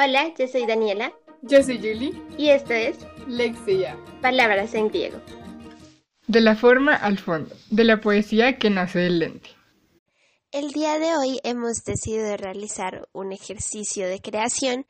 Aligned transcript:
Hola, 0.00 0.32
yo 0.38 0.46
soy 0.46 0.64
Daniela. 0.64 1.12
Yo 1.42 1.60
soy 1.60 1.78
Julie. 1.78 2.12
Y 2.36 2.50
esto 2.50 2.72
es 2.72 2.98
Lexia. 3.26 3.98
Palabras 4.22 4.72
en 4.74 4.90
griego. 4.90 5.20
De 6.28 6.40
la 6.40 6.54
forma 6.54 6.94
al 6.94 7.18
fondo, 7.18 7.56
de 7.68 7.82
la 7.82 8.00
poesía 8.00 8.58
que 8.60 8.70
nace 8.70 9.00
del 9.00 9.18
lente. 9.18 9.50
El 10.52 10.70
día 10.70 11.00
de 11.00 11.16
hoy 11.16 11.40
hemos 11.42 11.82
decidido 11.84 12.36
realizar 12.36 13.08
un 13.12 13.32
ejercicio 13.32 14.06
de 14.06 14.20
creación 14.20 14.86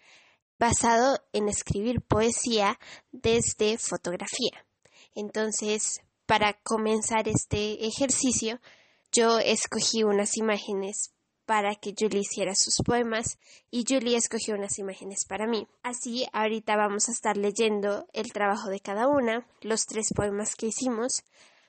basado 0.59 1.19
en 1.33 1.49
escribir 1.49 2.03
poesía 2.03 2.79
desde 3.11 3.79
fotografía. 3.79 4.67
Entonces, 5.15 6.03
para 6.27 6.53
comenzar 6.63 7.29
este 7.29 7.87
ejercicio, 7.87 8.61
yo 9.11 9.39
escogí 9.39 10.03
unas 10.05 10.37
imágenes 10.37 11.15
para 11.49 11.75
que 11.77 11.95
Julie 11.99 12.21
hiciera 12.21 12.55
sus 12.55 12.77
poemas 12.85 13.39
y 13.71 13.87
Julie 13.89 14.19
escogió 14.19 14.55
unas 14.55 14.79
imágenes 14.79 15.21
para 15.27 15.47
mí. 15.47 15.67
Así, 15.83 16.27
ahorita 16.35 16.77
vamos 16.77 17.09
a 17.09 17.13
estar 17.13 17.39
leyendo 17.39 18.07
el 18.13 18.35
trabajo 18.35 18.69
de 18.69 18.81
cada 18.81 19.09
una, 19.09 19.47
los 19.63 19.87
tres 19.87 20.09
poemas 20.15 20.55
que 20.55 20.67
hicimos. 20.67 21.25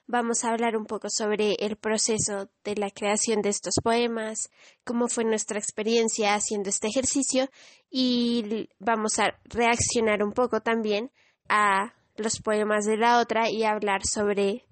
Vamos 0.06 0.44
a 0.44 0.50
hablar 0.50 0.76
un 0.76 0.84
poco 0.84 1.08
sobre 1.08 1.54
el 1.60 1.76
proceso 1.76 2.50
de 2.62 2.76
la 2.76 2.90
creación 2.90 3.40
de 3.40 3.48
estos 3.48 3.72
poemas, 3.82 4.50
cómo 4.84 5.08
fue 5.08 5.24
nuestra 5.24 5.58
experiencia 5.58 6.34
haciendo 6.34 6.68
este 6.68 6.88
ejercicio 6.88 7.48
y 7.90 8.68
vamos 8.80 9.18
a 9.18 9.34
reaccionar 9.44 10.22
un 10.22 10.32
poco 10.32 10.60
también 10.60 11.10
a 11.48 11.94
los 12.16 12.42
poemas 12.42 12.84
de 12.84 12.98
la 12.98 13.18
otra 13.18 13.48
y 13.48 13.64
hablar 13.64 14.04
sobre 14.04 14.66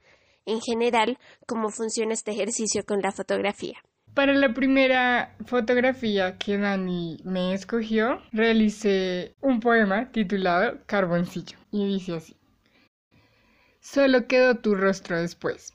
en 0.45 0.61
general 0.61 1.19
cómo 1.47 1.71
funciona 1.71 2.13
este 2.13 2.33
ejercicio 2.33 2.85
con 2.85 3.01
la 3.01 3.11
fotografía. 3.11 3.83
Para 4.19 4.35
la 4.35 4.53
primera 4.53 5.37
fotografía 5.47 6.39
que 6.39 6.59
Dani 6.59 7.21
me 7.23 7.55
escogió, 7.55 8.21
realicé 8.33 9.37
un 9.41 9.61
poema 9.61 10.11
titulado 10.11 10.81
Carboncillo 10.87 11.57
y 11.71 11.87
dice 11.87 12.17
así. 12.17 12.37
Solo 13.79 14.27
quedó 14.27 14.57
tu 14.57 14.75
rostro 14.75 15.21
después. 15.21 15.73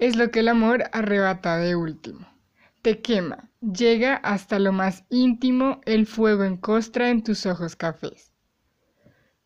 Es 0.00 0.16
lo 0.16 0.32
que 0.32 0.40
el 0.40 0.48
amor 0.48 0.82
arrebata 0.90 1.56
de 1.58 1.76
último. 1.76 2.26
Te 2.82 3.00
quema, 3.00 3.48
llega 3.60 4.16
hasta 4.16 4.58
lo 4.58 4.72
más 4.72 5.04
íntimo 5.08 5.80
el 5.84 6.06
fuego 6.06 6.42
en 6.42 6.56
costra 6.56 7.10
en 7.10 7.22
tus 7.22 7.46
ojos 7.46 7.76
cafés. 7.76 8.32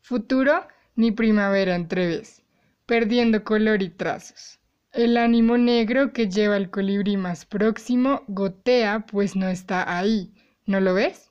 Futuro 0.00 0.66
ni 0.96 1.12
primavera 1.12 1.74
entreves, 1.74 2.42
perdiendo 2.86 3.44
color 3.44 3.82
y 3.82 3.90
trazos. 3.90 4.57
El 4.98 5.16
ánimo 5.16 5.56
negro 5.58 6.12
que 6.12 6.28
lleva 6.28 6.56
el 6.56 6.70
colibrí 6.70 7.16
más 7.16 7.46
próximo 7.46 8.24
gotea, 8.26 9.06
pues 9.06 9.36
no 9.36 9.46
está 9.46 9.96
ahí. 9.96 10.32
¿No 10.66 10.80
lo 10.80 10.92
ves? 10.92 11.30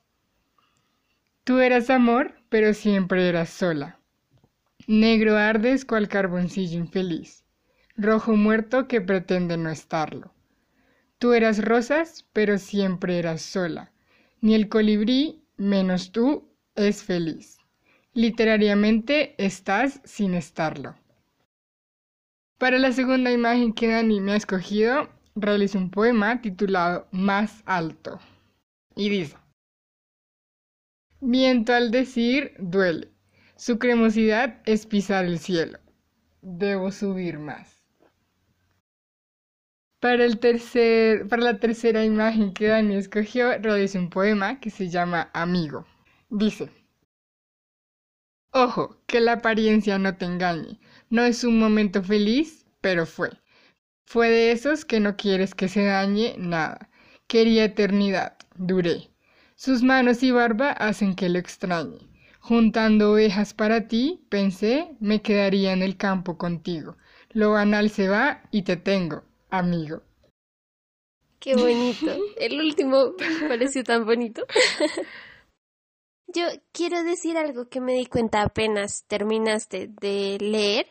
Tú 1.44 1.58
eras 1.58 1.90
amor, 1.90 2.32
pero 2.48 2.72
siempre 2.72 3.28
eras 3.28 3.50
sola. 3.50 4.00
Negro 4.86 5.36
ardes 5.36 5.84
cual 5.84 6.08
carboncillo 6.08 6.78
infeliz, 6.78 7.44
rojo 7.94 8.36
muerto 8.36 8.88
que 8.88 9.02
pretende 9.02 9.58
no 9.58 9.68
estarlo. 9.68 10.32
Tú 11.18 11.34
eras 11.34 11.62
rosas, 11.62 12.24
pero 12.32 12.56
siempre 12.56 13.18
eras 13.18 13.42
sola. 13.42 13.92
Ni 14.40 14.54
el 14.54 14.70
colibrí, 14.70 15.44
menos 15.58 16.10
tú, 16.10 16.48
es 16.74 17.02
feliz. 17.02 17.58
Literariamente 18.14 19.34
estás 19.36 20.00
sin 20.04 20.32
estarlo. 20.32 20.96
Para 22.58 22.80
la 22.80 22.90
segunda 22.90 23.30
imagen 23.30 23.72
que 23.72 23.86
Dani 23.86 24.20
me 24.20 24.32
ha 24.32 24.36
escogido, 24.36 25.08
realizo 25.36 25.78
un 25.78 25.92
poema 25.92 26.40
titulado 26.40 27.06
Más 27.12 27.62
alto. 27.66 28.18
Y 28.96 29.08
dice, 29.10 29.36
Viento 31.20 31.72
al 31.72 31.92
decir 31.92 32.54
duele, 32.58 33.12
su 33.54 33.78
cremosidad 33.78 34.60
es 34.66 34.86
pisar 34.86 35.24
el 35.24 35.38
cielo. 35.38 35.78
Debo 36.42 36.90
subir 36.90 37.38
más. 37.38 37.84
Para, 40.00 40.24
el 40.24 40.40
tercer, 40.40 41.28
para 41.28 41.42
la 41.42 41.60
tercera 41.60 42.04
imagen 42.04 42.52
que 42.52 42.66
Dani 42.66 42.96
escogió, 42.96 43.56
realizo 43.58 44.00
un 44.00 44.10
poema 44.10 44.58
que 44.58 44.70
se 44.70 44.88
llama 44.88 45.30
Amigo. 45.32 45.86
Dice, 46.28 46.70
Ojo, 48.52 48.96
que 49.06 49.20
la 49.20 49.34
apariencia 49.34 49.98
no 49.98 50.16
te 50.16 50.24
engañe. 50.24 50.80
No 51.10 51.22
es 51.22 51.44
un 51.44 51.58
momento 51.58 52.02
feliz, 52.02 52.66
pero 52.80 53.06
fue. 53.06 53.30
Fue 54.04 54.28
de 54.28 54.52
esos 54.52 54.84
que 54.84 55.00
no 55.00 55.16
quieres 55.16 55.54
que 55.54 55.68
se 55.68 55.84
dañe 55.84 56.34
nada. 56.38 56.90
Quería 57.26 57.64
eternidad, 57.64 58.36
duré. 58.56 59.10
Sus 59.54 59.82
manos 59.82 60.22
y 60.22 60.30
barba 60.30 60.70
hacen 60.70 61.14
que 61.14 61.28
lo 61.28 61.38
extrañe. 61.38 62.08
Juntando 62.40 63.12
ovejas 63.12 63.54
para 63.54 63.88
ti, 63.88 64.24
pensé, 64.28 64.96
me 65.00 65.20
quedaría 65.20 65.72
en 65.72 65.82
el 65.82 65.96
campo 65.96 66.38
contigo. 66.38 66.96
Lo 67.30 67.52
banal 67.52 67.90
se 67.90 68.08
va 68.08 68.42
y 68.50 68.62
te 68.62 68.76
tengo, 68.76 69.24
amigo. 69.50 70.02
Qué 71.40 71.54
bonito. 71.54 72.06
El 72.36 72.60
último 72.60 73.14
pareció 73.48 73.82
tan 73.84 74.04
bonito. 74.04 74.44
Yo 76.28 76.42
quiero 76.72 77.02
decir 77.04 77.38
algo 77.38 77.68
que 77.68 77.80
me 77.80 77.94
di 77.94 78.06
cuenta 78.06 78.42
apenas 78.42 79.04
terminaste 79.06 79.88
de 80.00 80.36
leer 80.40 80.86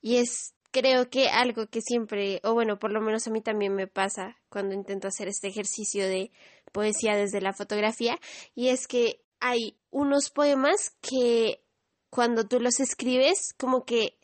y 0.00 0.16
es 0.16 0.54
creo 0.70 1.10
que 1.10 1.28
algo 1.28 1.66
que 1.66 1.80
siempre, 1.80 2.40
o 2.44 2.54
bueno, 2.54 2.78
por 2.78 2.92
lo 2.92 3.00
menos 3.00 3.26
a 3.26 3.30
mí 3.30 3.40
también 3.40 3.74
me 3.74 3.86
pasa 3.86 4.36
cuando 4.48 4.74
intento 4.74 5.08
hacer 5.08 5.28
este 5.28 5.48
ejercicio 5.48 6.06
de 6.06 6.30
poesía 6.72 7.16
desde 7.16 7.40
la 7.40 7.52
fotografía 7.52 8.18
y 8.54 8.68
es 8.68 8.86
que 8.86 9.20
hay 9.40 9.76
unos 9.90 10.30
poemas 10.30 10.94
que 11.00 11.60
cuando 12.08 12.46
tú 12.46 12.60
los 12.60 12.78
escribes 12.80 13.54
como 13.58 13.84
que 13.84 14.16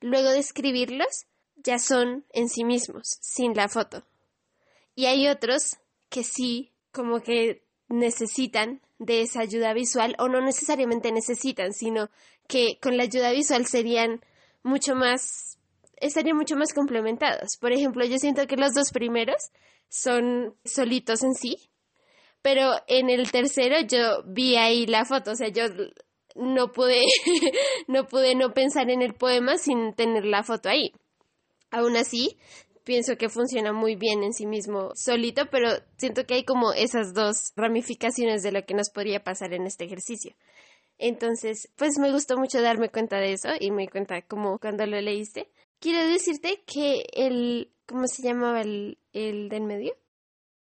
luego 0.00 0.30
de 0.30 0.38
escribirlos 0.38 1.26
ya 1.56 1.78
son 1.78 2.24
en 2.32 2.48
sí 2.48 2.64
mismos, 2.64 3.18
sin 3.20 3.54
la 3.54 3.68
foto. 3.68 4.04
Y 4.94 5.06
hay 5.06 5.28
otros 5.28 5.76
que 6.08 6.22
sí 6.22 6.72
como 6.92 7.20
que 7.20 7.64
necesitan 7.88 8.80
de 8.98 9.22
esa 9.22 9.40
ayuda 9.40 9.72
visual 9.72 10.14
o 10.18 10.28
no 10.28 10.40
necesariamente 10.40 11.12
necesitan, 11.12 11.72
sino 11.72 12.10
que 12.46 12.78
con 12.80 12.96
la 12.96 13.04
ayuda 13.04 13.32
visual 13.32 13.66
serían 13.66 14.20
mucho 14.68 14.94
más, 14.94 15.58
estarían 15.96 16.36
mucho 16.36 16.56
más 16.56 16.72
complementados. 16.72 17.56
Por 17.60 17.72
ejemplo, 17.72 18.04
yo 18.04 18.18
siento 18.18 18.46
que 18.46 18.56
los 18.56 18.74
dos 18.74 18.90
primeros 18.92 19.50
son 19.88 20.54
solitos 20.64 21.22
en 21.22 21.34
sí, 21.34 21.70
pero 22.42 22.72
en 22.86 23.10
el 23.10 23.30
tercero 23.30 23.80
yo 23.80 24.22
vi 24.26 24.56
ahí 24.56 24.86
la 24.86 25.04
foto, 25.04 25.32
o 25.32 25.34
sea, 25.34 25.48
yo 25.48 25.64
no 26.36 26.72
pude, 26.72 27.02
no 27.88 28.06
pude 28.06 28.34
no 28.34 28.54
pensar 28.54 28.90
en 28.90 29.02
el 29.02 29.14
poema 29.14 29.56
sin 29.56 29.94
tener 29.94 30.24
la 30.24 30.42
foto 30.42 30.68
ahí. 30.68 30.92
Aún 31.70 31.96
así, 31.96 32.38
pienso 32.84 33.16
que 33.16 33.28
funciona 33.28 33.72
muy 33.72 33.96
bien 33.96 34.22
en 34.22 34.32
sí 34.32 34.46
mismo 34.46 34.92
solito, 34.94 35.46
pero 35.50 35.68
siento 35.98 36.24
que 36.24 36.34
hay 36.34 36.44
como 36.44 36.72
esas 36.72 37.12
dos 37.12 37.52
ramificaciones 37.56 38.42
de 38.42 38.52
lo 38.52 38.64
que 38.64 38.74
nos 38.74 38.90
podría 38.90 39.22
pasar 39.22 39.52
en 39.52 39.66
este 39.66 39.84
ejercicio. 39.84 40.34
Entonces, 40.98 41.70
pues 41.76 41.98
me 41.98 42.10
gustó 42.10 42.36
mucho 42.36 42.60
darme 42.60 42.90
cuenta 42.90 43.18
de 43.18 43.32
eso 43.32 43.50
y 43.58 43.70
me 43.70 43.82
di 43.82 43.88
cuenta 43.88 44.22
como 44.22 44.58
cuando 44.58 44.84
lo 44.86 45.00
leíste. 45.00 45.50
Quiero 45.78 46.06
decirte 46.08 46.64
que 46.66 47.04
el, 47.12 47.72
¿cómo 47.86 48.06
se 48.06 48.22
llamaba 48.22 48.62
el, 48.62 48.98
el 49.12 49.48
de 49.48 49.56
en 49.56 49.66
medio? 49.66 49.94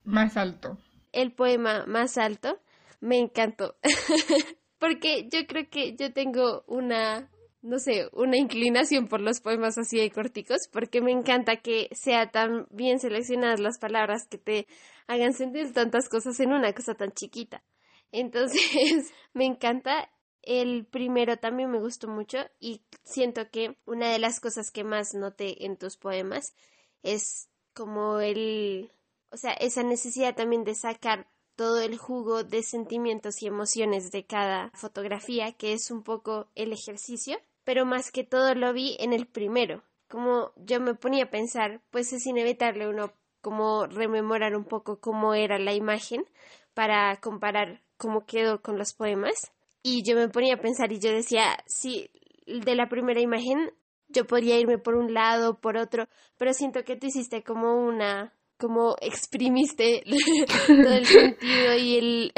Más 0.04 0.38
alto. 0.38 0.78
El 1.12 1.34
poema 1.34 1.86
más 1.86 2.18
alto 2.18 2.60
me 3.02 3.20
encantó. 3.20 3.76
Porque 4.80 5.28
yo 5.32 5.46
creo 5.48 5.70
que 5.70 5.96
yo 5.96 6.12
tengo 6.14 6.64
una 6.68 7.30
no 7.64 7.80
sé, 7.80 8.10
una 8.12 8.38
inclinación 8.38 9.08
por 9.08 9.22
los 9.22 9.40
poemas 9.40 9.78
así 9.78 9.98
de 9.98 10.12
corticos, 10.12 10.68
porque 10.70 11.02
me 11.02 11.12
encanta 11.12 11.62
que 11.62 11.88
sea 11.94 12.30
tan 12.30 12.68
bien 12.72 13.00
seleccionadas 13.00 13.62
las 13.62 13.80
palabras 13.80 14.28
que 14.28 14.38
te 14.38 14.68
hagan 15.08 15.32
sentir 15.34 15.72
tantas 15.72 16.10
cosas 16.10 16.38
en 16.42 16.52
una 16.52 16.74
cosa 16.74 16.94
tan 16.94 17.14
chiquita. 17.14 17.64
Entonces, 18.12 18.62
me 19.34 19.46
encanta. 19.46 20.10
El 20.44 20.86
primero 20.86 21.38
también 21.38 21.72
me 21.72 21.80
gustó 21.80 22.08
mucho 22.08 22.38
y 22.60 22.82
siento 23.04 23.50
que 23.50 23.78
una 23.86 24.10
de 24.12 24.20
las 24.20 24.40
cosas 24.40 24.72
que 24.72 24.84
más 24.84 25.14
noté 25.14 25.66
en 25.66 25.78
tus 25.78 25.98
poemas 25.98 26.54
es 27.02 27.50
como 27.74 28.20
el, 28.20 28.92
o 29.32 29.38
sea, 29.38 29.54
esa 29.54 29.84
necesidad 29.84 30.36
también 30.36 30.64
de 30.64 30.76
sacar 30.76 31.28
todo 31.56 31.82
el 31.82 31.98
jugo 31.98 32.44
de 32.44 32.64
sentimientos 32.64 33.42
y 33.42 33.48
emociones 33.48 34.12
de 34.12 34.26
cada 34.26 34.72
fotografía, 34.76 35.54
que 35.54 35.74
es 35.74 35.92
un 35.92 36.04
poco 36.04 36.48
el 36.56 36.74
ejercicio 36.74 37.40
pero 37.64 37.86
más 37.86 38.12
que 38.12 38.24
todo 38.24 38.56
lo 38.56 38.74
vi 38.74 38.96
en 39.00 39.14
el 39.14 39.26
primero. 39.26 39.84
Como 40.10 40.52
yo 40.58 40.80
me 40.80 40.96
ponía 40.96 41.26
a 41.26 41.30
pensar, 41.30 41.82
pues 41.92 42.14
es 42.14 42.26
inevitable 42.26 42.88
uno 42.88 43.14
como 43.42 43.88
rememorar 43.88 44.56
un 44.56 44.66
poco 44.66 45.00
cómo 45.00 45.34
era 45.34 45.60
la 45.60 45.74
imagen 45.74 46.26
para 46.74 47.16
comparar 47.18 47.82
cómo 47.98 48.26
quedó 48.26 48.62
con 48.62 48.78
los 48.78 48.94
poemas. 48.94 49.52
Y 49.84 50.04
yo 50.04 50.16
me 50.16 50.30
ponía 50.30 50.56
a 50.56 50.62
pensar 50.62 50.92
y 50.92 51.00
yo 51.00 51.12
decía, 51.12 51.58
sí, 51.68 52.10
de 52.48 52.76
la 52.76 52.88
primera 52.88 53.22
imagen 53.22 53.72
yo 54.08 54.26
podría 54.26 54.60
irme 54.60 54.78
por 54.78 54.96
un 54.96 55.14
lado, 55.14 55.60
por 55.60 55.78
otro, 55.78 56.08
pero 56.38 56.54
siento 56.54 56.84
que 56.84 56.96
tú 56.96 57.08
hiciste 57.08 57.44
como 57.44 57.76
una 57.76 58.34
como 58.58 58.96
exprimiste 59.02 60.04
todo 60.68 60.94
el 60.94 61.06
sentido 61.06 61.76
y 61.76 61.98
el 61.98 62.34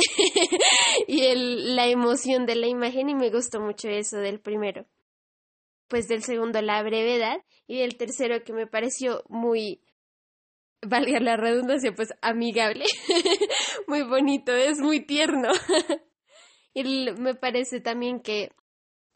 y 1.08 1.22
el, 1.26 1.76
la 1.76 1.88
emoción 1.88 2.46
de 2.46 2.56
la 2.56 2.68
imagen 2.68 3.10
y 3.10 3.16
me 3.16 3.30
gustó 3.30 3.60
mucho 3.60 3.90
eso 3.90 4.18
del 4.18 4.40
primero. 4.40 4.86
Pues 5.88 6.08
del 6.08 6.24
segundo 6.24 6.62
la 6.64 6.82
brevedad 6.82 7.38
y 7.68 7.80
del 7.80 7.96
tercero 7.98 8.44
que 8.44 8.54
me 8.54 8.66
pareció 8.66 9.24
muy 9.30 9.82
valga 10.82 11.20
la 11.20 11.38
redundancia, 11.38 11.94
pues 11.96 12.10
amigable, 12.22 12.86
muy 13.88 14.04
bonito, 14.04 14.52
es 14.54 14.80
muy 14.80 15.02
tierno. 15.02 15.50
Y 16.76 17.12
me 17.14 17.34
parece 17.34 17.82
también 17.82 18.20
que 18.20 18.52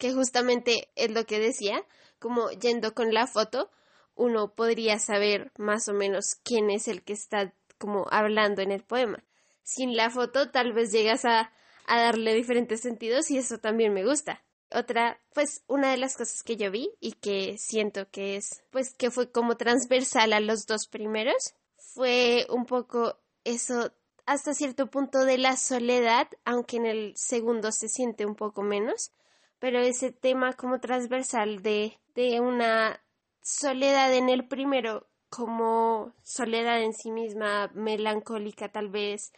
que 0.00 0.12
justamente 0.14 0.88
es 0.96 1.12
lo 1.12 1.26
que 1.26 1.38
decía, 1.38 1.84
como 2.18 2.50
yendo 2.50 2.94
con 2.94 3.12
la 3.12 3.26
foto, 3.26 3.70
uno 4.16 4.54
podría 4.54 4.98
saber 4.98 5.52
más 5.58 5.88
o 5.88 5.92
menos 5.92 6.36
quién 6.42 6.70
es 6.70 6.88
el 6.88 7.02
que 7.02 7.12
está 7.12 7.52
como 7.78 8.06
hablando 8.10 8.62
en 8.62 8.72
el 8.72 8.82
poema. 8.82 9.22
Sin 9.62 9.96
la 9.96 10.08
foto 10.10 10.50
tal 10.50 10.72
vez 10.72 10.90
llegas 10.90 11.26
a, 11.26 11.52
a 11.86 12.00
darle 12.00 12.34
diferentes 12.34 12.80
sentidos 12.80 13.30
y 13.30 13.36
eso 13.36 13.58
también 13.58 13.92
me 13.92 14.04
gusta. 14.04 14.42
Otra, 14.72 15.20
pues 15.34 15.64
una 15.66 15.90
de 15.90 15.98
las 15.98 16.16
cosas 16.16 16.42
que 16.42 16.56
yo 16.56 16.70
vi 16.70 16.90
y 16.98 17.12
que 17.12 17.58
siento 17.58 18.08
que 18.10 18.36
es, 18.36 18.64
pues 18.70 18.94
que 18.94 19.10
fue 19.10 19.30
como 19.30 19.58
transversal 19.58 20.32
a 20.32 20.40
los 20.40 20.64
dos 20.64 20.86
primeros, 20.86 21.54
fue 21.76 22.46
un 22.48 22.64
poco 22.64 23.18
eso 23.44 23.92
hasta 24.30 24.54
cierto 24.54 24.86
punto 24.86 25.24
de 25.24 25.38
la 25.38 25.56
soledad, 25.56 26.28
aunque 26.44 26.76
en 26.76 26.86
el 26.86 27.14
segundo 27.16 27.72
se 27.72 27.88
siente 27.88 28.24
un 28.24 28.36
poco 28.36 28.62
menos, 28.62 29.10
pero 29.58 29.80
ese 29.80 30.12
tema 30.12 30.52
como 30.52 30.78
transversal 30.78 31.62
de, 31.62 31.98
de 32.14 32.38
una 32.38 33.02
soledad 33.42 34.14
en 34.14 34.28
el 34.28 34.46
primero 34.46 35.08
como 35.30 36.14
soledad 36.22 36.80
en 36.80 36.92
sí 36.92 37.10
misma, 37.10 37.72
melancólica 37.74 38.68
tal 38.68 38.88
vez, 38.88 39.32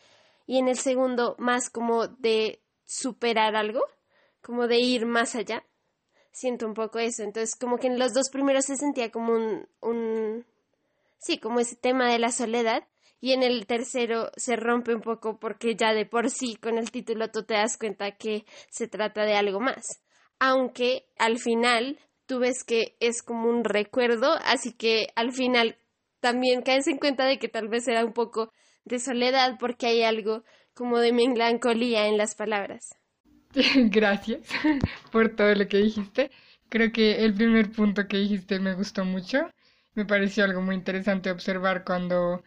y 0.47 0.59
en 0.59 0.69
el 0.69 0.77
segundo 0.77 1.37
más 1.39 1.71
como 1.71 2.07
de 2.07 2.61
superar 2.85 3.57
algo, 3.57 3.81
como 4.43 4.67
de 4.67 4.79
ir 4.79 5.07
más 5.07 5.35
allá. 5.35 5.65
Siento 6.33 6.67
un 6.67 6.75
poco 6.75 6.99
eso, 6.99 7.23
entonces 7.23 7.57
como 7.57 7.79
que 7.79 7.87
en 7.87 7.99
los 7.99 8.13
dos 8.13 8.29
primeros 8.29 8.67
se 8.67 8.77
sentía 8.77 9.11
como 9.11 9.33
un, 9.33 9.67
un 9.81 10.45
sí, 11.17 11.39
como 11.39 11.61
ese 11.61 11.77
tema 11.77 12.13
de 12.13 12.19
la 12.19 12.31
soledad, 12.31 12.87
y 13.23 13.33
en 13.33 13.43
el 13.43 13.67
tercero 13.67 14.31
se 14.37 14.57
rompe 14.57 14.95
un 14.95 15.01
poco 15.01 15.39
porque 15.39 15.77
ya 15.77 15.95
de 15.95 16.05
por 16.05 16.29
sí 16.29 16.57
con 16.57 16.77
el 16.77 16.91
título 16.91 17.31
tú 17.31 17.45
te 17.45 17.55
das 17.55 17.79
cuenta 17.79 18.11
que 18.19 18.45
se 18.69 18.87
trata 18.89 19.25
de 19.25 19.37
algo 19.37 19.61
más 19.61 20.03
aunque 20.43 21.07
al 21.19 21.39
final 21.39 22.01
tú 22.27 22.41
ves 22.41 22.65
que 22.65 22.97
es 22.99 23.23
como 23.23 23.49
un 23.49 23.63
recuerdo, 23.63 24.33
así 24.45 24.73
que 24.73 25.07
al 25.15 25.31
final 25.31 25.77
también 26.19 26.63
caes 26.63 26.89
en 26.89 26.99
cuenta 26.99 27.27
de 27.27 27.39
que 27.39 27.47
tal 27.47 27.69
vez 27.69 27.87
era 27.87 28.05
un 28.05 28.13
poco 28.13 28.53
de 28.85 28.99
soledad 28.99 29.57
porque 29.61 29.87
hay 29.87 30.03
algo 30.03 30.43
como 30.75 30.99
de 30.99 31.13
melancolía 31.13 32.09
en 32.09 32.19
las 32.19 32.35
palabras. 32.35 32.97
Gracias 33.77 34.49
por 35.13 35.37
todo 35.37 35.55
lo 35.55 35.69
que 35.69 35.77
dijiste. 35.77 36.33
Creo 36.69 36.91
que 36.91 37.25
el 37.25 37.35
primer 37.35 37.71
punto 37.71 38.09
que 38.09 38.17
dijiste 38.17 38.59
me 38.59 38.75
gustó 38.75 39.05
mucho. 39.05 39.49
Me 39.95 40.07
pareció 40.07 40.43
algo 40.43 40.61
muy 40.61 40.75
interesante 40.75 41.31
observar 41.31 41.85
cuando 41.85 42.43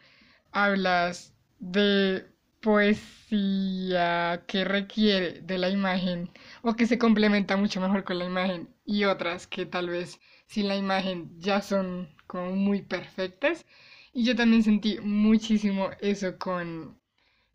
hablas 0.55 1.35
de 1.59 2.25
poesía 2.61 4.43
que 4.47 4.63
requiere 4.63 5.41
de 5.41 5.57
la 5.57 5.69
imagen 5.69 6.31
o 6.63 6.75
que 6.75 6.87
se 6.87 6.97
complementa 6.97 7.57
mucho 7.57 7.81
mejor 7.81 8.03
con 8.05 8.19
la 8.19 8.25
imagen 8.25 8.69
y 8.85 9.03
otras 9.03 9.47
que 9.47 9.65
tal 9.65 9.89
vez 9.89 10.19
sin 10.47 10.67
la 10.69 10.77
imagen 10.77 11.29
ya 11.39 11.61
son 11.61 12.09
como 12.27 12.55
muy 12.55 12.81
perfectas. 12.81 13.65
Y 14.13 14.23
yo 14.25 14.35
también 14.35 14.63
sentí 14.63 14.97
muchísimo 15.01 15.89
eso 15.99 16.37
con, 16.37 16.97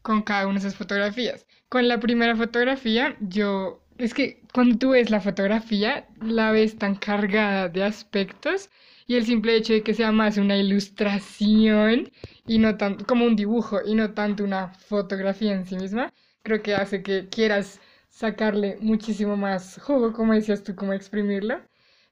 con 0.03 0.23
cada 0.23 0.47
una 0.47 0.61
de 0.61 0.69
esas 0.69 0.77
fotografías. 0.77 1.47
Con 1.69 1.89
la 1.89 2.01
primera 2.01 2.37
fotografía, 2.37 3.17
yo... 3.21 3.83
Es 3.99 4.15
que 4.15 4.43
cuando 4.55 4.79
tú 4.79 4.91
ves 4.91 5.11
la 5.11 5.21
fotografía, 5.21 6.07
la 6.21 6.53
ves 6.53 6.79
tan 6.79 6.95
cargada 6.97 7.69
de 7.69 7.85
aspectos 7.85 8.71
y 9.11 9.17
el 9.17 9.27
simple 9.27 9.57
hecho 9.57 9.73
de 9.73 9.83
que 9.83 9.93
sea 9.93 10.13
más 10.13 10.37
una 10.37 10.57
ilustración 10.57 12.13
y 12.47 12.59
no 12.59 12.77
tanto 12.77 13.05
como 13.05 13.25
un 13.25 13.35
dibujo 13.35 13.81
y 13.85 13.97
no 13.97 14.15
tanto 14.15 14.45
una 14.45 14.69
fotografía 14.69 15.53
en 15.53 15.67
sí 15.67 15.75
misma, 15.75 16.13
creo 16.45 16.63
que 16.63 16.77
hace 16.77 17.03
que 17.03 17.29
quieras 17.29 17.81
sacarle 18.09 18.79
muchísimo 18.81 19.37
más 19.37 19.81
jugo, 19.83 20.13
como 20.13 20.33
decías 20.35 20.63
tú, 20.63 20.77
como 20.77 20.93
exprimirlo. 20.93 21.61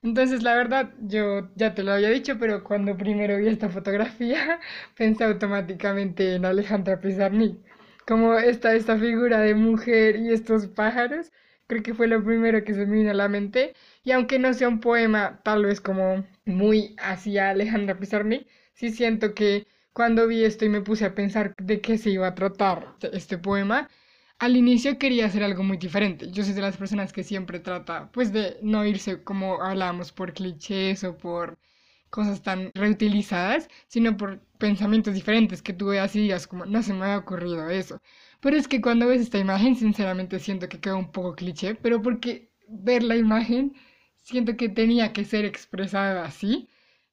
Entonces, 0.02 0.42
la 0.42 0.56
verdad, 0.56 0.92
yo 1.00 1.48
ya 1.54 1.72
te 1.72 1.84
lo 1.84 1.92
había 1.92 2.10
dicho, 2.10 2.36
pero 2.40 2.64
cuando 2.64 2.96
primero 2.96 3.36
vi 3.38 3.46
esta 3.46 3.68
fotografía, 3.68 4.58
pensé 4.96 5.22
automáticamente 5.22 6.34
en 6.34 6.46
Alejandra 6.46 7.00
Pizarnik. 7.00 7.58
Como 8.08 8.34
esta, 8.34 8.74
esta 8.74 8.98
figura 8.98 9.38
de 9.40 9.54
mujer 9.54 10.16
y 10.16 10.32
estos 10.32 10.66
pájaros, 10.66 11.30
creo 11.68 11.82
que 11.84 11.94
fue 11.94 12.08
lo 12.08 12.24
primero 12.24 12.64
que 12.64 12.74
se 12.74 12.86
me 12.86 12.96
vino 12.98 13.10
a 13.12 13.14
la 13.14 13.28
mente. 13.28 13.74
Y 14.04 14.12
aunque 14.12 14.38
no 14.40 14.52
sea 14.54 14.68
un 14.68 14.80
poema 14.80 15.40
tal 15.44 15.64
vez 15.66 15.80
como 15.80 16.26
muy 16.46 16.96
hacia 16.98 17.50
Alejandra 17.50 17.98
Pizarnik, 17.98 18.46
sí 18.74 18.90
siento 18.90 19.34
que 19.34 19.66
cuando 19.92 20.26
vi 20.26 20.44
esto 20.44 20.64
y 20.64 20.68
me 20.70 20.80
puse 20.82 21.04
a 21.06 21.14
pensar 21.14 21.54
de 21.58 21.80
qué 21.80 21.98
se 21.98 22.10
iba 22.10 22.26
a 22.28 22.34
tratar 22.34 22.96
este 23.12 23.38
poema, 23.38 23.88
al 24.38 24.56
inicio 24.56 24.98
quería 24.98 25.26
hacer 25.26 25.42
algo 25.42 25.62
muy 25.64 25.76
diferente. 25.78 26.30
Yo 26.30 26.44
soy 26.44 26.54
de 26.54 26.62
las 26.62 26.76
personas 26.76 27.12
que 27.12 27.24
siempre 27.24 27.60
trata, 27.60 28.10
pues, 28.12 28.32
de 28.32 28.58
no 28.62 28.84
irse 28.86 29.22
como 29.24 29.62
hablábamos 29.62 30.12
por 30.12 30.32
clichés 30.32 31.04
o 31.04 31.16
por 31.18 31.58
cosas 32.10 32.42
tan 32.42 32.70
reutilizadas, 32.74 33.68
sino 33.88 34.16
por 34.16 34.40
pensamientos 34.58 35.14
diferentes 35.14 35.62
que 35.62 35.72
tú 35.72 35.86
veas 35.88 36.14
y 36.16 36.30
como, 36.48 36.64
no 36.66 36.82
se 36.82 36.94
me 36.94 37.06
ha 37.06 37.18
ocurrido 37.18 37.68
eso. 37.70 38.00
Pero 38.40 38.56
es 38.56 38.68
que 38.68 38.80
cuando 38.80 39.06
ves 39.08 39.20
esta 39.22 39.38
imagen, 39.38 39.76
sinceramente 39.76 40.38
siento 40.38 40.68
que 40.68 40.80
queda 40.80 40.96
un 40.96 41.12
poco 41.12 41.34
cliché, 41.34 41.74
pero 41.74 42.02
porque 42.02 42.50
ver 42.68 43.02
la 43.02 43.16
imagen, 43.16 43.74
siento 44.16 44.56
que 44.56 44.68
tenía 44.68 45.12
que 45.12 45.24
ser 45.24 45.44
expresada 45.44 46.24
así 46.24 46.68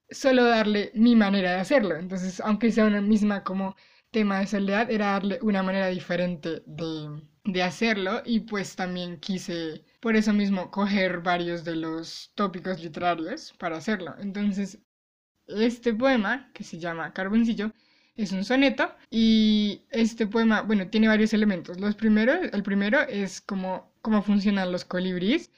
solo 0.10 0.46
darle 0.46 0.92
mi 0.96 1.16
manera 1.16 1.52
de 1.54 1.60
hacerlo. 1.62 1.96
Entonces, 1.98 2.40
aunque 2.42 2.72
sea 2.72 2.86
una 2.86 3.02
misma 3.02 3.44
como 3.44 3.76
tema 4.12 4.40
de 4.40 4.48
soledad, 4.48 4.90
era 4.92 5.08
darle 5.14 5.40
una 5.42 5.64
manera 5.64 5.88
diferente 5.88 6.64
de, 6.66 7.22
de 7.46 7.64
hacerlo 7.64 8.22
y 8.26 8.42
pues 8.42 8.76
también 8.76 9.20
quise 9.20 9.84
por 10.00 10.16
eso 10.16 10.34
mismo 10.34 10.72
coger 10.72 11.20
varios 11.22 11.64
de 11.66 11.76
los 11.76 12.32
tópicos 12.36 12.82
literarios 12.84 13.54
para 13.60 13.78
hacerlo. 13.78 14.16
Entonces, 14.20 14.80
este 15.48 15.94
poema, 15.94 16.52
que 16.54 16.64
se 16.64 16.80
llama 16.80 17.14
Carboncillo, 17.14 17.72
es 18.18 18.32
un 18.32 18.44
soneto 18.44 18.94
y 19.10 19.82
este 19.92 20.28
poema, 20.28 20.62
bueno, 20.62 20.88
tiene 20.88 21.08
varios 21.08 21.34
elementos. 21.34 21.80
Los 21.80 21.96
primeros, 21.96 22.38
el 22.54 22.64
primero 22.64 23.02
es 23.02 23.42
cómo, 23.42 23.92
cómo 24.02 24.22
funcionan 24.22 24.72
los 24.72 24.86
colibríes. 24.86 25.52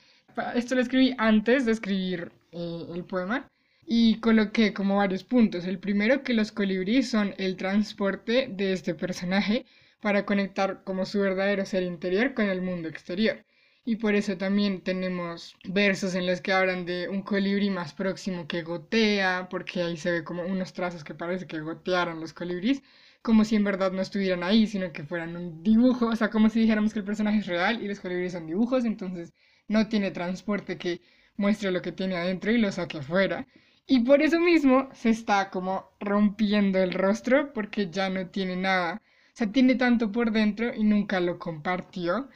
Esto 0.55 0.75
lo 0.75 0.81
escribí 0.81 1.15
antes 1.17 1.65
de 1.65 1.71
escribir 1.71 2.31
eh, 2.51 2.85
el 2.93 3.03
poema 3.03 3.49
y 3.85 4.19
coloqué 4.19 4.73
como 4.73 4.97
varios 4.97 5.23
puntos. 5.23 5.65
El 5.65 5.79
primero, 5.79 6.23
que 6.23 6.33
los 6.33 6.51
colibríes 6.51 7.09
son 7.09 7.33
el 7.37 7.55
transporte 7.57 8.47
de 8.51 8.73
este 8.73 8.93
personaje 8.93 9.65
para 10.01 10.25
conectar 10.25 10.83
como 10.83 11.05
su 11.05 11.19
verdadero 11.19 11.65
ser 11.65 11.83
interior 11.83 12.33
con 12.33 12.49
el 12.49 12.61
mundo 12.61 12.87
exterior. 12.87 13.43
Y 13.87 13.95
por 13.95 14.15
eso 14.15 14.37
también 14.37 14.81
tenemos 14.81 15.55
versos 15.63 16.13
en 16.13 16.27
los 16.27 16.41
que 16.41 16.51
hablan 16.51 16.85
de 16.85 17.07
un 17.07 17.21
colibrí 17.21 17.69
más 17.69 17.93
próximo 17.93 18.45
que 18.45 18.61
gotea, 18.61 19.47
porque 19.49 19.81
ahí 19.81 19.95
se 19.95 20.11
ve 20.11 20.23
como 20.25 20.43
unos 20.43 20.73
trazos 20.73 21.05
que 21.05 21.15
parece 21.15 21.47
que 21.47 21.61
gotearon 21.61 22.19
los 22.19 22.33
colibríes, 22.33 22.83
como 23.21 23.45
si 23.45 23.55
en 23.55 23.63
verdad 23.63 23.93
no 23.93 24.01
estuvieran 24.01 24.43
ahí, 24.43 24.67
sino 24.67 24.91
que 24.91 25.05
fueran 25.05 25.37
un 25.37 25.63
dibujo, 25.63 26.07
o 26.07 26.15
sea, 26.17 26.29
como 26.29 26.49
si 26.49 26.59
dijéramos 26.59 26.91
que 26.93 26.99
el 26.99 27.05
personaje 27.05 27.37
es 27.39 27.47
real 27.47 27.81
y 27.81 27.87
los 27.87 28.01
colibríes 28.01 28.33
son 28.33 28.45
dibujos, 28.47 28.83
entonces 28.83 29.31
no 29.69 29.87
tiene 29.87 30.11
transporte 30.11 30.77
que 30.77 30.99
muestre 31.37 31.71
lo 31.71 31.81
que 31.81 31.93
tiene 31.93 32.17
adentro 32.17 32.51
y 32.51 32.57
lo 32.57 32.71
saque 32.73 32.97
afuera. 32.99 33.47
Y 33.87 34.01
por 34.01 34.21
eso 34.21 34.39
mismo 34.41 34.89
se 34.93 35.09
está 35.11 35.49
como 35.49 35.89
rompiendo 36.01 36.77
el 36.79 36.91
rostro 36.93 37.53
porque 37.53 37.89
ya 37.89 38.09
no 38.09 38.27
tiene 38.27 38.57
nada. 38.57 39.01
O 39.33 39.37
sea, 39.37 39.49
tiene 39.51 39.75
tanto 39.75 40.11
por 40.11 40.31
dentro 40.31 40.73
y 40.75 40.83
nunca 40.83 41.19
lo 41.21 41.39
compartió. 41.39 42.27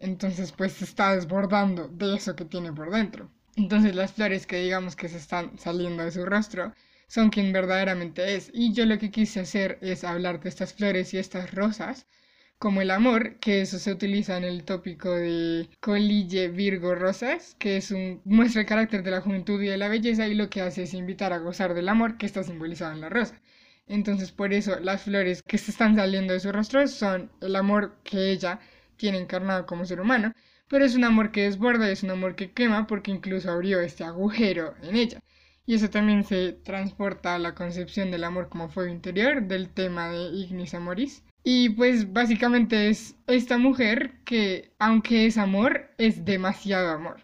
Entonces 0.00 0.52
pues 0.52 0.72
se 0.72 0.84
está 0.84 1.14
desbordando 1.14 1.88
de 1.88 2.16
eso 2.16 2.36
que 2.36 2.44
tiene 2.44 2.72
por 2.72 2.90
dentro. 2.90 3.30
Entonces 3.56 3.94
las 3.94 4.12
flores 4.12 4.46
que 4.46 4.60
digamos 4.60 4.96
que 4.96 5.08
se 5.08 5.18
están 5.18 5.58
saliendo 5.58 6.04
de 6.04 6.10
su 6.12 6.24
rostro 6.24 6.74
son 7.08 7.30
quien 7.30 7.52
verdaderamente 7.52 8.34
es. 8.36 8.50
Y 8.54 8.72
yo 8.72 8.86
lo 8.86 8.98
que 8.98 9.10
quise 9.10 9.40
hacer 9.40 9.78
es 9.80 10.04
hablar 10.04 10.40
de 10.40 10.48
estas 10.48 10.74
flores 10.74 11.12
y 11.14 11.18
estas 11.18 11.52
rosas 11.52 12.06
como 12.58 12.80
el 12.82 12.90
amor, 12.90 13.38
que 13.38 13.60
eso 13.60 13.78
se 13.78 13.92
utiliza 13.92 14.36
en 14.36 14.44
el 14.44 14.64
tópico 14.64 15.12
de 15.12 15.68
Colille 15.80 16.48
Virgo 16.48 16.94
Rosas, 16.94 17.54
que 17.58 17.76
es 17.76 17.92
un 17.92 18.20
muestra 18.24 18.62
el 18.62 18.66
carácter 18.66 19.02
de 19.04 19.12
la 19.12 19.20
juventud 19.20 19.62
y 19.62 19.68
de 19.68 19.76
la 19.76 19.88
belleza 19.88 20.26
y 20.26 20.34
lo 20.34 20.50
que 20.50 20.60
hace 20.62 20.82
es 20.82 20.92
invitar 20.94 21.32
a 21.32 21.38
gozar 21.38 21.74
del 21.74 21.88
amor 21.88 22.18
que 22.18 22.26
está 22.26 22.42
simbolizado 22.42 22.92
en 22.92 23.00
la 23.00 23.08
rosa. 23.10 23.40
Entonces 23.86 24.32
por 24.32 24.52
eso 24.52 24.78
las 24.80 25.02
flores 25.02 25.42
que 25.42 25.56
se 25.58 25.70
están 25.70 25.94
saliendo 25.96 26.32
de 26.32 26.40
su 26.40 26.52
rostro 26.52 26.86
son 26.88 27.30
el 27.40 27.56
amor 27.56 27.96
que 28.02 28.32
ella 28.32 28.60
tiene 28.98 29.18
encarnado 29.18 29.64
como 29.64 29.86
ser 29.86 30.00
humano, 30.00 30.34
pero 30.68 30.84
es 30.84 30.94
un 30.94 31.04
amor 31.04 31.32
que 31.32 31.44
desborda, 31.44 31.90
es 31.90 32.02
un 32.02 32.10
amor 32.10 32.36
que 32.36 32.52
quema 32.52 32.86
porque 32.86 33.10
incluso 33.10 33.50
abrió 33.50 33.80
este 33.80 34.04
agujero 34.04 34.74
en 34.82 34.96
ella. 34.96 35.20
Y 35.64 35.74
eso 35.74 35.90
también 35.90 36.24
se 36.24 36.52
transporta 36.52 37.34
a 37.34 37.38
la 37.38 37.54
concepción 37.54 38.10
del 38.10 38.24
amor 38.24 38.48
como 38.48 38.68
fuego 38.68 38.90
interior, 38.92 39.42
del 39.42 39.70
tema 39.70 40.08
de 40.10 40.28
Ignis 40.30 40.74
Amoris. 40.74 41.22
Y 41.44 41.70
pues 41.70 42.12
básicamente 42.12 42.88
es 42.88 43.16
esta 43.26 43.58
mujer 43.58 44.20
que, 44.24 44.72
aunque 44.78 45.26
es 45.26 45.38
amor, 45.38 45.90
es 45.98 46.24
demasiado 46.24 46.90
amor. 46.90 47.22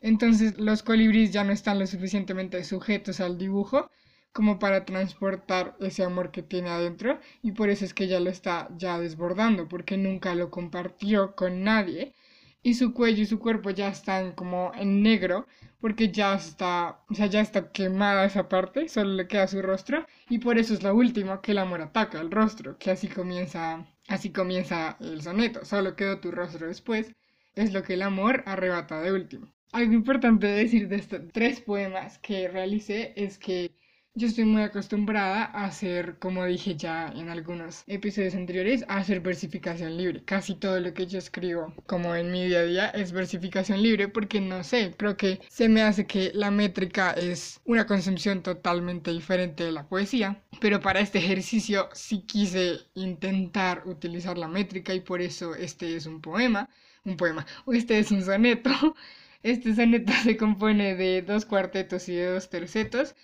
Entonces 0.00 0.58
los 0.58 0.82
colibríes 0.82 1.32
ya 1.32 1.44
no 1.44 1.52
están 1.52 1.78
lo 1.78 1.86
suficientemente 1.86 2.62
sujetos 2.64 3.20
al 3.20 3.38
dibujo 3.38 3.90
como 4.34 4.58
para 4.58 4.84
transportar 4.84 5.76
ese 5.80 6.02
amor 6.04 6.30
que 6.32 6.42
tiene 6.42 6.68
adentro 6.68 7.20
y 7.42 7.52
por 7.52 7.70
eso 7.70 7.84
es 7.84 7.94
que 7.94 8.04
ella 8.04 8.20
lo 8.20 8.30
está 8.30 8.68
ya 8.76 8.98
desbordando 8.98 9.68
porque 9.68 9.96
nunca 9.96 10.34
lo 10.34 10.50
compartió 10.50 11.34
con 11.36 11.62
nadie 11.64 12.14
y 12.62 12.74
su 12.74 12.92
cuello 12.94 13.22
y 13.22 13.26
su 13.26 13.38
cuerpo 13.38 13.70
ya 13.70 13.88
están 13.88 14.32
como 14.32 14.72
en 14.74 15.02
negro 15.02 15.46
porque 15.80 16.10
ya 16.10 16.34
está, 16.34 17.00
o 17.08 17.14
sea, 17.14 17.26
ya 17.26 17.40
está 17.42 17.70
quemada 17.70 18.24
esa 18.24 18.48
parte, 18.48 18.88
solo 18.88 19.12
le 19.12 19.28
queda 19.28 19.46
su 19.46 19.62
rostro 19.62 20.06
y 20.28 20.38
por 20.38 20.58
eso 20.58 20.74
es 20.74 20.82
lo 20.82 20.94
último 20.94 21.40
que 21.40 21.52
el 21.52 21.58
amor 21.58 21.82
ataca, 21.82 22.20
el 22.20 22.30
rostro, 22.30 22.76
que 22.78 22.90
así 22.90 23.06
comienza, 23.08 23.86
así 24.08 24.30
comienza 24.32 24.96
el 25.00 25.22
soneto, 25.22 25.64
solo 25.64 25.94
quedó 25.94 26.18
tu 26.20 26.30
rostro 26.32 26.66
después, 26.66 27.14
es 27.54 27.72
lo 27.72 27.82
que 27.82 27.94
el 27.94 28.02
amor 28.02 28.42
arrebata 28.46 29.00
de 29.00 29.12
último. 29.12 29.52
Algo 29.72 29.92
importante 29.92 30.46
decir 30.46 30.88
de 30.88 30.96
estos 30.96 31.20
tres 31.32 31.60
poemas 31.60 32.18
que 32.18 32.48
realicé 32.48 33.12
es 33.16 33.38
que 33.38 33.74
yo 34.16 34.28
estoy 34.28 34.44
muy 34.44 34.62
acostumbrada 34.62 35.44
a 35.44 35.64
hacer, 35.64 36.18
como 36.20 36.44
dije 36.44 36.76
ya 36.76 37.08
en 37.08 37.28
algunos 37.30 37.82
episodios 37.88 38.34
anteriores, 38.36 38.84
a 38.88 38.98
hacer 38.98 39.20
versificación 39.20 39.96
libre. 39.96 40.22
Casi 40.24 40.54
todo 40.54 40.78
lo 40.78 40.94
que 40.94 41.06
yo 41.08 41.18
escribo, 41.18 41.74
como 41.86 42.14
en 42.14 42.30
mi 42.30 42.44
día 42.46 42.60
a 42.60 42.62
día, 42.62 42.88
es 42.90 43.10
versificación 43.12 43.82
libre 43.82 44.06
porque 44.08 44.40
no 44.40 44.62
sé, 44.62 44.94
creo 44.96 45.16
que 45.16 45.40
se 45.48 45.68
me 45.68 45.82
hace 45.82 46.06
que 46.06 46.30
la 46.32 46.52
métrica 46.52 47.10
es 47.12 47.60
una 47.64 47.86
concepción 47.86 48.42
totalmente 48.42 49.10
diferente 49.10 49.64
de 49.64 49.72
la 49.72 49.88
poesía. 49.88 50.40
Pero 50.60 50.80
para 50.80 51.00
este 51.00 51.18
ejercicio 51.18 51.88
sí 51.92 52.20
quise 52.22 52.78
intentar 52.94 53.82
utilizar 53.86 54.38
la 54.38 54.46
métrica 54.48 54.94
y 54.94 55.00
por 55.00 55.20
eso 55.22 55.56
este 55.56 55.96
es 55.96 56.06
un 56.06 56.20
poema, 56.20 56.68
un 57.04 57.16
poema, 57.16 57.46
o 57.64 57.72
este 57.72 57.98
es 57.98 58.10
un 58.12 58.22
soneto. 58.22 58.70
Este 59.42 59.74
soneto 59.74 60.10
se 60.22 60.38
compone 60.38 60.94
de 60.94 61.20
dos 61.20 61.44
cuartetos 61.44 62.08
y 62.08 62.14
de 62.14 62.24
dos 62.32 62.48
tercetos 62.48 63.14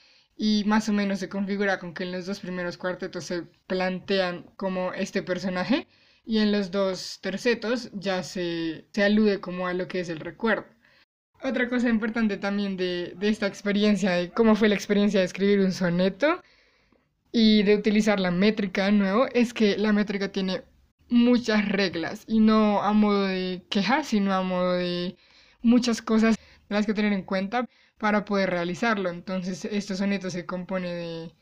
y 0.43 0.65
más 0.65 0.89
o 0.89 0.95
menos 0.95 1.19
se 1.19 1.29
configura 1.29 1.79
con 1.79 1.93
que 1.93 2.05
en 2.05 2.13
los 2.13 2.25
dos 2.25 2.41
primeros 2.41 2.79
cuartetos 2.79 3.25
se 3.25 3.43
plantean 3.67 4.47
como 4.57 4.95
este 4.95 5.23
personaje 5.23 5.87
y 6.25 6.39
en 6.39 6.51
los 6.51 6.71
dos 6.71 7.19
tercetos 7.21 7.91
ya 7.93 8.23
se, 8.23 8.87
se 8.91 9.05
alude 9.05 9.43
como 9.43 9.67
a 9.67 9.75
lo 9.75 9.87
que 9.87 10.01
es 10.01 10.09
el 10.09 10.19
recuerdo. 10.19 10.65
Otra 11.43 11.69
cosa 11.69 11.91
importante 11.91 12.39
también 12.39 12.79
de, 12.79 13.13
de 13.19 13.29
esta 13.29 13.47
experiencia, 13.47 14.13
de 14.13 14.31
cómo 14.31 14.55
fue 14.57 14.71
la 14.71 14.77
experiencia 14.77 15.21
de 15.21 15.27
escribir 15.27 15.61
un 15.61 15.73
soneto 15.73 16.43
y 17.33 17.63
de 17.63 17.77
utilizar 17.77 18.19
la 18.19 18.31
métrica 18.31 18.87
de 18.87 18.93
nuevo, 18.93 19.27
es 19.35 19.53
que 19.53 19.77
la 19.77 19.93
métrica 19.93 20.33
tiene 20.33 20.63
muchas 21.11 21.69
reglas 21.69 22.25
y 22.27 22.41
no 22.41 22.83
a 22.83 22.95
modo 22.95 23.27
de 23.27 23.63
queja, 23.69 24.05
sino 24.05 24.33
a 24.33 24.43
modo 24.43 24.73
de 24.73 25.17
muchas 25.61 26.01
cosas 26.01 26.37
las 26.71 26.87
que 26.87 26.95
tener 26.95 27.13
en 27.13 27.25
cuenta 27.25 27.69
para 27.99 28.25
poder 28.25 28.51
realizarlo. 28.51 29.11
Entonces, 29.11 29.65
este 29.67 29.95
soneto 29.97 30.31
se 30.31 30.47
compone 30.47 30.93
de 30.95 31.35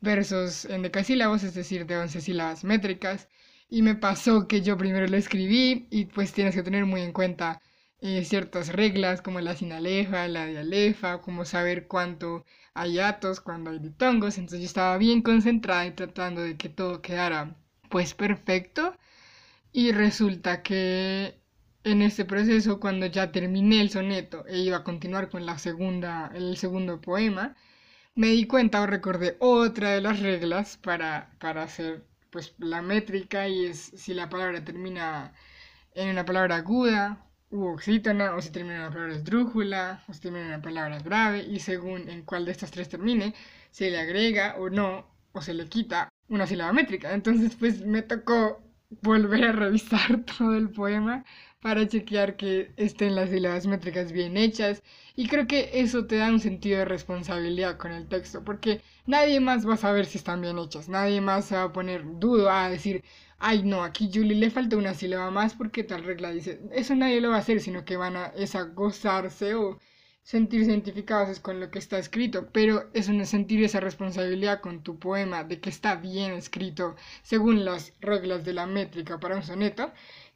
versos 0.00 0.64
en 0.66 0.82
decasílabos, 0.82 1.42
es 1.44 1.54
decir, 1.54 1.86
de 1.86 1.96
once 1.98 2.20
sílabas 2.20 2.64
métricas. 2.64 3.28
Y 3.68 3.82
me 3.82 3.94
pasó 3.94 4.46
que 4.48 4.60
yo 4.62 4.76
primero 4.76 5.06
lo 5.08 5.16
escribí 5.16 5.86
y 5.90 6.06
pues 6.06 6.32
tienes 6.32 6.54
que 6.54 6.62
tener 6.62 6.84
muy 6.86 7.00
en 7.02 7.12
cuenta 7.12 7.62
eh, 8.00 8.24
ciertas 8.24 8.68
reglas 8.68 9.22
como 9.22 9.40
la 9.40 9.56
sinalefa, 9.56 10.28
la 10.28 10.46
dialefa, 10.46 11.20
como 11.22 11.44
saber 11.44 11.86
cuánto 11.88 12.44
hay 12.74 12.98
atos, 12.98 13.40
cuándo 13.40 13.70
hay 13.70 13.78
ditongos. 13.78 14.36
Entonces 14.38 14.60
yo 14.60 14.66
estaba 14.66 14.98
bien 14.98 15.22
concentrada 15.22 15.86
y 15.86 15.92
tratando 15.92 16.42
de 16.42 16.56
que 16.56 16.68
todo 16.68 17.00
quedara 17.02 17.56
pues 17.88 18.14
perfecto. 18.14 18.96
Y 19.72 19.92
resulta 19.92 20.62
que 20.62 21.41
en 21.84 22.02
este 22.02 22.24
proceso, 22.24 22.80
cuando 22.80 23.06
ya 23.06 23.32
terminé 23.32 23.80
el 23.80 23.90
soneto 23.90 24.44
e 24.46 24.58
iba 24.58 24.78
a 24.78 24.84
continuar 24.84 25.28
con 25.30 25.46
la 25.46 25.58
segunda, 25.58 26.30
el 26.34 26.56
segundo 26.56 27.00
poema, 27.00 27.56
me 28.14 28.28
di 28.28 28.46
cuenta 28.46 28.82
o 28.82 28.86
recordé 28.86 29.36
otra 29.40 29.90
de 29.90 30.00
las 30.00 30.20
reglas 30.20 30.76
para, 30.76 31.30
para 31.40 31.62
hacer 31.64 32.04
pues 32.30 32.54
la 32.58 32.82
métrica 32.82 33.48
y 33.48 33.66
es 33.66 33.78
si 33.96 34.14
la 34.14 34.28
palabra 34.28 34.64
termina 34.64 35.34
en 35.94 36.08
una 36.10 36.24
palabra 36.24 36.56
aguda 36.56 37.26
u 37.50 37.66
oxítona 37.66 38.34
o 38.34 38.40
si 38.40 38.50
termina 38.50 38.76
en 38.76 38.80
una 38.82 38.90
palabra 38.90 39.14
esdrújula 39.14 40.04
o 40.08 40.12
si 40.14 40.20
termina 40.20 40.44
en 40.44 40.52
una 40.54 40.62
palabra 40.62 40.98
grave 41.00 41.42
y 41.42 41.60
según 41.60 42.08
en 42.08 42.22
cuál 42.22 42.44
de 42.44 42.52
estas 42.52 42.70
tres 42.70 42.88
termine 42.88 43.34
se 43.70 43.90
le 43.90 43.98
agrega 44.00 44.56
o 44.58 44.70
no 44.70 45.06
o 45.32 45.42
se 45.42 45.54
le 45.54 45.68
quita 45.68 46.08
una 46.28 46.46
sílaba 46.46 46.72
métrica. 46.72 47.12
Entonces 47.12 47.56
pues 47.56 47.84
me 47.84 48.02
tocó 48.02 48.62
volver 49.02 49.44
a 49.44 49.52
revisar 49.52 50.24
todo 50.38 50.54
el 50.56 50.70
poema 50.70 51.24
para 51.62 51.88
chequear 51.88 52.36
que 52.36 52.72
estén 52.76 53.14
las 53.14 53.30
sílabas 53.30 53.66
métricas 53.66 54.12
bien 54.12 54.36
hechas. 54.36 54.82
Y 55.16 55.28
creo 55.28 55.46
que 55.46 55.70
eso 55.74 56.06
te 56.06 56.16
da 56.16 56.28
un 56.28 56.40
sentido 56.40 56.78
de 56.78 56.84
responsabilidad 56.84 57.76
con 57.78 57.92
el 57.92 58.08
texto 58.08 58.44
porque 58.44 58.82
nadie 59.06 59.40
más 59.40 59.66
va 59.68 59.74
a 59.74 59.76
saber 59.76 60.06
si 60.06 60.18
están 60.18 60.40
bien 60.42 60.58
hechas, 60.58 60.88
nadie 60.88 61.20
más 61.20 61.46
se 61.46 61.54
va 61.56 61.64
a 61.64 61.72
poner 61.72 62.02
dudo 62.18 62.50
a 62.50 62.68
decir, 62.68 63.04
ay 63.38 63.62
no, 63.62 63.84
aquí 63.84 64.10
Julie 64.12 64.36
le 64.36 64.50
falta 64.50 64.76
una 64.76 64.94
sílaba 64.94 65.30
más 65.30 65.54
porque 65.54 65.84
tal 65.84 66.04
regla 66.04 66.30
dice, 66.32 66.60
eso 66.72 66.94
nadie 66.96 67.20
lo 67.20 67.30
va 67.30 67.36
a 67.36 67.40
hacer, 67.40 67.60
sino 67.60 67.84
que 67.84 67.96
van 67.96 68.16
a, 68.16 68.26
es 68.36 68.54
a 68.54 68.62
gozarse 68.64 69.54
o 69.54 69.78
sentirse 70.22 70.70
identificados 70.70 71.40
con 71.40 71.58
lo 71.60 71.70
que 71.70 71.78
está 71.80 71.98
escrito, 71.98 72.48
pero 72.52 72.88
es 72.94 73.08
un 73.08 73.24
sentir 73.26 73.62
esa 73.64 73.80
responsabilidad 73.80 74.60
con 74.60 74.82
tu 74.82 74.98
poema 74.98 75.44
de 75.44 75.60
que 75.60 75.70
está 75.70 75.96
bien 75.96 76.32
escrito 76.32 76.94
según 77.22 77.64
las 77.64 77.92
reglas 78.00 78.44
de 78.44 78.52
la 78.52 78.66
métrica 78.66 79.18
para 79.20 79.36
un 79.36 79.42
soneto 79.42 79.92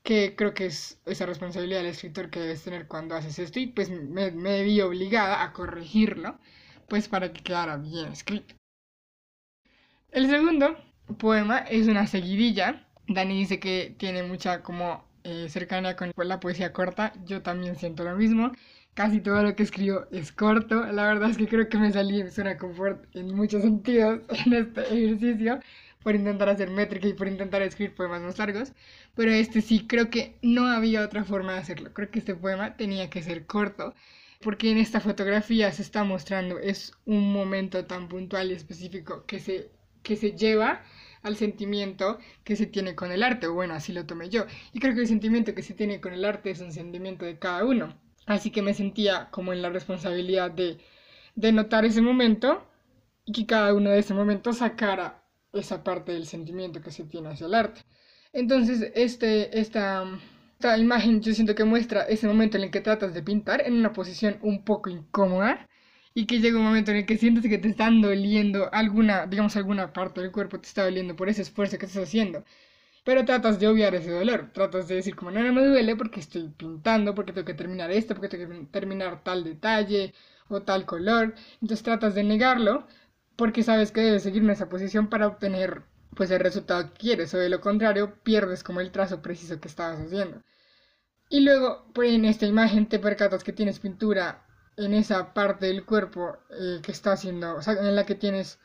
que 0.06 0.36
creo 0.36 0.54
que 0.54 0.66
es 0.66 1.00
esa 1.04 1.26
responsabilidad 1.26 1.80
del 1.80 1.88
escritor 1.88 2.30
que 2.30 2.38
debes 2.38 2.62
tener 2.62 2.86
cuando 2.86 3.16
haces 3.16 3.40
esto 3.40 3.58
y 3.58 3.66
pues 3.66 3.90
me, 3.90 4.30
me 4.30 4.62
vi 4.62 4.80
obligada 4.80 5.42
a 5.42 5.52
corregirlo 5.52 6.38
pues 6.88 7.08
para 7.08 7.32
que 7.32 7.42
quedara 7.42 7.76
bien 7.76 8.12
escrito. 8.12 8.54
El 10.12 10.30
segundo 10.30 10.76
poema 11.18 11.58
es 11.58 11.88
una 11.88 12.06
seguidilla. 12.06 12.86
Dani 13.08 13.36
dice 13.36 13.58
que 13.58 13.96
tiene 13.98 14.22
mucha 14.22 14.62
como 14.62 15.04
eh, 15.24 15.48
cercanía 15.48 15.96
con 15.96 16.12
la 16.16 16.38
poesía 16.38 16.72
corta. 16.72 17.12
Yo 17.24 17.42
también 17.42 17.74
siento 17.74 18.04
lo 18.04 18.14
mismo. 18.14 18.52
Casi 18.94 19.20
todo 19.20 19.42
lo 19.42 19.56
que 19.56 19.64
escribo 19.64 20.06
es 20.12 20.30
corto. 20.30 20.86
La 20.86 21.08
verdad 21.08 21.30
es 21.30 21.36
que 21.36 21.48
creo 21.48 21.68
que 21.68 21.78
me 21.78 21.92
salí 21.92 22.20
en 22.20 22.30
zona 22.30 22.56
confort 22.58 23.04
en 23.16 23.34
muchos 23.34 23.62
sentidos 23.62 24.20
en 24.46 24.52
este 24.52 24.82
ejercicio 24.82 25.58
por 26.06 26.14
intentar 26.14 26.48
hacer 26.48 26.70
métrica 26.70 27.08
y 27.08 27.14
por 27.14 27.26
intentar 27.26 27.62
escribir 27.62 27.96
poemas 27.96 28.22
más 28.22 28.38
largos, 28.38 28.72
pero 29.16 29.32
este 29.32 29.60
sí 29.60 29.88
creo 29.88 30.08
que 30.08 30.38
no 30.40 30.68
había 30.68 31.04
otra 31.04 31.24
forma 31.24 31.54
de 31.54 31.58
hacerlo. 31.58 31.92
Creo 31.92 32.12
que 32.12 32.20
este 32.20 32.36
poema 32.36 32.76
tenía 32.76 33.10
que 33.10 33.24
ser 33.24 33.44
corto, 33.44 33.92
porque 34.40 34.70
en 34.70 34.78
esta 34.78 35.00
fotografía 35.00 35.72
se 35.72 35.82
está 35.82 36.04
mostrando 36.04 36.60
es 36.60 36.92
un 37.06 37.32
momento 37.32 37.86
tan 37.86 38.08
puntual 38.08 38.52
y 38.52 38.54
específico 38.54 39.26
que 39.26 39.40
se 39.40 39.72
que 40.04 40.14
se 40.14 40.30
lleva 40.30 40.84
al 41.24 41.34
sentimiento 41.36 42.18
que 42.44 42.54
se 42.54 42.66
tiene 42.66 42.94
con 42.94 43.10
el 43.10 43.24
arte, 43.24 43.48
bueno, 43.48 43.74
así 43.74 43.92
lo 43.92 44.06
tomé 44.06 44.28
yo. 44.30 44.46
Y 44.72 44.78
creo 44.78 44.94
que 44.94 45.00
el 45.00 45.08
sentimiento 45.08 45.56
que 45.56 45.62
se 45.64 45.74
tiene 45.74 46.00
con 46.00 46.12
el 46.12 46.24
arte 46.24 46.50
es 46.50 46.60
un 46.60 46.70
sentimiento 46.70 47.24
de 47.24 47.40
cada 47.40 47.64
uno. 47.64 47.98
Así 48.26 48.52
que 48.52 48.62
me 48.62 48.74
sentía 48.74 49.28
como 49.32 49.52
en 49.52 49.60
la 49.60 49.70
responsabilidad 49.70 50.52
de, 50.52 50.78
de 51.34 51.50
notar 51.50 51.84
ese 51.84 52.00
momento 52.00 52.64
y 53.24 53.32
que 53.32 53.46
cada 53.46 53.74
uno 53.74 53.90
de 53.90 53.98
ese 53.98 54.14
momento 54.14 54.52
sacara 54.52 55.25
esa 55.60 55.82
parte 55.84 56.12
del 56.12 56.26
sentimiento 56.26 56.80
que 56.82 56.90
se 56.90 57.04
tiene 57.04 57.28
hacia 57.30 57.46
el 57.46 57.54
arte. 57.54 57.82
Entonces, 58.32 58.92
este, 58.94 59.58
esta, 59.58 60.04
esta 60.54 60.78
imagen 60.78 61.20
yo 61.22 61.32
siento 61.34 61.54
que 61.54 61.64
muestra 61.64 62.02
ese 62.02 62.26
momento 62.26 62.56
en 62.56 62.64
el 62.64 62.70
que 62.70 62.80
tratas 62.80 63.14
de 63.14 63.22
pintar 63.22 63.62
en 63.66 63.74
una 63.74 63.92
posición 63.92 64.38
un 64.42 64.64
poco 64.64 64.90
incómoda 64.90 65.68
y 66.14 66.26
que 66.26 66.40
llega 66.40 66.58
un 66.58 66.64
momento 66.64 66.90
en 66.90 66.98
el 66.98 67.06
que 67.06 67.18
sientes 67.18 67.44
que 67.44 67.58
te 67.58 67.68
están 67.68 68.00
doliendo 68.00 68.68
alguna, 68.72 69.26
digamos, 69.26 69.56
alguna 69.56 69.92
parte 69.92 70.20
del 70.22 70.32
cuerpo 70.32 70.58
te 70.60 70.68
está 70.68 70.84
doliendo 70.84 71.14
por 71.16 71.28
ese 71.28 71.42
esfuerzo 71.42 71.78
que 71.78 71.86
estás 71.86 72.04
haciendo. 72.04 72.44
Pero 73.04 73.24
tratas 73.24 73.58
de 73.60 73.68
obviar 73.68 73.94
ese 73.94 74.10
dolor, 74.10 74.50
tratas 74.52 74.88
de 74.88 74.96
decir 74.96 75.14
como 75.16 75.30
no, 75.30 75.42
no 75.42 75.52
me 75.52 75.64
duele 75.64 75.96
porque 75.96 76.20
estoy 76.20 76.48
pintando, 76.48 77.14
porque 77.14 77.32
tengo 77.32 77.46
que 77.46 77.54
terminar 77.54 77.90
esto, 77.90 78.14
porque 78.14 78.28
tengo 78.28 78.48
que 78.50 78.66
terminar 78.66 79.22
tal 79.22 79.44
detalle 79.44 80.12
o 80.48 80.62
tal 80.62 80.84
color. 80.86 81.34
Entonces 81.62 81.82
tratas 81.84 82.14
de 82.14 82.24
negarlo 82.24 82.86
porque 83.36 83.62
sabes 83.62 83.92
que 83.92 84.00
debes 84.00 84.22
seguir 84.22 84.42
en 84.42 84.50
esa 84.50 84.68
posición 84.68 85.08
para 85.08 85.26
obtener 85.26 85.82
pues 86.14 86.30
el 86.30 86.40
resultado 86.40 86.92
que 86.92 86.98
quieres 86.98 87.34
o 87.34 87.38
de 87.38 87.50
lo 87.50 87.60
contrario 87.60 88.14
pierdes 88.22 88.62
como 88.64 88.80
el 88.80 88.90
trazo 88.90 89.22
preciso 89.22 89.60
que 89.60 89.68
estabas 89.68 90.00
haciendo. 90.00 90.42
Y 91.28 91.40
luego 91.40 91.90
pues, 91.94 92.12
en 92.12 92.24
esta 92.24 92.46
imagen 92.46 92.88
te 92.88 92.98
percatas 92.98 93.44
que 93.44 93.52
tienes 93.52 93.80
pintura 93.80 94.44
en 94.76 94.94
esa 94.94 95.34
parte 95.34 95.66
del 95.66 95.84
cuerpo 95.84 96.38
eh, 96.50 96.80
que 96.82 96.92
está 96.92 97.12
haciendo, 97.12 97.56
o 97.56 97.62
sea, 97.62 97.74
en 97.74 97.96
la 97.96 98.06
que 98.06 98.14
tienes, 98.14 98.58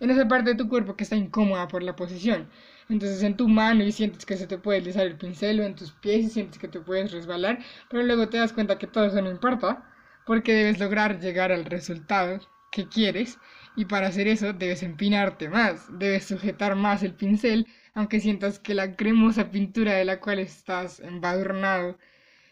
en 0.00 0.10
esa 0.10 0.28
parte 0.28 0.50
de 0.50 0.56
tu 0.56 0.68
cuerpo 0.68 0.96
que 0.96 1.04
está 1.04 1.16
incómoda 1.16 1.68
por 1.68 1.82
la 1.82 1.96
posición. 1.96 2.50
Entonces 2.88 3.22
en 3.22 3.36
tu 3.36 3.48
mano 3.48 3.82
y 3.82 3.92
sientes 3.92 4.26
que 4.26 4.36
se 4.36 4.46
te 4.46 4.58
puede 4.58 4.78
deslizar 4.78 5.06
el 5.06 5.16
pincel 5.16 5.60
o 5.60 5.64
en 5.64 5.74
tus 5.74 5.92
pies 5.92 6.26
y 6.26 6.30
sientes 6.30 6.58
que 6.58 6.68
te 6.68 6.80
puedes 6.80 7.12
resbalar, 7.12 7.58
pero 7.90 8.02
luego 8.02 8.28
te 8.28 8.38
das 8.38 8.52
cuenta 8.52 8.78
que 8.78 8.86
todo 8.86 9.06
eso 9.06 9.20
no 9.22 9.30
importa 9.30 9.90
porque 10.26 10.54
debes 10.54 10.78
lograr 10.78 11.20
llegar 11.20 11.52
al 11.52 11.64
resultado 11.64 12.40
que 12.70 12.88
quieres 12.88 13.38
y 13.76 13.86
para 13.86 14.08
hacer 14.08 14.28
eso 14.28 14.52
debes 14.52 14.82
empinarte 14.82 15.48
más, 15.48 15.86
debes 15.98 16.24
sujetar 16.24 16.74
más 16.76 17.02
el 17.02 17.14
pincel, 17.14 17.66
aunque 17.94 18.20
sientas 18.20 18.58
que 18.58 18.74
la 18.74 18.96
cremosa 18.96 19.50
pintura 19.50 19.94
de 19.94 20.04
la 20.04 20.20
cual 20.20 20.38
estás 20.38 21.00
embadurnado 21.00 21.98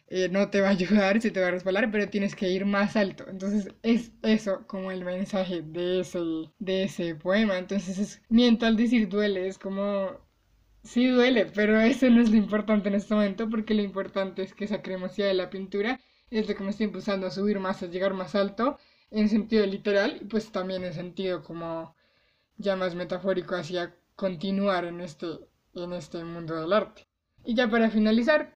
eh, 0.09 0.29
no 0.31 0.51
te 0.51 0.61
va 0.61 0.69
a 0.69 0.71
ayudar, 0.73 1.21
se 1.21 1.31
te 1.31 1.41
va 1.41 1.49
a 1.49 1.51
resbalar, 1.53 1.91
pero 1.91 2.09
tienes 2.11 2.35
que 2.37 2.49
ir 2.51 2.67
más 2.67 2.97
alto. 2.97 3.25
Entonces 3.29 3.69
es 3.83 4.13
eso 4.23 4.67
como 4.67 4.91
el 4.93 5.05
mensaje 5.05 5.63
de 5.63 6.01
ese, 6.01 6.21
de 6.59 6.85
ese 6.85 7.15
poema. 7.15 7.59
Entonces 7.59 7.99
es, 7.99 8.23
miento 8.29 8.67
al 8.67 8.77
decir 8.77 9.09
duele, 9.09 9.49
es 9.49 9.59
como 9.59 10.21
Sí 10.85 11.07
duele, 11.09 11.47
pero 11.47 11.81
eso 11.81 12.09
no 12.11 12.21
es 12.23 12.31
lo 12.31 12.37
importante 12.37 12.89
en 12.89 12.95
este 12.97 13.15
momento 13.15 13.49
porque 13.49 13.75
lo 13.75 13.83
importante 13.83 14.43
es 14.43 14.55
que 14.55 14.65
esa 14.65 14.83
cremosidad 14.83 15.29
de 15.29 15.35
la 15.35 15.51
pintura 15.51 16.01
es 16.31 16.49
lo 16.49 16.55
que 16.57 16.65
me 16.65 16.71
está 16.71 16.85
impulsando 16.85 17.27
a 17.27 17.31
subir 17.31 17.61
más, 17.61 17.83
a 17.83 17.87
llegar 17.87 18.15
más 18.15 18.35
alto 18.35 18.79
en 19.13 19.29
sentido 19.29 19.67
literal 19.67 20.19
y 20.21 20.25
pues 20.25 20.51
también 20.51 20.85
en 20.85 20.95
sentido 20.95 21.43
como 21.43 21.95
ya 22.57 22.77
más 22.77 22.95
metafórico 22.95 23.55
hacia 23.55 23.95
continuar 24.17 24.85
en 24.85 25.01
este, 25.01 25.27
en 25.75 25.93
este 25.93 26.25
mundo 26.25 26.61
del 26.61 26.73
arte. 26.73 27.07
Y 27.45 27.55
ya 27.55 27.69
para 27.69 27.91
finalizar 27.91 28.55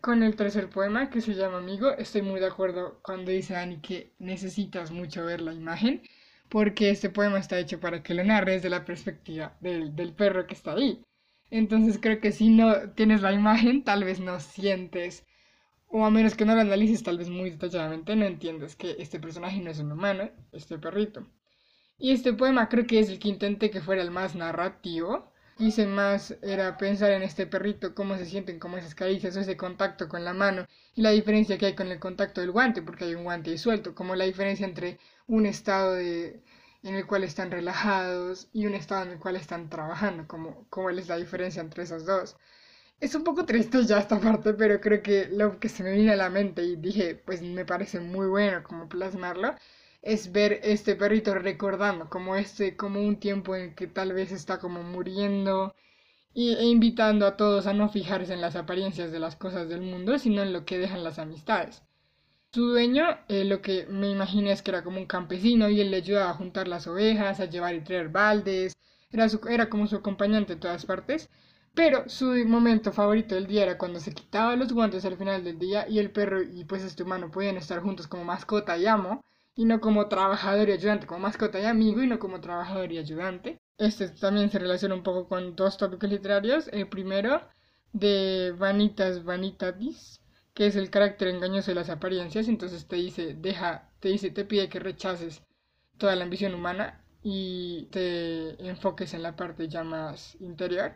con 0.00 0.22
el 0.22 0.36
tercer 0.36 0.68
poema 0.68 1.08
que 1.10 1.20
se 1.20 1.34
llama 1.34 1.58
Amigo, 1.58 1.90
estoy 1.92 2.22
muy 2.22 2.40
de 2.40 2.46
acuerdo 2.46 3.00
cuando 3.02 3.30
dice 3.30 3.54
Dani 3.54 3.80
que 3.80 4.12
necesitas 4.18 4.90
mucho 4.90 5.24
ver 5.24 5.40
la 5.40 5.54
imagen 5.54 6.02
porque 6.48 6.90
este 6.90 7.10
poema 7.10 7.38
está 7.38 7.58
hecho 7.58 7.80
para 7.80 8.02
que 8.02 8.14
lo 8.14 8.22
narres 8.24 8.56
desde 8.56 8.70
la 8.70 8.84
perspectiva 8.84 9.56
del, 9.60 9.96
del 9.96 10.12
perro 10.12 10.46
que 10.46 10.54
está 10.54 10.72
ahí. 10.74 11.02
Entonces 11.50 11.98
creo 12.00 12.20
que 12.20 12.32
si 12.32 12.50
no 12.50 12.90
tienes 12.92 13.22
la 13.22 13.32
imagen, 13.32 13.84
tal 13.84 14.04
vez 14.04 14.20
no 14.20 14.40
sientes, 14.40 15.24
o 15.96 16.04
a 16.04 16.10
menos 16.10 16.34
que 16.34 16.44
no 16.44 16.56
lo 16.56 16.60
analices 16.62 17.04
tal 17.04 17.18
vez 17.18 17.28
muy 17.30 17.50
detalladamente, 17.50 18.16
no 18.16 18.24
entiendes 18.24 18.74
que 18.74 18.96
este 18.98 19.20
personaje 19.20 19.60
no 19.60 19.70
es 19.70 19.78
un 19.78 19.92
humano, 19.92 20.28
este 20.50 20.76
perrito. 20.76 21.24
Y 21.98 22.10
este 22.10 22.32
poema 22.32 22.68
creo 22.68 22.84
que 22.84 22.98
es 22.98 23.08
el 23.08 23.20
que 23.20 23.28
intenté 23.28 23.70
que 23.70 23.80
fuera 23.80 24.02
el 24.02 24.10
más 24.10 24.34
narrativo. 24.34 25.32
Quise 25.56 25.86
más 25.86 26.36
era 26.42 26.76
pensar 26.78 27.12
en 27.12 27.22
este 27.22 27.46
perrito, 27.46 27.94
cómo 27.94 28.16
se 28.16 28.26
sienten, 28.26 28.58
cómo 28.58 28.76
esas 28.76 28.96
caricias, 28.96 29.36
ese 29.36 29.56
contacto 29.56 30.08
con 30.08 30.24
la 30.24 30.34
mano 30.34 30.66
y 30.96 31.02
la 31.02 31.10
diferencia 31.10 31.58
que 31.58 31.66
hay 31.66 31.74
con 31.76 31.88
el 31.92 32.00
contacto 32.00 32.40
del 32.40 32.50
guante, 32.50 32.82
porque 32.82 33.04
hay 33.04 33.14
un 33.14 33.22
guante 33.22 33.56
suelto, 33.56 33.94
como 33.94 34.16
la 34.16 34.24
diferencia 34.24 34.66
entre 34.66 34.98
un 35.28 35.46
estado 35.46 35.96
en 35.96 36.42
el 36.82 37.06
cual 37.06 37.22
están 37.22 37.52
relajados 37.52 38.48
y 38.52 38.66
un 38.66 38.74
estado 38.74 39.04
en 39.04 39.10
el 39.12 39.20
cual 39.20 39.36
están 39.36 39.70
trabajando, 39.70 40.26
como, 40.26 40.66
es 40.90 41.08
la 41.08 41.16
diferencia 41.18 41.62
entre 41.62 41.84
esos 41.84 42.04
dos. 42.04 42.36
Es 42.98 43.14
un 43.14 43.22
poco 43.22 43.44
triste 43.46 43.84
ya 43.84 43.98
esta 44.00 44.18
parte, 44.20 44.52
pero 44.52 44.80
creo 44.80 45.00
que 45.00 45.28
lo 45.28 45.60
que 45.60 45.68
se 45.68 45.84
me 45.84 45.92
viene 45.92 46.10
a 46.12 46.16
la 46.16 46.28
mente 46.28 46.64
y 46.64 46.74
dije, 46.74 47.14
pues 47.14 47.40
me 47.40 47.64
parece 47.64 48.00
muy 48.00 48.26
bueno 48.26 48.64
como 48.64 48.88
plasmarlo, 48.88 49.54
es 50.02 50.32
ver 50.32 50.58
este 50.64 50.96
perrito 50.96 51.34
recordando 51.36 52.10
como 52.10 52.34
este, 52.34 52.76
como 52.76 53.00
un 53.00 53.20
tiempo 53.20 53.54
en 53.54 53.76
que 53.76 53.86
tal 53.86 54.12
vez 54.12 54.32
está 54.32 54.58
como 54.58 54.82
muriendo 54.82 55.72
y, 56.34 56.54
e 56.54 56.64
invitando 56.64 57.26
a 57.26 57.36
todos 57.36 57.66
a 57.68 57.74
no 57.74 57.88
fijarse 57.90 58.34
en 58.34 58.40
las 58.42 58.56
apariencias 58.56 59.12
de 59.12 59.20
las 59.20 59.36
cosas 59.36 59.68
del 59.68 59.82
mundo, 59.82 60.18
sino 60.18 60.42
en 60.42 60.52
lo 60.52 60.64
que 60.66 60.78
dejan 60.78 61.04
las 61.04 61.18
amistades. 61.20 61.82
Su 62.54 62.68
dueño, 62.68 63.04
eh, 63.28 63.44
lo 63.44 63.60
que 63.60 63.84
me 63.86 64.08
imaginé 64.08 64.52
es 64.52 64.62
que 64.62 64.70
era 64.70 64.82
como 64.82 64.98
un 64.98 65.04
campesino 65.06 65.68
y 65.68 65.80
él 65.82 65.90
le 65.90 65.98
ayudaba 65.98 66.30
a 66.30 66.34
juntar 66.34 66.68
las 66.68 66.86
ovejas, 66.86 67.38
a 67.38 67.44
llevar 67.46 67.74
y 67.74 67.82
traer 67.82 68.08
baldes, 68.08 68.72
era, 69.10 69.26
era 69.50 69.68
como 69.68 69.86
su 69.86 69.96
acompañante 69.96 70.54
en 70.54 70.60
todas 70.60 70.86
partes. 70.86 71.28
Pero 71.74 72.08
su 72.08 72.26
momento 72.46 72.92
favorito 72.92 73.34
del 73.34 73.46
día 73.46 73.64
era 73.64 73.78
cuando 73.78 73.98
se 74.00 74.14
quitaba 74.14 74.54
los 74.56 74.72
guantes 74.72 75.04
al 75.04 75.16
final 75.16 75.42
del 75.42 75.58
día 75.58 75.88
y 75.88 75.98
el 75.98 76.10
perro 76.12 76.40
y 76.42 76.64
pues 76.64 76.84
este 76.84 77.02
humano 77.02 77.30
podían 77.30 77.56
estar 77.56 77.80
juntos 77.80 78.06
como 78.06 78.24
mascota 78.24 78.78
y 78.78 78.86
amo 78.86 79.24
y 79.56 79.64
no 79.64 79.80
como 79.80 80.08
trabajador 80.08 80.68
y 80.68 80.72
ayudante, 80.72 81.06
como 81.06 81.20
mascota 81.20 81.60
y 81.60 81.64
amigo 81.64 82.02
y 82.02 82.06
no 82.06 82.18
como 82.18 82.40
trabajador 82.40 82.92
y 82.92 82.98
ayudante. 82.98 83.58
Este 83.76 84.08
también 84.08 84.50
se 84.50 84.58
relaciona 84.60 84.94
un 84.94 85.02
poco 85.02 85.28
con 85.28 85.56
dos 85.56 85.76
tópicos 85.76 86.08
literarios. 86.08 86.68
El 86.72 86.88
primero 86.88 87.40
de 87.92 88.54
Vanitas 88.56 89.24
Vanitatis, 89.24 90.20
que 90.54 90.66
es 90.66 90.76
el 90.76 90.90
carácter 90.90 91.28
engañoso 91.28 91.72
de 91.72 91.76
las 91.76 91.90
apariencias, 91.90 92.46
entonces 92.48 92.86
te 92.86 92.96
dice, 92.96 93.34
deja, 93.34 93.90
te 94.00 94.08
dice, 94.10 94.30
te 94.30 94.44
pide 94.44 94.68
que 94.68 94.78
rechaces 94.78 95.42
toda 95.98 96.14
la 96.14 96.24
ambición 96.24 96.54
humana 96.54 97.02
y 97.22 97.86
te 97.90 98.68
enfoques 98.68 99.12
en 99.14 99.22
la 99.22 99.34
parte 99.34 99.68
ya 99.68 99.82
más 99.82 100.36
interior. 100.40 100.94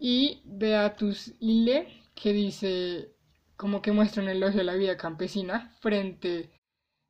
Y 0.00 0.42
Beatus 0.44 1.34
Ile, 1.38 1.86
que 2.16 2.32
dice, 2.32 3.14
como 3.56 3.82
que 3.82 3.92
muestra 3.92 4.22
un 4.22 4.28
elogio 4.28 4.62
a 4.62 4.64
la 4.64 4.74
vida 4.74 4.96
campesina 4.96 5.70
frente 5.80 6.50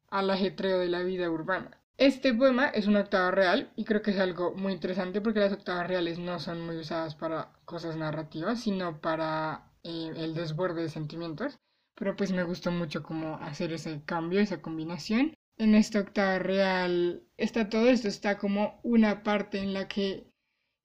al 0.08 0.28
ajetreo 0.28 0.78
de 0.78 0.88
la 0.88 1.02
vida 1.02 1.30
urbana. 1.30 1.80
Este 1.96 2.34
poema 2.34 2.68
es 2.68 2.86
una 2.86 3.00
octava 3.00 3.30
real 3.30 3.72
y 3.76 3.84
creo 3.84 4.02
que 4.02 4.10
es 4.10 4.18
algo 4.18 4.54
muy 4.54 4.72
interesante 4.72 5.22
porque 5.22 5.40
las 5.40 5.52
octavas 5.52 5.86
reales 5.86 6.18
no 6.18 6.38
son 6.40 6.60
muy 6.60 6.76
usadas 6.76 7.14
para 7.14 7.52
cosas 7.64 7.96
narrativas, 7.96 8.60
sino 8.60 9.00
para 9.00 9.70
eh, 9.84 10.12
el 10.16 10.34
desborde 10.34 10.82
de 10.82 10.88
sentimientos 10.90 11.58
pero 12.00 12.16
pues 12.16 12.32
me 12.32 12.44
gustó 12.44 12.70
mucho 12.70 13.02
como 13.02 13.36
hacer 13.36 13.74
ese 13.74 14.02
cambio, 14.06 14.40
esa 14.40 14.62
combinación. 14.62 15.34
En 15.58 15.74
esta 15.74 16.00
octava 16.00 16.38
real 16.38 17.22
está 17.36 17.68
todo 17.68 17.90
esto, 17.90 18.08
está 18.08 18.38
como 18.38 18.80
una 18.82 19.22
parte 19.22 19.58
en 19.58 19.74
la 19.74 19.86
que 19.86 20.29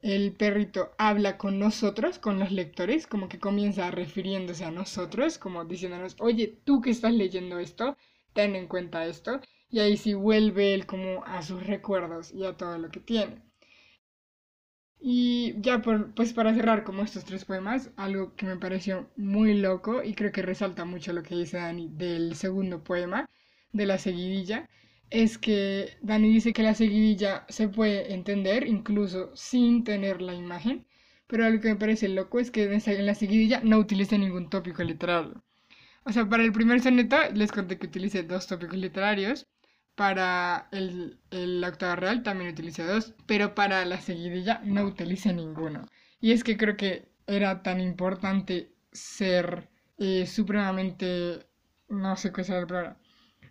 el 0.05 0.33
perrito 0.33 0.93
habla 0.99 1.37
con 1.37 1.57
nosotros, 1.57 2.19
con 2.19 2.37
los 2.39 2.51
lectores, 2.51 3.07
como 3.07 3.27
que 3.27 3.39
comienza 3.39 3.89
refiriéndose 3.89 4.63
a 4.63 4.69
nosotros, 4.71 5.39
como 5.39 5.65
diciéndonos, 5.65 6.15
oye, 6.19 6.59
tú 6.63 6.79
que 6.81 6.91
estás 6.91 7.13
leyendo 7.13 7.57
esto, 7.59 7.97
ten 8.33 8.55
en 8.55 8.67
cuenta 8.67 9.07
esto, 9.07 9.41
y 9.69 9.79
ahí 9.79 9.97
sí 9.97 10.13
vuelve 10.13 10.75
él 10.75 10.85
como 10.85 11.23
a 11.25 11.41
sus 11.41 11.65
recuerdos 11.65 12.31
y 12.31 12.45
a 12.45 12.55
todo 12.55 12.77
lo 12.77 12.89
que 12.91 12.99
tiene. 12.99 13.41
Y 14.99 15.55
ya 15.61 15.81
pues 15.81 16.33
para 16.33 16.53
cerrar 16.53 16.83
como 16.83 17.03
estos 17.03 17.23
tres 17.25 17.45
poemas, 17.45 17.91
algo 17.95 18.35
que 18.35 18.45
me 18.45 18.57
pareció 18.57 19.09
muy 19.15 19.53
loco 19.53 20.03
y 20.03 20.13
creo 20.15 20.31
que 20.33 20.41
resalta 20.41 20.83
mucho 20.83 21.13
lo 21.13 21.23
que 21.23 21.35
dice 21.35 21.57
Dani 21.57 21.89
del 21.93 22.35
segundo 22.35 22.83
poema, 22.83 23.29
de 23.71 23.85
la 23.85 23.97
seguidilla, 23.97 24.69
es 25.09 25.37
que 25.37 25.97
Dani 26.01 26.29
dice 26.29 26.53
que 26.53 26.63
la 26.63 26.73
seguidilla 26.75 27.45
se 27.49 27.67
puede 27.69 28.13
entender 28.13 28.67
incluso 28.67 29.31
sin 29.35 29.83
tener 29.83 30.21
la 30.21 30.33
imagen, 30.33 30.85
pero 31.27 31.45
algo 31.45 31.61
que 31.61 31.69
me 31.69 31.75
parece 31.75 32.07
loco 32.09 32.39
es 32.39 32.51
que 32.51 32.63
en 32.63 33.05
la 33.05 33.15
seguidilla 33.15 33.61
no 33.63 33.77
utilice 33.79 34.17
ningún 34.17 34.49
tópico 34.49 34.83
literal. 34.83 35.41
O 36.05 36.11
sea, 36.11 36.27
para 36.29 36.43
el 36.43 36.51
primer 36.51 36.81
soneto 36.81 37.17
les 37.33 37.51
conté 37.51 37.77
que 37.79 37.87
utilice 37.87 38.23
dos 38.23 38.47
tópicos 38.47 38.77
literarios 38.77 39.47
para 39.95 40.67
el, 40.71 41.19
el 41.31 41.63
octava 41.63 41.95
real 41.95 42.23
también 42.23 42.51
utilice 42.51 42.83
dos, 42.83 43.13
pero 43.25 43.55
para 43.55 43.85
la 43.85 44.01
seguidilla 44.01 44.61
no 44.63 44.83
utilice 44.85 45.33
ninguno. 45.33 45.85
Y 46.19 46.31
es 46.31 46.43
que 46.43 46.57
creo 46.57 46.77
que 46.77 47.09
era 47.27 47.63
tan 47.63 47.79
importante 47.81 48.71
ser 48.91 49.69
eh, 49.97 50.25
supremamente, 50.27 51.45
no 51.89 52.15
sé 52.17 52.31
qué 52.31 52.41
es 52.41 52.49
la 52.49 52.65
palabra, 52.67 52.97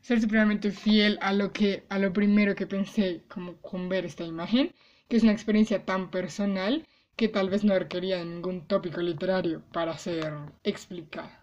ser 0.05 0.21
supremamente 0.21 0.71
fiel 0.71 1.19
a 1.23 1.33
lo 1.33 1.51
que, 1.51 1.85
a 1.89 1.99
lo 1.99 2.13
primero 2.13 2.55
que 2.55 2.67
pensé 2.67 3.23
como 3.27 3.57
con 3.63 3.89
ver 3.89 4.05
esta 4.05 4.23
imagen, 4.23 4.75
que 5.09 5.17
es 5.17 5.23
una 5.23 5.33
experiencia 5.33 5.87
tan 5.87 6.11
personal 6.11 6.87
que 7.17 7.29
tal 7.29 7.49
vez 7.49 7.65
no 7.65 7.79
requería 7.79 8.19
de 8.19 8.27
ningún 8.27 8.67
tópico 8.67 9.01
literario 9.01 9.63
para 9.73 9.97
ser 9.97 10.35
explicada. 10.63 11.43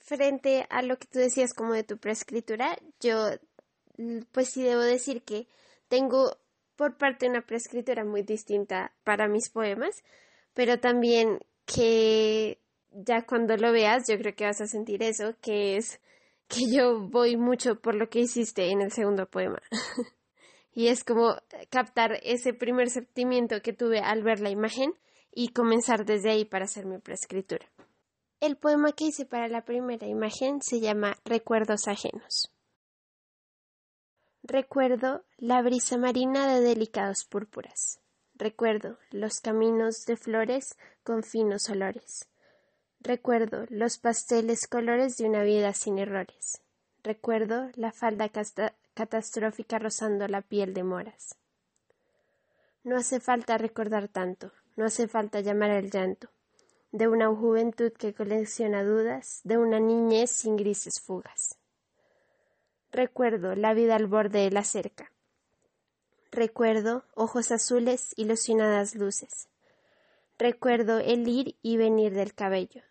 Frente 0.00 0.66
a 0.68 0.82
lo 0.82 0.98
que 0.98 1.06
tú 1.06 1.18
decías 1.18 1.54
como 1.54 1.72
de 1.72 1.82
tu 1.82 1.96
preescritura, 1.96 2.76
yo 3.00 3.30
pues 4.32 4.50
sí 4.50 4.62
debo 4.62 4.82
decir 4.82 5.22
que 5.22 5.46
tengo 5.88 6.36
por 6.76 6.98
parte 6.98 7.26
una 7.26 7.40
preescritura 7.40 8.04
muy 8.04 8.22
distinta 8.22 8.92
para 9.02 9.28
mis 9.28 9.48
poemas, 9.48 10.02
pero 10.52 10.78
también 10.78 11.38
que 11.64 12.58
ya 12.90 13.24
cuando 13.24 13.56
lo 13.56 13.72
veas 13.72 14.08
yo 14.08 14.18
creo 14.18 14.34
que 14.34 14.44
vas 14.44 14.60
a 14.60 14.66
sentir 14.66 15.02
eso, 15.02 15.34
que 15.40 15.78
es 15.78 16.00
que 16.48 16.60
yo 16.70 17.00
voy 17.08 17.36
mucho 17.36 17.80
por 17.80 17.94
lo 17.94 18.08
que 18.08 18.20
hiciste 18.20 18.70
en 18.70 18.80
el 18.80 18.92
segundo 18.92 19.26
poema. 19.26 19.60
y 20.72 20.88
es 20.88 21.04
como 21.04 21.36
captar 21.70 22.18
ese 22.22 22.52
primer 22.52 22.90
sentimiento 22.90 23.60
que 23.62 23.72
tuve 23.72 24.00
al 24.00 24.22
ver 24.22 24.40
la 24.40 24.50
imagen 24.50 24.94
y 25.32 25.48
comenzar 25.48 26.04
desde 26.04 26.30
ahí 26.30 26.44
para 26.44 26.64
hacer 26.64 26.86
mi 26.86 26.98
preescritura. 26.98 27.66
El 28.40 28.56
poema 28.56 28.92
que 28.92 29.04
hice 29.04 29.24
para 29.24 29.48
la 29.48 29.64
primera 29.64 30.06
imagen 30.06 30.60
se 30.60 30.80
llama 30.80 31.16
Recuerdos 31.24 31.88
ajenos. 31.88 32.50
Recuerdo 34.42 35.24
la 35.38 35.62
brisa 35.62 35.96
marina 35.96 36.54
de 36.54 36.60
delicados 36.60 37.24
púrpuras. 37.28 38.00
Recuerdo 38.34 38.98
los 39.10 39.40
caminos 39.40 40.04
de 40.06 40.16
flores 40.16 40.76
con 41.02 41.22
finos 41.22 41.70
olores. 41.70 42.28
Recuerdo 43.04 43.66
los 43.68 43.98
pasteles 43.98 44.66
colores 44.66 45.18
de 45.18 45.26
una 45.26 45.42
vida 45.42 45.72
sin 45.74 45.98
errores. 45.98 46.62
Recuerdo 47.02 47.70
la 47.74 47.92
falda 47.92 48.30
catastrófica 48.94 49.78
rozando 49.78 50.26
la 50.26 50.40
piel 50.40 50.74
de 50.74 50.82
moras. 50.82 51.36
No 52.82 52.96
hace 52.96 53.20
falta 53.20 53.58
recordar 53.58 54.08
tanto, 54.08 54.52
no 54.76 54.86
hace 54.86 55.06
falta 55.06 55.40
llamar 55.40 55.70
al 55.70 55.90
llanto, 55.90 56.30
de 56.92 57.06
una 57.06 57.28
juventud 57.28 57.92
que 57.92 58.14
colecciona 58.14 58.82
dudas, 58.82 59.42
de 59.44 59.58
una 59.58 59.78
niñez 59.78 60.30
sin 60.30 60.56
grises 60.56 61.00
fugas. 61.00 61.58
Recuerdo 62.90 63.54
la 63.54 63.74
vida 63.74 63.96
al 63.96 64.06
borde 64.06 64.40
de 64.40 64.50
la 64.50 64.64
cerca, 64.64 65.12
Recuerdo 66.34 67.04
ojos 67.14 67.52
azules, 67.52 68.12
ilusionadas 68.16 68.96
luces. 68.96 69.48
Recuerdo 70.36 70.98
el 70.98 71.28
ir 71.28 71.54
y 71.62 71.76
venir 71.76 72.12
del 72.12 72.34
cabello. 72.34 72.82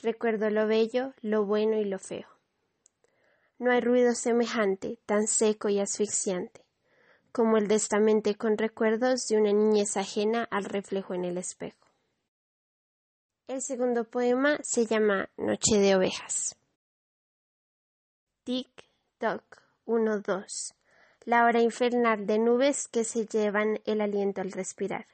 Recuerdo 0.00 0.48
lo 0.50 0.66
bello, 0.66 1.12
lo 1.22 1.44
bueno 1.44 1.76
y 1.76 1.84
lo 1.84 1.98
feo. 1.98 2.28
No 3.58 3.72
hay 3.72 3.80
ruido 3.80 4.14
semejante, 4.14 4.98
tan 5.04 5.26
seco 5.26 5.68
y 5.68 5.80
asfixiante, 5.80 6.64
como 7.32 7.56
el 7.56 7.66
destamente 7.66 8.36
con 8.36 8.56
recuerdos 8.56 9.26
de 9.26 9.36
una 9.36 9.52
niñez 9.52 9.96
ajena 9.96 10.46
al 10.50 10.64
reflejo 10.64 11.14
en 11.14 11.24
el 11.24 11.38
espejo. 11.38 11.88
El 13.48 13.60
segundo 13.62 14.04
poema 14.04 14.58
se 14.62 14.86
llama 14.86 15.30
Noche 15.36 15.78
de 15.78 15.96
ovejas. 15.96 16.54
Tic, 18.44 18.68
toc, 19.18 19.62
uno, 19.86 20.20
dos. 20.20 20.74
La 21.24 21.44
hora 21.44 21.60
infernal 21.60 22.26
de 22.26 22.38
nubes 22.38 22.86
que 22.86 23.04
se 23.04 23.26
llevan 23.26 23.80
el 23.84 24.00
aliento 24.00 24.42
al 24.42 24.52
respirar. 24.52 25.06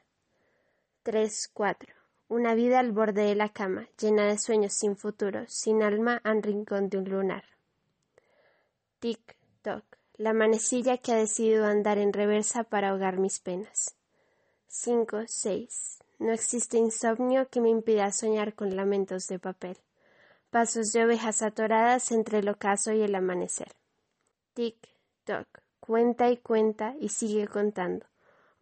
Tres, 1.03 1.49
cuatro. 1.53 1.94
Una 2.35 2.57
vida 2.57 2.81
al 2.81 2.91
borde 2.91 3.23
de 3.23 3.37
la 3.37 3.51
cama, 3.51 3.89
llena 3.97 4.27
de 4.27 4.39
sueños 4.39 4.73
sin 4.73 4.97
futuro, 4.97 5.45
sin 5.47 5.85
alma 5.85 6.21
al 6.25 6.43
rincón 6.43 6.89
de 6.89 6.99
un 6.99 7.09
lunar. 7.09 7.45
Tic, 8.99 9.37
toc, 9.63 9.85
la 10.17 10.33
manecilla 10.33 10.99
que 10.99 11.13
ha 11.13 11.17
decidido 11.17 11.65
andar 11.65 11.97
en 11.99 12.13
reversa 12.13 12.65
para 12.65 12.89
ahogar 12.89 13.19
mis 13.19 13.39
penas. 13.39 13.95
Cinco, 14.67 15.19
seis. 15.29 16.01
No 16.19 16.33
existe 16.33 16.77
insomnio 16.77 17.49
que 17.51 17.61
me 17.61 17.69
impida 17.69 18.11
soñar 18.11 18.55
con 18.55 18.75
lamentos 18.75 19.29
de 19.29 19.39
papel. 19.39 19.79
Pasos 20.51 20.91
de 20.91 21.05
ovejas 21.05 21.41
atoradas 21.41 22.11
entre 22.11 22.41
el 22.41 22.49
ocaso 22.49 22.93
y 22.93 23.03
el 23.03 23.15
amanecer. 23.15 23.77
Tic, 24.55 24.89
toc, 25.23 25.47
cuenta 25.79 26.33
y 26.33 26.39
cuenta 26.39 26.97
y 26.99 27.11
sigue 27.11 27.47
contando. 27.47 28.07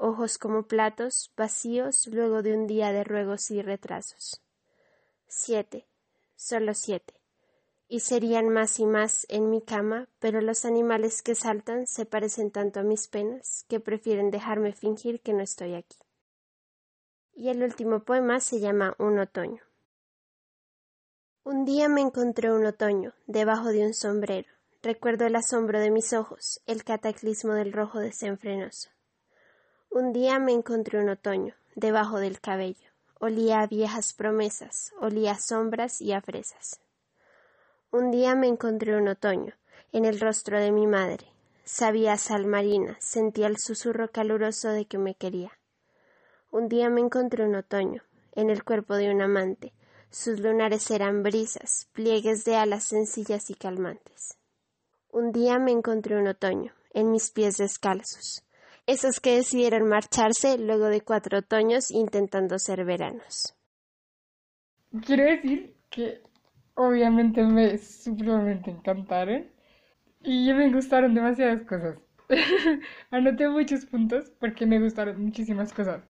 Ojos 0.05 0.37
como 0.37 0.65
platos, 0.65 1.33
vacíos 1.37 2.09
luego 2.09 2.43
de 2.43 2.55
un 2.55 2.67
día 2.67 2.91
de 2.91 3.05
ruegos 3.05 3.53
y 3.53 3.63
retrasos. 3.63 4.43
Siete, 5.29 5.87
solo 6.35 6.75
siete 6.75 7.15
y 7.93 8.01
serían 8.01 8.49
más 8.49 8.81
y 8.81 8.87
más 8.87 9.27
en 9.29 9.51
mi 9.51 9.61
cama, 9.61 10.09
pero 10.19 10.41
los 10.41 10.65
animales 10.65 11.21
que 11.21 11.35
saltan 11.35 11.87
se 11.87 12.07
parecen 12.07 12.51
tanto 12.51 12.81
a 12.81 12.83
mis 12.83 13.07
penas 13.07 13.67
que 13.69 13.81
prefieren 13.81 14.31
dejarme 14.31 14.73
fingir 14.73 15.21
que 15.21 15.35
no 15.35 15.43
estoy 15.43 15.75
aquí. 15.75 15.99
Y 17.35 17.51
el 17.51 17.63
último 17.63 18.03
poema 18.03 18.41
se 18.41 18.61
llama 18.61 18.97
Un 18.99 19.19
otoño. 19.19 19.63
Un 21.45 21.67
día 21.67 21.91
me 21.91 22.01
encontré 22.01 22.51
un 22.51 22.65
otoño, 22.65 23.13
debajo 23.27 23.69
de 23.69 23.85
un 23.85 23.93
sombrero. 23.93 24.49
Recuerdo 24.83 25.27
el 25.27 25.37
asombro 25.37 25.79
de 25.79 25.91
mis 25.91 26.15
ojos, 26.15 26.63
el 26.65 26.85
cataclismo 26.85 27.53
del 27.53 27.75
rojo 27.75 28.01
desenfrenoso. 28.01 28.89
Un 29.95 30.15
día 30.15 30.39
me 30.39 30.53
encontré 30.53 30.99
un 30.99 31.11
otoño, 31.11 31.55
debajo 31.75 32.19
del 32.19 32.41
cabello. 32.41 32.89
Olía 33.21 33.61
a 33.61 33.67
viejas 33.67 34.15
promesas, 34.15 34.95
olía 34.99 35.33
a 35.33 35.39
sombras 35.39 36.01
y 36.01 36.13
a 36.13 36.23
fresas. 36.23 36.81
Un 37.91 38.11
día 38.11 38.35
me 38.35 38.49
encontré 38.49 38.97
un 38.97 39.07
otoño 39.07 39.53
en 39.93 40.07
el 40.07 40.19
rostro 40.19 40.59
de 40.59 40.73
mi 40.73 40.87
madre. 40.87 41.27
Sabía 41.65 42.17
sal 42.17 42.47
marina, 42.47 42.97
sentía 43.01 43.47
el 43.49 43.59
susurro 43.59 44.11
caluroso 44.11 44.71
de 44.71 44.87
que 44.87 44.97
me 44.97 45.15
quería. 45.15 45.59
Un 46.51 46.71
día 46.71 46.89
me 46.89 47.03
encontré 47.03 47.45
un 47.45 47.55
otoño 47.55 48.03
en 48.35 48.49
el 48.49 48.65
cuerpo 48.65 48.95
de 48.95 49.11
un 49.11 49.21
amante. 49.21 49.75
Sus 50.09 50.41
lunares 50.41 50.91
eran 50.91 51.23
brisas, 51.23 51.87
pliegues 51.93 52.47
de 52.47 52.57
alas 52.57 52.85
sencillas 52.85 53.51
y 53.51 53.55
calmantes. 53.57 54.39
Un 55.11 55.33
día 55.33 55.59
me 55.59 55.71
encontré 55.71 56.17
un 56.17 56.29
otoño 56.29 56.73
en 56.95 57.11
mis 57.11 57.31
pies 57.31 57.59
descalzos, 57.59 58.43
esos 58.87 59.21
que 59.21 59.37
decidieron 59.37 59.89
marcharse 59.89 60.59
luego 60.59 60.87
de 60.87 61.01
cuatro 61.01 61.39
otoños 61.39 61.91
intentando 61.91 62.59
ser 62.59 62.85
veranos. 62.85 63.55
Quiero 65.05 65.25
decir 65.25 65.75
que 65.91 66.23
obviamente 66.75 67.43
me 67.43 67.79
supremamente 67.79 68.71
encantaron 68.71 69.51
y 70.21 70.53
me 70.53 70.73
gustaron 70.73 71.15
demasiadas 71.15 71.63
cosas. 71.63 71.99
Anoté 73.11 73.49
muchos 73.49 73.87
puntos 73.87 74.31
porque 74.39 74.67
me 74.67 74.81
gustaron 74.81 75.23
muchísimas 75.23 75.73
cosas. 75.73 76.03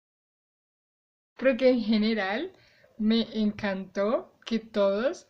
Creo 1.36 1.56
que 1.56 1.70
en 1.70 1.80
general 1.80 2.52
me 2.98 3.26
encantó 3.32 4.32
que 4.44 4.58
todos 4.58 5.26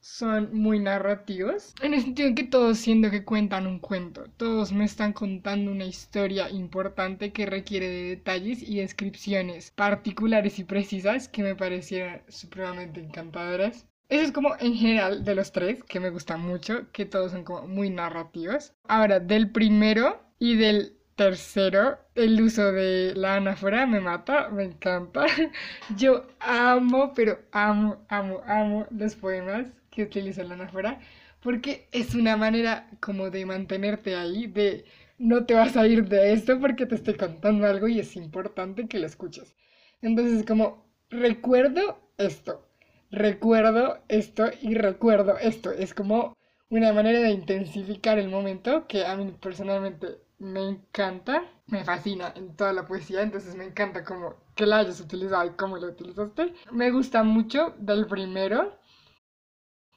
son 0.00 0.50
muy 0.54 0.78
narrativos, 0.78 1.74
en 1.82 1.92
el 1.92 2.02
sentido 2.02 2.34
que 2.34 2.44
todos 2.44 2.78
siendo 2.78 3.10
que 3.10 3.24
cuentan 3.24 3.66
un 3.66 3.80
cuento, 3.80 4.24
todos 4.36 4.72
me 4.72 4.84
están 4.84 5.12
contando 5.12 5.70
una 5.72 5.84
historia 5.84 6.48
importante 6.48 7.32
que 7.32 7.44
requiere 7.44 7.88
de 7.88 8.10
detalles 8.10 8.62
y 8.62 8.76
descripciones 8.76 9.72
particulares 9.72 10.58
y 10.58 10.64
precisas 10.64 11.28
que 11.28 11.42
me 11.42 11.56
parecieron 11.56 12.22
supremamente 12.28 13.00
encantadoras. 13.00 13.86
Eso 14.08 14.22
es 14.22 14.32
como 14.32 14.54
en 14.60 14.74
general 14.74 15.24
de 15.24 15.34
los 15.34 15.50
tres, 15.50 15.82
que 15.82 15.98
me 15.98 16.10
gustan 16.10 16.40
mucho, 16.40 16.86
que 16.92 17.04
todos 17.04 17.32
son 17.32 17.42
como 17.42 17.66
muy 17.66 17.90
narrativos. 17.90 18.72
Ahora, 18.86 19.18
del 19.18 19.50
primero 19.50 20.22
y 20.38 20.54
del 20.54 20.96
tercero, 21.16 21.98
el 22.14 22.40
uso 22.40 22.70
de 22.70 23.14
la 23.16 23.36
anáfora 23.36 23.86
me 23.86 24.00
mata, 24.00 24.48
me 24.50 24.64
encanta. 24.64 25.26
Yo 25.96 26.26
amo, 26.38 27.12
pero 27.14 27.40
amo, 27.50 28.06
amo, 28.08 28.42
amo 28.46 28.86
los 28.90 29.16
poemas 29.16 29.66
que 29.96 30.02
utilizan 30.02 30.48
la 30.48 30.54
anáfora, 30.54 31.00
porque 31.40 31.88
es 31.90 32.14
una 32.14 32.36
manera 32.36 32.88
como 33.00 33.30
de 33.30 33.46
mantenerte 33.46 34.14
ahí, 34.14 34.46
de 34.46 34.84
no 35.18 35.46
te 35.46 35.54
vas 35.54 35.76
a 35.76 35.86
ir 35.86 36.06
de 36.06 36.32
esto 36.32 36.60
porque 36.60 36.84
te 36.84 36.94
estoy 36.96 37.14
contando 37.14 37.66
algo 37.66 37.88
y 37.88 37.98
es 37.98 38.14
importante 38.16 38.86
que 38.86 38.98
lo 38.98 39.06
escuches. 39.06 39.56
Entonces, 40.02 40.44
como 40.46 40.84
recuerdo 41.08 41.98
esto, 42.18 42.68
recuerdo 43.10 43.98
esto 44.08 44.50
y 44.60 44.74
recuerdo 44.74 45.38
esto. 45.38 45.72
Es 45.72 45.94
como 45.94 46.36
una 46.68 46.92
manera 46.92 47.20
de 47.20 47.30
intensificar 47.30 48.18
el 48.18 48.28
momento 48.28 48.86
que 48.86 49.06
a 49.06 49.16
mí 49.16 49.34
personalmente 49.40 50.18
me 50.38 50.68
encanta, 50.68 51.42
me 51.66 51.84
fascina 51.84 52.32
en 52.36 52.54
toda 52.54 52.74
la 52.74 52.84
poesía, 52.84 53.22
entonces 53.22 53.54
me 53.54 53.64
encanta 53.64 54.04
como 54.04 54.34
que 54.54 54.66
la 54.66 54.78
hayas 54.78 55.00
utilizado 55.00 55.46
y 55.46 55.56
cómo 55.56 55.78
la 55.78 55.86
utilizaste. 55.86 56.52
Me 56.70 56.90
gusta 56.90 57.22
mucho 57.22 57.74
del 57.78 58.06
primero, 58.06 58.78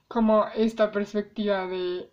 como 0.09 0.47
esta 0.55 0.91
perspectiva 0.91 1.67
de 1.67 2.11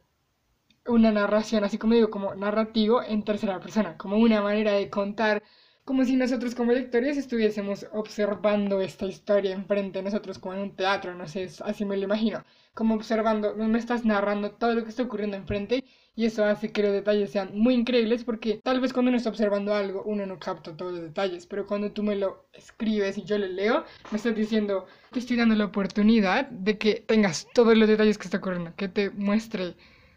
una 0.87 1.13
narración, 1.13 1.65
así 1.65 1.79
como 1.79 1.95
digo, 1.95 2.11
como 2.11 2.35
narrativo 2.35 3.03
en 3.03 3.25
tercera 3.25 3.61
persona, 3.61 3.97
como 3.99 4.17
una 4.19 4.41
manera 4.43 4.73
de 4.73 4.91
contar 4.91 5.43
como 5.85 6.05
si 6.05 6.17
nosotros 6.17 6.55
como 6.55 6.73
lectores 6.73 7.17
estuviésemos 7.17 7.87
observando 7.93 8.81
esta 8.81 9.07
historia 9.07 9.53
enfrente 9.53 9.99
de 10.01 10.05
nosotros 10.05 10.39
como 10.39 10.55
en 10.55 10.61
un 10.61 10.77
teatro, 10.77 11.15
no 11.15 11.29
sé, 11.29 11.49
así 11.65 11.85
me 11.85 11.97
lo 11.97 12.05
imagino, 12.05 12.45
como 12.75 12.95
observando, 12.97 13.55
me 13.57 13.79
estás 13.79 14.05
narrando 14.05 14.51
todo 14.53 14.75
lo 14.75 14.85
que 14.85 14.91
está 14.91 15.05
ocurriendo 15.05 15.37
enfrente 15.37 15.85
y 16.17 16.25
eso 16.25 16.45
hace 16.45 16.73
que 16.73 16.83
los 16.83 16.93
detalles 16.93 17.31
sean 17.31 17.51
muy 17.53 17.75
increíbles 17.75 18.25
porque 18.25 18.59
tal 18.65 18.81
vez 18.81 18.93
cuando 18.93 19.11
uno 19.11 19.19
está 19.19 19.29
observando 19.29 19.75
algo 19.75 20.03
uno 20.05 20.25
no 20.27 20.39
capta 20.39 20.77
todos 20.77 20.93
los 20.95 21.03
detalles, 21.03 21.47
pero 21.47 21.67
cuando 21.67 21.93
tú 21.93 22.03
me 22.03 22.17
lo 22.17 22.47
escribes 22.55 23.19
y 23.19 23.25
yo 23.25 23.39
lo 23.39 23.47
leo, 23.47 23.85
me 24.11 24.17
estás 24.17 24.35
diciendo, 24.35 24.87
te 25.13 25.19
estoy 25.21 25.37
dando 25.37 25.55
la 25.55 25.67
oportunidad 25.67 26.49
de 26.49 26.79
que 26.79 27.05
tengas 27.07 27.47
todos 27.55 27.77
los 27.77 27.87
detalles 27.89 28.17
que 28.19 28.25
está 28.25 28.39
ocurriendo, 28.39 28.75
que 28.77 28.89
te 28.89 29.11
muestre 29.11 29.77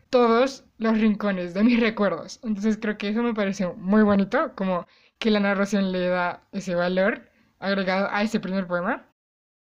todos 0.10 0.66
los 0.78 0.98
rincones 0.98 1.54
de 1.54 1.64
mis 1.64 1.80
recuerdos. 1.80 2.40
Entonces 2.44 2.78
creo 2.82 2.98
que 2.98 3.10
eso 3.10 3.22
me 3.22 3.34
pareció 3.34 3.74
muy 3.76 4.02
bonito, 4.04 4.54
como 4.56 4.88
que 5.20 5.32
la 5.32 5.42
narración 5.42 5.92
le 5.92 6.08
da 6.08 6.48
ese 6.54 6.76
valor 6.76 7.30
agregado 7.60 8.08
a 8.12 8.24
ese 8.24 8.40
primer 8.40 8.68
poema. 8.68 9.06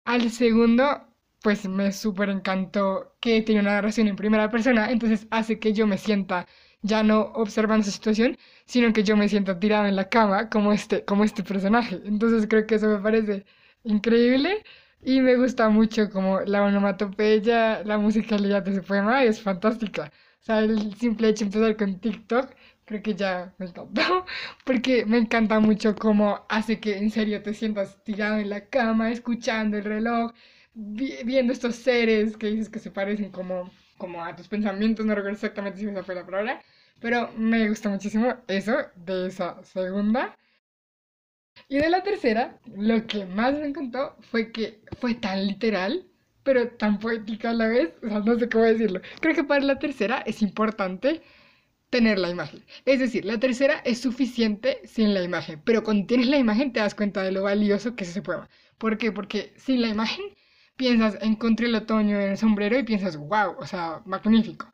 Al 0.05 0.31
segundo, 0.31 1.04
pues 1.45 1.67
me 1.69 1.91
súper 1.91 2.29
encantó 2.31 3.15
que 3.21 3.41
tiene 3.43 3.61
una 3.61 3.73
narración 3.73 4.07
en 4.07 4.15
primera 4.15 4.49
persona, 4.49 4.91
entonces 4.91 5.27
hace 5.31 5.59
que 5.59 5.73
yo 5.73 5.85
me 5.87 5.97
sienta 5.99 6.47
ya 6.81 7.03
no 7.03 7.21
observando 7.35 7.83
esa 7.83 7.91
situación, 7.91 8.37
sino 8.65 8.91
que 8.93 9.03
yo 9.03 9.15
me 9.17 9.29
siento 9.29 9.57
tirado 9.59 9.85
en 9.87 9.95
la 9.95 10.09
cama 10.09 10.49
como 10.49 10.73
este, 10.73 11.05
como 11.05 11.23
este 11.23 11.43
personaje. 11.43 12.01
Entonces 12.05 12.47
creo 12.49 12.65
que 12.67 12.75
eso 12.75 12.87
me 12.87 12.99
parece 12.99 13.45
increíble 13.83 14.63
y 15.03 15.21
me 15.21 15.35
gusta 15.37 15.69
mucho 15.69 16.09
como 16.09 16.41
la 16.41 16.63
onomatopeya, 16.63 17.83
la 17.83 17.97
musicalidad 17.99 18.63
de 18.63 18.71
ese 18.71 18.81
poema 18.81 19.23
es 19.23 19.41
fantástica. 19.41 20.11
O 20.41 20.43
sea, 20.45 20.59
el 20.59 20.95
simple 20.95 21.29
hecho 21.29 21.45
de 21.45 21.49
empezar 21.57 21.77
con 21.77 21.99
TikTok 21.99 22.55
creo 22.85 23.01
que 23.03 23.15
ya 23.15 23.53
me 23.59 23.65
encantó, 23.67 24.25
porque 24.65 25.05
me 25.05 25.17
encanta 25.17 25.59
mucho 25.59 25.95
cómo 25.95 26.45
hace 26.49 26.79
que 26.79 26.97
en 26.97 27.11
serio 27.11 27.41
te 27.43 27.53
sientas 27.53 28.03
tirado 28.03 28.37
en 28.37 28.49
la 28.49 28.67
cama, 28.69 29.11
escuchando 29.11 29.77
el 29.77 29.83
reloj, 29.83 30.31
viendo 30.75 31.53
estos 31.53 31.75
seres 31.75 32.37
que 32.37 32.47
dices 32.47 32.69
que 32.69 32.79
se 32.79 32.91
parecen 32.91 33.31
como, 33.31 33.71
como 33.97 34.23
a 34.23 34.35
tus 34.35 34.47
pensamientos, 34.47 35.05
no 35.05 35.15
recuerdo 35.15 35.35
exactamente 35.35 35.79
si 35.79 35.85
esa 35.87 36.03
fue 36.03 36.15
la 36.15 36.25
palabra, 36.25 36.61
pero 36.99 37.31
me 37.37 37.67
gusta 37.69 37.89
muchísimo 37.89 38.35
eso 38.47 38.75
de 38.95 39.27
esa 39.27 39.63
segunda. 39.63 40.35
Y 41.69 41.77
de 41.77 41.89
la 41.89 42.03
tercera, 42.03 42.59
lo 42.75 43.07
que 43.07 43.25
más 43.25 43.53
me 43.53 43.67
encantó 43.67 44.15
fue 44.19 44.51
que 44.51 44.81
fue 44.99 45.15
tan 45.15 45.47
literal, 45.47 46.05
pero 46.43 46.69
tan 46.69 46.99
poética 46.99 47.51
a 47.51 47.53
la 47.53 47.67
vez, 47.67 47.93
o 48.03 48.07
sea, 48.09 48.19
no 48.19 48.37
sé 48.37 48.49
cómo 48.49 48.65
decirlo. 48.65 49.01
Creo 49.21 49.35
que 49.35 49.43
para 49.43 49.63
la 49.63 49.79
tercera 49.79 50.19
es 50.25 50.41
importante 50.41 51.21
tener 51.89 52.19
la 52.19 52.29
imagen. 52.29 52.63
Es 52.85 52.99
decir, 52.99 53.25
la 53.25 53.39
tercera 53.39 53.79
es 53.85 53.99
suficiente 54.01 54.81
sin 54.85 55.13
la 55.13 55.23
imagen, 55.23 55.61
pero 55.65 55.83
cuando 55.83 56.07
tienes 56.07 56.27
la 56.27 56.37
imagen 56.37 56.73
te 56.73 56.79
das 56.81 56.95
cuenta 56.95 57.23
de 57.23 57.31
lo 57.31 57.43
valioso 57.43 57.95
que 57.95 58.03
es 58.03 58.09
ese 58.11 58.21
poema. 58.21 58.49
¿Por 58.77 58.97
qué? 58.97 59.11
Porque 59.11 59.53
sin 59.57 59.81
la 59.81 59.87
imagen 59.89 60.25
piensas, 60.75 61.17
encontré 61.21 61.67
el 61.67 61.75
otoño 61.75 62.19
en 62.19 62.31
el 62.31 62.37
sombrero 62.37 62.77
y 62.77 62.83
piensas, 62.83 63.17
wow, 63.17 63.55
o 63.59 63.65
sea, 63.65 64.01
magnífico. 64.05 64.71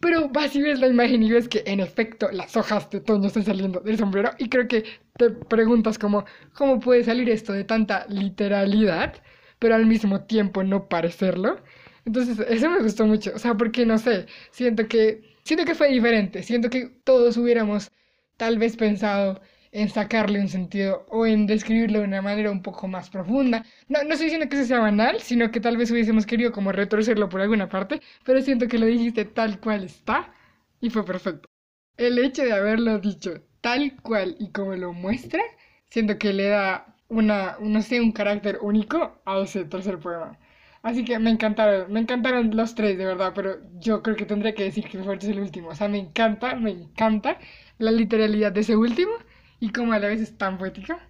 Pero 0.00 0.28
vas 0.28 0.54
y 0.56 0.62
ves 0.62 0.80
la 0.80 0.88
imagen 0.88 1.22
y 1.22 1.30
ves 1.32 1.48
que 1.48 1.62
en 1.66 1.80
efecto 1.80 2.30
las 2.32 2.56
hojas 2.56 2.90
de 2.90 2.98
otoño 2.98 3.26
están 3.28 3.44
saliendo 3.44 3.80
del 3.80 3.98
sombrero 3.98 4.32
y 4.38 4.48
creo 4.48 4.68
que 4.68 4.84
te 5.16 5.30
preguntas 5.30 5.98
como, 5.98 6.24
¿cómo 6.54 6.80
puede 6.80 7.04
salir 7.04 7.30
esto 7.30 7.52
de 7.52 7.64
tanta 7.64 8.06
literalidad, 8.08 9.14
pero 9.58 9.74
al 9.76 9.86
mismo 9.86 10.22
tiempo 10.24 10.62
no 10.64 10.88
parecerlo? 10.88 11.62
Entonces, 12.04 12.38
eso 12.48 12.68
me 12.70 12.80
gustó 12.82 13.06
mucho, 13.06 13.32
o 13.34 13.38
sea, 13.38 13.54
porque 13.54 13.86
no 13.86 13.98
sé, 13.98 14.26
siento 14.50 14.88
que, 14.88 15.22
siento 15.44 15.64
que 15.64 15.74
fue 15.74 15.88
diferente, 15.90 16.42
siento 16.42 16.68
que 16.70 16.88
todos 17.04 17.36
hubiéramos 17.38 17.90
tal 18.36 18.58
vez 18.58 18.76
pensado 18.76 19.40
en 19.74 19.88
sacarle 19.88 20.38
un 20.40 20.48
sentido 20.48 21.04
o 21.10 21.26
en 21.26 21.46
describirlo 21.46 21.98
de 21.98 22.04
una 22.06 22.22
manera 22.22 22.50
un 22.52 22.62
poco 22.62 22.86
más 22.86 23.10
profunda. 23.10 23.64
No, 23.88 24.04
no 24.04 24.12
estoy 24.12 24.26
diciendo 24.26 24.48
que 24.48 24.56
eso 24.56 24.66
sea 24.66 24.78
banal, 24.78 25.20
sino 25.20 25.50
que 25.50 25.60
tal 25.60 25.76
vez 25.76 25.90
hubiésemos 25.90 26.26
querido 26.26 26.52
como 26.52 26.70
retorcerlo 26.70 27.28
por 27.28 27.40
alguna 27.40 27.68
parte, 27.68 28.00
pero 28.24 28.40
siento 28.40 28.68
que 28.68 28.78
lo 28.78 28.86
dijiste 28.86 29.24
tal 29.24 29.58
cual 29.60 29.84
está 29.84 30.32
y 30.80 30.90
fue 30.90 31.04
perfecto. 31.04 31.48
El 31.96 32.18
hecho 32.20 32.44
de 32.44 32.52
haberlo 32.52 33.00
dicho 33.00 33.42
tal 33.60 33.96
cual 34.00 34.36
y 34.38 34.52
como 34.52 34.76
lo 34.76 34.92
muestra, 34.92 35.42
siento 35.90 36.18
que 36.18 36.32
le 36.32 36.48
da 36.50 36.96
una, 37.08 37.56
no 37.60 37.82
sé, 37.82 38.00
un 38.00 38.12
carácter 38.12 38.58
único 38.62 39.20
a 39.24 39.40
ese 39.40 39.64
tercer 39.64 39.98
poema. 39.98 40.38
Así 40.82 41.04
que 41.04 41.18
me 41.18 41.30
encantaron, 41.30 41.92
me 41.92 41.98
encantaron 42.00 42.54
los 42.56 42.74
tres, 42.76 42.96
de 42.96 43.06
verdad, 43.06 43.32
pero 43.34 43.56
yo 43.80 44.02
creo 44.02 44.14
que 44.16 44.26
tendré 44.26 44.54
que 44.54 44.64
decir 44.64 44.84
que 44.84 44.98
mi 44.98 45.04
favorito 45.04 45.26
es 45.26 45.32
el 45.32 45.40
último. 45.40 45.70
O 45.70 45.74
sea, 45.74 45.88
me 45.88 45.98
encanta, 45.98 46.54
me 46.56 46.70
encanta 46.70 47.38
la 47.78 47.90
literalidad 47.90 48.52
de 48.52 48.60
ese 48.60 48.76
último 48.76 49.12
y 49.60 49.72
como 49.72 49.92
a 49.92 49.98
la 49.98 50.08
vez 50.08 50.20
es 50.20 50.36
tan 50.36 50.58
poética. 50.58 51.08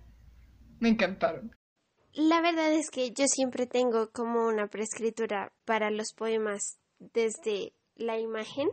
Me 0.81 0.89
encantaron. 0.89 1.55
La 2.13 2.41
verdad 2.41 2.73
es 2.73 2.91
que 2.91 3.11
yo 3.11 3.27
siempre 3.27 3.67
tengo 3.67 4.11
como 4.11 4.47
una 4.47 4.69
preescritura 4.69 5.53
para 5.65 5.91
los 5.91 6.13
poemas 6.13 6.79
desde 6.99 7.73
la 7.97 8.19
imagen. 8.19 8.69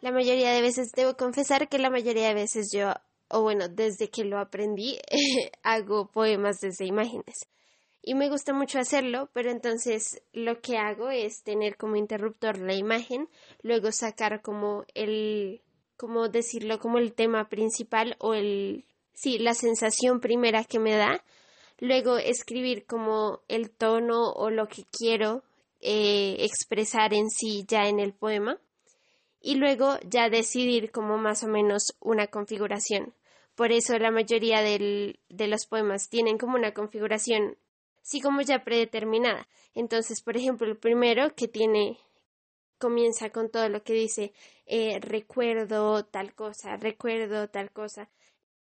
La 0.00 0.12
mayoría 0.12 0.50
de 0.52 0.60
veces, 0.60 0.92
debo 0.92 1.16
confesar 1.16 1.68
que 1.68 1.78
la 1.78 1.90
mayoría 1.90 2.28
de 2.28 2.34
veces 2.34 2.70
yo, 2.72 2.92
o 3.28 3.42
bueno, 3.42 3.68
desde 3.68 4.10
que 4.10 4.24
lo 4.24 4.38
aprendí, 4.38 4.98
hago 5.62 6.10
poemas 6.10 6.60
desde 6.60 6.84
imágenes 6.84 7.48
y 8.06 8.14
me 8.14 8.28
gusta 8.28 8.54
mucho 8.54 8.78
hacerlo, 8.78 9.28
pero 9.32 9.50
entonces 9.50 10.22
lo 10.32 10.60
que 10.60 10.78
hago 10.78 11.10
es 11.10 11.42
tener 11.42 11.76
como 11.76 11.96
interruptor 11.96 12.56
la 12.56 12.72
imagen, 12.72 13.28
luego 13.62 13.90
sacar 13.90 14.42
como 14.42 14.84
el, 14.94 15.60
como 15.96 16.28
decirlo, 16.28 16.78
como 16.78 16.98
el 16.98 17.14
tema 17.14 17.48
principal 17.48 18.14
o 18.20 18.34
el, 18.34 18.84
sí, 19.16 19.38
la 19.38 19.54
sensación 19.54 20.20
primera 20.20 20.62
que 20.62 20.78
me 20.78 20.94
da, 20.94 21.24
luego 21.80 22.18
escribir 22.18 22.86
como 22.86 23.40
el 23.48 23.70
tono 23.70 24.30
o 24.30 24.50
lo 24.50 24.68
que 24.68 24.84
quiero 24.84 25.42
eh, 25.80 26.36
expresar 26.40 27.14
en 27.14 27.30
sí 27.30 27.64
ya 27.66 27.88
en 27.88 27.98
el 27.98 28.12
poema 28.12 28.58
y 29.40 29.56
luego 29.56 29.98
ya 30.08 30.28
decidir 30.28 30.92
como 30.92 31.18
más 31.18 31.42
o 31.42 31.48
menos 31.48 31.96
una 32.00 32.28
configuración. 32.28 33.14
Por 33.54 33.72
eso 33.72 33.98
la 33.98 34.10
mayoría 34.10 34.60
de 34.60 35.16
los 35.28 35.66
poemas 35.66 36.08
tienen 36.08 36.38
como 36.38 36.56
una 36.56 36.74
configuración 36.74 37.56
sí 38.06 38.20
como 38.20 38.40
ya 38.40 38.62
predeterminada. 38.62 39.48
Entonces, 39.74 40.22
por 40.22 40.36
ejemplo, 40.36 40.66
el 40.68 40.76
primero 40.76 41.34
que 41.34 41.48
tiene 41.48 41.98
comienza 42.78 43.30
con 43.30 43.50
todo 43.50 43.68
lo 43.68 43.82
que 43.82 43.94
dice 43.94 44.32
eh, 44.66 45.00
recuerdo 45.00 46.04
tal 46.04 46.34
cosa, 46.34 46.76
recuerdo 46.76 47.48
tal 47.48 47.72
cosa. 47.72 48.08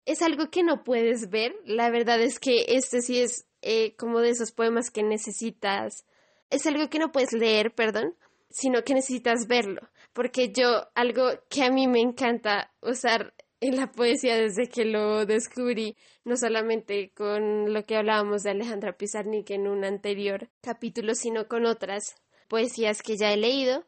Es 0.09 0.23
algo 0.23 0.49
que 0.49 0.63
no 0.63 0.85
puedes 0.85 1.29
ver. 1.29 1.55
La 1.67 1.91
verdad 1.91 2.19
es 2.23 2.41
que 2.41 2.65
este 2.69 3.03
sí 3.03 3.21
es 3.21 3.47
eh, 3.61 3.95
como 3.97 4.21
de 4.21 4.31
esos 4.31 4.53
poemas 4.53 4.91
que 4.91 5.03
necesitas. 5.03 6.07
Es 6.49 6.67
algo 6.67 6.89
que 6.89 6.99
no 6.99 7.13
puedes 7.13 7.35
leer, 7.35 7.75
perdón, 7.75 8.17
sino 8.49 8.83
que 8.85 8.95
necesitas 8.95 9.47
verlo. 9.47 9.83
Porque 10.15 10.51
yo, 10.51 10.89
algo 10.95 11.29
que 11.51 11.63
a 11.63 11.71
mí 11.71 11.87
me 11.89 12.01
encanta 12.01 12.73
usar 12.81 13.35
en 13.61 13.77
la 13.77 13.93
poesía 13.93 14.37
desde 14.37 14.71
que 14.71 14.87
lo 14.87 15.27
descubrí, 15.27 15.95
no 16.25 16.39
solamente 16.39 17.13
con 17.13 17.75
lo 17.75 17.85
que 17.85 17.97
hablábamos 17.97 18.45
de 18.45 18.53
Alejandra 18.53 18.97
Pizarnik 18.97 19.51
en 19.51 19.69
un 19.69 19.85
anterior 19.85 20.49
capítulo, 20.63 21.15
sino 21.17 21.49
con 21.49 21.67
otras 21.67 22.15
poesías 22.49 23.03
que 23.03 23.19
ya 23.19 23.31
he 23.31 23.37
leído, 23.37 23.85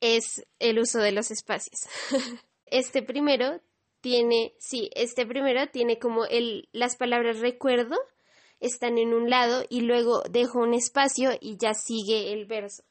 es 0.00 0.46
el 0.58 0.78
uso 0.78 1.00
de 1.00 1.12
los 1.12 1.30
espacios. 1.30 1.80
este 2.64 3.02
primero 3.02 3.60
tiene, 4.00 4.54
sí, 4.58 4.90
este 4.94 5.26
primero 5.26 5.66
tiene 5.68 5.98
como 5.98 6.24
el, 6.24 6.68
las 6.72 6.96
palabras 6.96 7.40
recuerdo 7.40 7.96
están 8.60 8.98
en 8.98 9.14
un 9.14 9.30
lado 9.30 9.64
y 9.68 9.80
luego 9.80 10.22
dejo 10.30 10.60
un 10.60 10.74
espacio 10.74 11.30
y 11.40 11.56
ya 11.56 11.74
sigue 11.74 12.32
el 12.32 12.46
verso. 12.46 12.84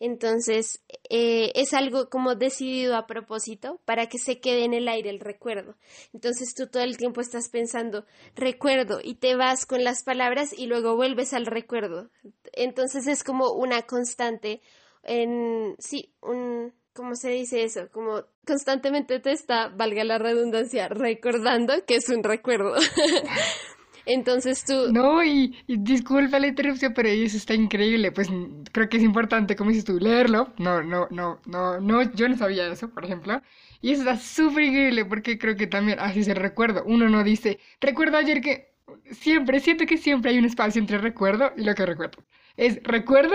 Entonces, 0.00 0.82
eh, 1.10 1.52
es 1.54 1.74
algo 1.74 2.08
como 2.08 2.34
decidido 2.34 2.96
a 2.96 3.06
propósito 3.06 3.80
para 3.84 4.08
que 4.08 4.18
se 4.18 4.40
quede 4.40 4.64
en 4.64 4.74
el 4.74 4.88
aire 4.88 5.10
el 5.10 5.20
recuerdo. 5.20 5.76
Entonces, 6.12 6.54
tú 6.56 6.66
todo 6.66 6.82
el 6.82 6.96
tiempo 6.96 7.20
estás 7.20 7.48
pensando 7.48 8.04
recuerdo 8.34 8.98
y 9.00 9.14
te 9.14 9.36
vas 9.36 9.64
con 9.64 9.84
las 9.84 10.02
palabras 10.02 10.52
y 10.58 10.66
luego 10.66 10.96
vuelves 10.96 11.32
al 11.34 11.46
recuerdo. 11.46 12.10
Entonces, 12.52 13.06
es 13.06 13.22
como 13.22 13.52
una 13.52 13.82
constante 13.82 14.60
en, 15.04 15.76
sí, 15.78 16.12
un, 16.20 16.72
¿cómo 16.94 17.14
se 17.14 17.30
dice 17.30 17.64
eso? 17.64 17.88
Como 17.90 18.24
constantemente 18.46 19.20
te 19.20 19.32
está, 19.32 19.68
valga 19.68 20.04
la 20.04 20.18
redundancia, 20.18 20.88
recordando 20.88 21.74
que 21.86 21.96
es 21.96 22.08
un 22.08 22.22
recuerdo. 22.22 22.74
Entonces 24.04 24.64
tú... 24.64 24.92
No, 24.92 25.22
y, 25.22 25.56
disculpa 25.68 26.40
la 26.40 26.48
interrupción, 26.48 26.92
pero 26.92 27.08
eso 27.08 27.36
está 27.36 27.54
increíble. 27.54 28.10
Pues 28.10 28.28
creo 28.72 28.88
que 28.88 28.96
es 28.96 29.02
importante, 29.02 29.54
como 29.54 29.70
dices 29.70 29.84
tú, 29.84 29.98
leerlo. 29.98 30.52
No, 30.58 30.82
no, 30.82 31.06
no, 31.10 31.40
no, 31.46 31.80
no, 31.80 32.02
yo 32.14 32.28
no 32.28 32.36
sabía 32.36 32.66
eso, 32.66 32.90
por 32.90 33.04
ejemplo. 33.04 33.40
Y 33.80 33.92
eso 33.92 34.02
está 34.02 34.16
súper 34.16 34.64
increíble 34.64 35.04
porque 35.04 35.38
creo 35.38 35.56
que 35.56 35.66
también 35.66 36.00
así 36.00 36.24
se 36.24 36.34
recuerdo. 36.34 36.82
Uno 36.84 37.08
no 37.08 37.22
dice, 37.22 37.58
recuerdo 37.80 38.16
ayer 38.18 38.40
que... 38.40 38.72
Siempre, 39.12 39.60
siento 39.60 39.86
que 39.86 39.96
siempre 39.96 40.32
hay 40.32 40.38
un 40.38 40.44
espacio 40.44 40.80
entre 40.80 40.98
recuerdo 40.98 41.52
y 41.56 41.62
lo 41.62 41.74
que 41.74 41.86
recuerdo. 41.86 42.24
Es 42.56 42.82
recuerdo 42.82 43.34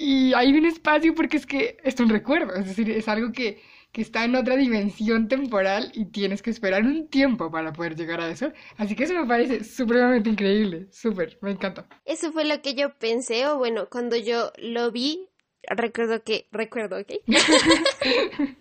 y 0.00 0.32
hay 0.34 0.52
un 0.52 0.64
espacio 0.64 1.14
porque 1.14 1.36
es 1.36 1.46
que 1.46 1.76
es 1.84 2.00
un 2.00 2.08
recuerdo. 2.08 2.54
Es 2.54 2.66
decir, 2.66 2.90
es 2.90 3.06
algo 3.06 3.32
que 3.32 3.60
que 3.92 4.02
está 4.02 4.24
en 4.24 4.36
otra 4.36 4.56
dimensión 4.56 5.28
temporal 5.28 5.90
y 5.94 6.06
tienes 6.06 6.42
que 6.42 6.50
esperar 6.50 6.82
un 6.84 7.08
tiempo 7.08 7.50
para 7.50 7.72
poder 7.72 7.96
llegar 7.96 8.20
a 8.20 8.30
eso. 8.30 8.52
Así 8.76 8.94
que 8.94 9.04
eso 9.04 9.14
me 9.14 9.26
parece 9.26 9.64
supremamente 9.64 10.30
increíble, 10.30 10.86
súper, 10.92 11.38
me 11.42 11.50
encanta. 11.50 11.88
Eso 12.04 12.32
fue 12.32 12.44
lo 12.44 12.62
que 12.62 12.74
yo 12.74 12.96
pensé, 12.98 13.46
o 13.48 13.58
bueno, 13.58 13.88
cuando 13.90 14.16
yo 14.16 14.52
lo 14.58 14.92
vi, 14.92 15.28
recuerdo 15.64 16.22
que, 16.22 16.46
recuerdo, 16.52 17.00
¿ok? 17.00 17.14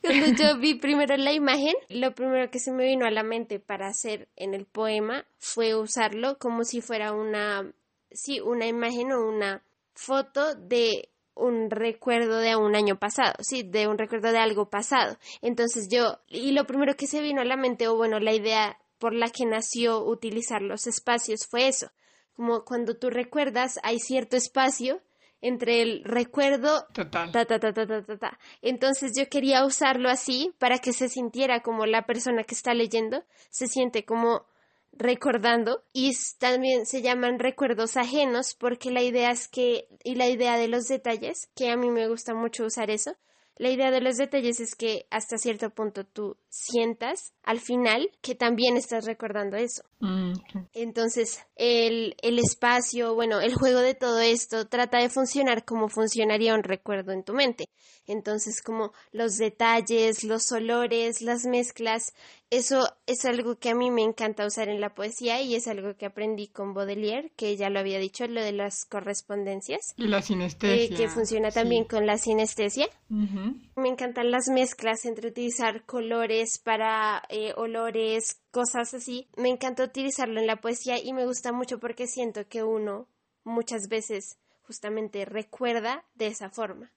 cuando 0.00 0.26
yo 0.40 0.58
vi 0.58 0.74
primero 0.74 1.16
la 1.16 1.32
imagen, 1.32 1.74
lo 1.88 2.14
primero 2.14 2.48
que 2.50 2.60
se 2.60 2.70
me 2.70 2.86
vino 2.86 3.04
a 3.04 3.10
la 3.10 3.24
mente 3.24 3.58
para 3.58 3.88
hacer 3.88 4.28
en 4.36 4.54
el 4.54 4.64
poema 4.64 5.26
fue 5.38 5.74
usarlo 5.74 6.38
como 6.38 6.62
si 6.62 6.80
fuera 6.80 7.12
una, 7.12 7.72
sí, 8.12 8.40
una 8.40 8.68
imagen 8.68 9.10
o 9.10 9.26
una 9.26 9.64
foto 9.94 10.54
de 10.54 11.08
un 11.34 11.70
recuerdo 11.70 12.38
de 12.38 12.56
un 12.56 12.74
año 12.74 12.98
pasado, 12.98 13.34
sí, 13.40 13.62
de 13.62 13.86
un 13.88 13.98
recuerdo 13.98 14.32
de 14.32 14.38
algo 14.38 14.68
pasado. 14.68 15.16
Entonces 15.40 15.88
yo, 15.90 16.18
y 16.28 16.52
lo 16.52 16.66
primero 16.66 16.94
que 16.94 17.06
se 17.06 17.22
vino 17.22 17.40
a 17.40 17.44
la 17.44 17.56
mente, 17.56 17.88
o 17.88 17.96
bueno, 17.96 18.20
la 18.20 18.34
idea 18.34 18.78
por 18.98 19.14
la 19.14 19.30
que 19.30 19.46
nació 19.46 20.04
utilizar 20.04 20.62
los 20.62 20.86
espacios 20.86 21.46
fue 21.48 21.68
eso, 21.68 21.90
como 22.34 22.64
cuando 22.64 22.96
tú 22.96 23.10
recuerdas 23.10 23.78
hay 23.82 23.98
cierto 23.98 24.36
espacio 24.36 25.00
entre 25.40 25.82
el 25.82 26.04
recuerdo 26.04 26.86
Total. 26.94 27.32
Ta, 27.32 27.44
ta, 27.44 27.58
ta, 27.58 27.72
ta, 27.72 27.86
ta, 27.86 28.16
ta, 28.16 28.38
Entonces 28.62 29.12
yo 29.18 29.28
quería 29.28 29.64
usarlo 29.64 30.08
así 30.08 30.54
para 30.58 30.78
que 30.78 30.92
se 30.92 31.08
sintiera 31.08 31.60
como 31.60 31.84
la 31.84 32.06
persona 32.06 32.44
que 32.44 32.54
está 32.54 32.74
leyendo 32.74 33.24
se 33.50 33.66
siente 33.66 34.04
como 34.04 34.46
recordando 34.92 35.84
y 35.92 36.12
también 36.38 36.86
se 36.86 37.02
llaman 37.02 37.38
recuerdos 37.38 37.96
ajenos 37.96 38.54
porque 38.54 38.90
la 38.90 39.02
idea 39.02 39.30
es 39.30 39.48
que 39.48 39.88
y 40.04 40.14
la 40.14 40.28
idea 40.28 40.56
de 40.56 40.68
los 40.68 40.84
detalles 40.84 41.48
que 41.54 41.70
a 41.70 41.76
mí 41.76 41.90
me 41.90 42.08
gusta 42.08 42.34
mucho 42.34 42.64
usar 42.64 42.90
eso 42.90 43.16
la 43.56 43.70
idea 43.70 43.90
de 43.90 44.00
los 44.00 44.16
detalles 44.16 44.60
es 44.60 44.74
que 44.74 45.06
hasta 45.10 45.38
cierto 45.38 45.70
punto 45.70 46.04
tú 46.04 46.36
sientas 46.54 47.32
al 47.42 47.60
final 47.60 48.10
que 48.20 48.34
también 48.34 48.76
estás 48.76 49.06
recordando 49.06 49.56
eso. 49.56 49.82
Mm, 50.00 50.32
Entonces, 50.74 51.40
el, 51.56 52.14
el 52.22 52.38
espacio, 52.38 53.14
bueno, 53.14 53.40
el 53.40 53.54
juego 53.54 53.80
de 53.80 53.94
todo 53.94 54.20
esto 54.20 54.66
trata 54.68 54.98
de 54.98 55.08
funcionar 55.08 55.64
como 55.64 55.88
funcionaría 55.88 56.54
un 56.54 56.62
recuerdo 56.62 57.12
en 57.12 57.24
tu 57.24 57.32
mente. 57.32 57.64
Entonces, 58.06 58.60
como 58.62 58.92
los 59.12 59.36
detalles, 59.38 60.24
los 60.24 60.50
olores, 60.52 61.22
las 61.22 61.46
mezclas, 61.46 62.12
eso 62.50 62.84
es 63.06 63.24
algo 63.24 63.56
que 63.58 63.70
a 63.70 63.74
mí 63.74 63.90
me 63.90 64.02
encanta 64.02 64.44
usar 64.44 64.68
en 64.68 64.80
la 64.80 64.94
poesía 64.94 65.40
y 65.40 65.54
es 65.54 65.68
algo 65.68 65.96
que 65.96 66.06
aprendí 66.06 66.48
con 66.48 66.74
Baudelaire, 66.74 67.30
que 67.36 67.56
ya 67.56 67.70
lo 67.70 67.78
había 67.78 67.98
dicho, 67.98 68.26
lo 68.26 68.42
de 68.42 68.52
las 68.52 68.84
correspondencias, 68.84 69.94
Y 69.96 70.08
la 70.08 70.18
eh, 70.18 70.22
sinestesia. 70.22 70.96
que 70.96 71.08
funciona 71.08 71.50
sí. 71.50 71.54
también 71.54 71.84
con 71.84 72.04
la 72.06 72.18
sinestesia. 72.18 72.88
Me 73.08 73.88
encantan 73.88 74.30
las 74.30 74.48
mezclas 74.48 75.04
entre 75.06 75.28
utilizar 75.28 75.84
colores 75.86 76.41
para 76.58 77.22
eh, 77.28 77.52
olores, 77.56 78.40
cosas 78.50 78.94
así. 78.94 79.28
Me 79.36 79.48
encanta 79.48 79.84
utilizarlo 79.84 80.40
en 80.40 80.46
la 80.46 80.60
poesía 80.60 80.98
y 81.02 81.12
me 81.12 81.26
gusta 81.26 81.52
mucho 81.52 81.78
porque 81.78 82.06
siento 82.06 82.48
que 82.48 82.62
uno 82.62 83.08
muchas 83.44 83.88
veces 83.88 84.38
justamente 84.62 85.24
recuerda 85.24 86.04
de 86.14 86.28
esa 86.28 86.50
forma. 86.50 86.92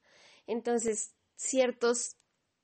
Entonces, 0.48 1.14
ciertos 1.36 2.18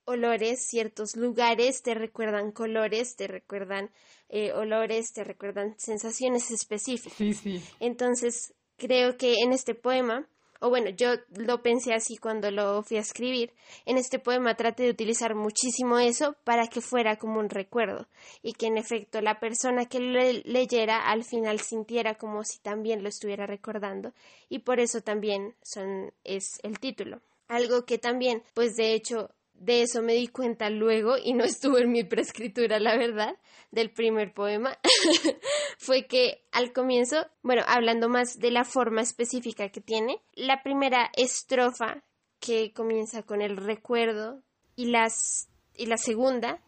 olores, 0.05 0.65
ciertos 0.67 1.15
lugares 1.15 1.83
te 1.83 1.93
recuerdan 1.93 2.51
colores, 2.51 3.15
te 3.15 3.27
recuerdan 3.27 3.91
eh, 4.29 4.51
olores, 4.53 5.13
te 5.13 5.23
recuerdan 5.23 5.75
sensaciones 5.77 6.51
específicas. 6.51 7.17
Sí, 7.17 7.33
sí. 7.33 7.63
Entonces, 7.79 8.53
creo 8.77 9.17
que 9.17 9.35
en 9.43 9.53
este 9.53 9.75
poema, 9.75 10.27
o 10.61 10.69
bueno, 10.69 10.89
yo 10.91 11.15
lo 11.35 11.61
pensé 11.61 11.93
así 11.93 12.15
cuando 12.17 12.49
lo 12.51 12.81
fui 12.83 12.97
a 12.97 13.01
escribir, 13.01 13.51
en 13.85 13.97
este 13.97 14.19
poema 14.19 14.55
traté 14.55 14.83
de 14.83 14.91
utilizar 14.91 15.35
muchísimo 15.35 15.99
eso 15.99 16.35
para 16.45 16.67
que 16.67 16.79
fuera 16.81 17.17
como 17.17 17.39
un 17.39 17.49
recuerdo 17.49 18.07
y 18.41 18.53
que 18.53 18.67
en 18.67 18.77
efecto 18.77 19.19
la 19.21 19.39
persona 19.39 19.85
que 19.87 19.99
lo 19.99 20.11
le- 20.19 20.43
leyera 20.45 21.09
al 21.11 21.23
final 21.25 21.59
sintiera 21.59 22.15
como 22.15 22.43
si 22.43 22.59
también 22.59 23.03
lo 23.03 23.09
estuviera 23.09 23.45
recordando 23.45 24.13
y 24.49 24.59
por 24.59 24.79
eso 24.79 25.01
también 25.01 25.55
son, 25.61 26.13
es 26.23 26.59
el 26.63 26.79
título. 26.79 27.21
Algo 27.47 27.83
que 27.85 27.97
también, 27.97 28.43
pues 28.53 28.75
de 28.77 28.93
hecho, 28.93 29.29
de 29.61 29.83
eso 29.83 30.01
me 30.01 30.13
di 30.13 30.27
cuenta 30.27 30.71
luego 30.71 31.17
y 31.23 31.33
no 31.33 31.43
estuvo 31.43 31.77
en 31.77 31.91
mi 31.91 32.03
preescritura, 32.03 32.79
la 32.79 32.97
verdad, 32.97 33.37
del 33.69 33.91
primer 33.91 34.33
poema, 34.33 34.77
fue 35.77 36.07
que 36.07 36.43
al 36.51 36.73
comienzo, 36.73 37.27
bueno, 37.43 37.61
hablando 37.67 38.09
más 38.09 38.39
de 38.39 38.49
la 38.49 38.65
forma 38.65 39.01
específica 39.01 39.69
que 39.69 39.79
tiene, 39.79 40.19
la 40.33 40.63
primera 40.63 41.11
estrofa 41.15 42.03
que 42.39 42.73
comienza 42.73 43.21
con 43.21 43.41
el 43.41 43.55
recuerdo 43.55 44.41
y 44.75 44.85
las 44.85 45.47
y 45.75 45.85
la 45.85 45.97
segunda 45.97 46.59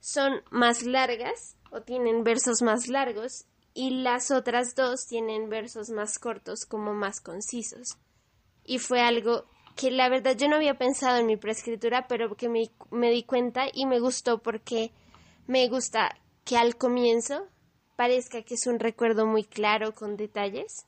son 0.00 0.42
más 0.50 0.84
largas 0.84 1.56
o 1.72 1.82
tienen 1.82 2.22
versos 2.22 2.62
más 2.62 2.86
largos 2.86 3.46
y 3.74 4.02
las 4.02 4.30
otras 4.30 4.74
dos 4.76 5.06
tienen 5.06 5.48
versos 5.48 5.90
más 5.90 6.18
cortos 6.18 6.66
como 6.66 6.94
más 6.94 7.20
concisos. 7.20 7.98
Y 8.64 8.78
fue 8.78 9.00
algo 9.00 9.46
que 9.76 9.90
la 9.90 10.08
verdad 10.08 10.36
yo 10.36 10.48
no 10.48 10.56
había 10.56 10.74
pensado 10.74 11.18
en 11.18 11.26
mi 11.26 11.36
preescritura, 11.36 12.06
pero 12.08 12.34
que 12.36 12.48
me, 12.48 12.70
me 12.90 13.10
di 13.10 13.22
cuenta 13.22 13.66
y 13.72 13.86
me 13.86 14.00
gustó 14.00 14.38
porque 14.38 14.90
me 15.46 15.68
gusta 15.68 16.16
que 16.44 16.56
al 16.56 16.76
comienzo 16.76 17.46
parezca 17.96 18.42
que 18.42 18.54
es 18.54 18.66
un 18.66 18.78
recuerdo 18.78 19.26
muy 19.26 19.44
claro 19.44 19.94
con 19.94 20.16
detalles 20.16 20.86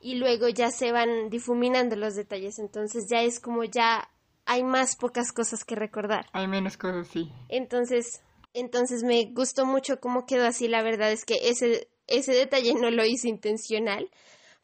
y 0.00 0.14
luego 0.14 0.48
ya 0.48 0.70
se 0.70 0.92
van 0.92 1.28
difuminando 1.28 1.96
los 1.96 2.14
detalles, 2.14 2.58
entonces 2.58 3.06
ya 3.08 3.22
es 3.22 3.40
como 3.40 3.64
ya 3.64 4.08
hay 4.46 4.62
más 4.62 4.96
pocas 4.96 5.32
cosas 5.32 5.64
que 5.64 5.74
recordar. 5.74 6.26
Hay 6.32 6.46
menos 6.46 6.76
cosas, 6.76 7.08
sí. 7.08 7.30
Entonces, 7.48 8.22
entonces 8.54 9.02
me 9.02 9.26
gustó 9.26 9.66
mucho 9.66 10.00
cómo 10.00 10.24
quedó 10.24 10.46
así, 10.46 10.68
la 10.68 10.82
verdad 10.82 11.12
es 11.12 11.24
que 11.24 11.34
ese 11.42 11.88
ese 12.06 12.32
detalle 12.32 12.74
no 12.74 12.90
lo 12.90 13.04
hice 13.04 13.28
intencional, 13.28 14.10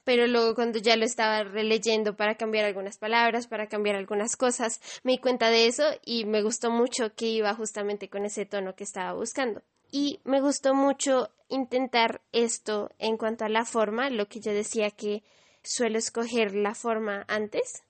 pero 0.05 0.27
luego 0.27 0.55
cuando 0.55 0.79
ya 0.79 0.97
lo 0.97 1.05
estaba 1.05 1.43
releyendo 1.43 2.17
para 2.17 2.37
cambiar 2.37 2.67
algunas 2.67 2.99
palabras, 2.99 3.47
para 3.47 3.69
cambiar 3.69 3.97
algunas 3.97 4.37
cosas, 4.37 4.81
me 5.03 5.12
di 5.12 5.19
cuenta 5.19 5.51
de 5.51 5.67
eso 5.67 5.85
y 6.05 6.27
me 6.27 6.43
gustó 6.43 6.71
mucho 6.71 7.14
que 7.14 7.27
iba 7.27 7.55
justamente 7.55 8.09
con 8.09 8.25
ese 8.25 8.47
tono 8.47 8.75
que 8.75 8.85
estaba 8.85 9.14
buscando. 9.14 9.62
Y 9.90 10.21
me 10.25 10.40
gustó 10.40 10.75
mucho 10.75 11.31
intentar 11.49 12.21
esto 12.33 12.90
en 12.99 13.17
cuanto 13.17 13.45
a 13.45 13.49
la 13.49 13.64
forma, 13.64 14.11
lo 14.11 14.27
que 14.27 14.40
yo 14.40 14.53
decía 14.53 14.90
que 14.90 15.23
suelo 15.62 15.99
escoger 15.99 16.55
la 16.55 16.75
forma 16.75 17.25
antes, 17.29 17.83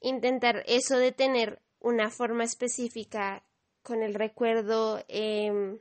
intentar 0.00 0.62
eso 0.66 0.96
de 0.96 1.12
tener 1.12 1.60
una 1.80 2.10
forma 2.10 2.44
específica 2.44 3.42
con 3.82 4.02
el 4.02 4.14
recuerdo, 4.14 5.04
eh, 5.08 5.78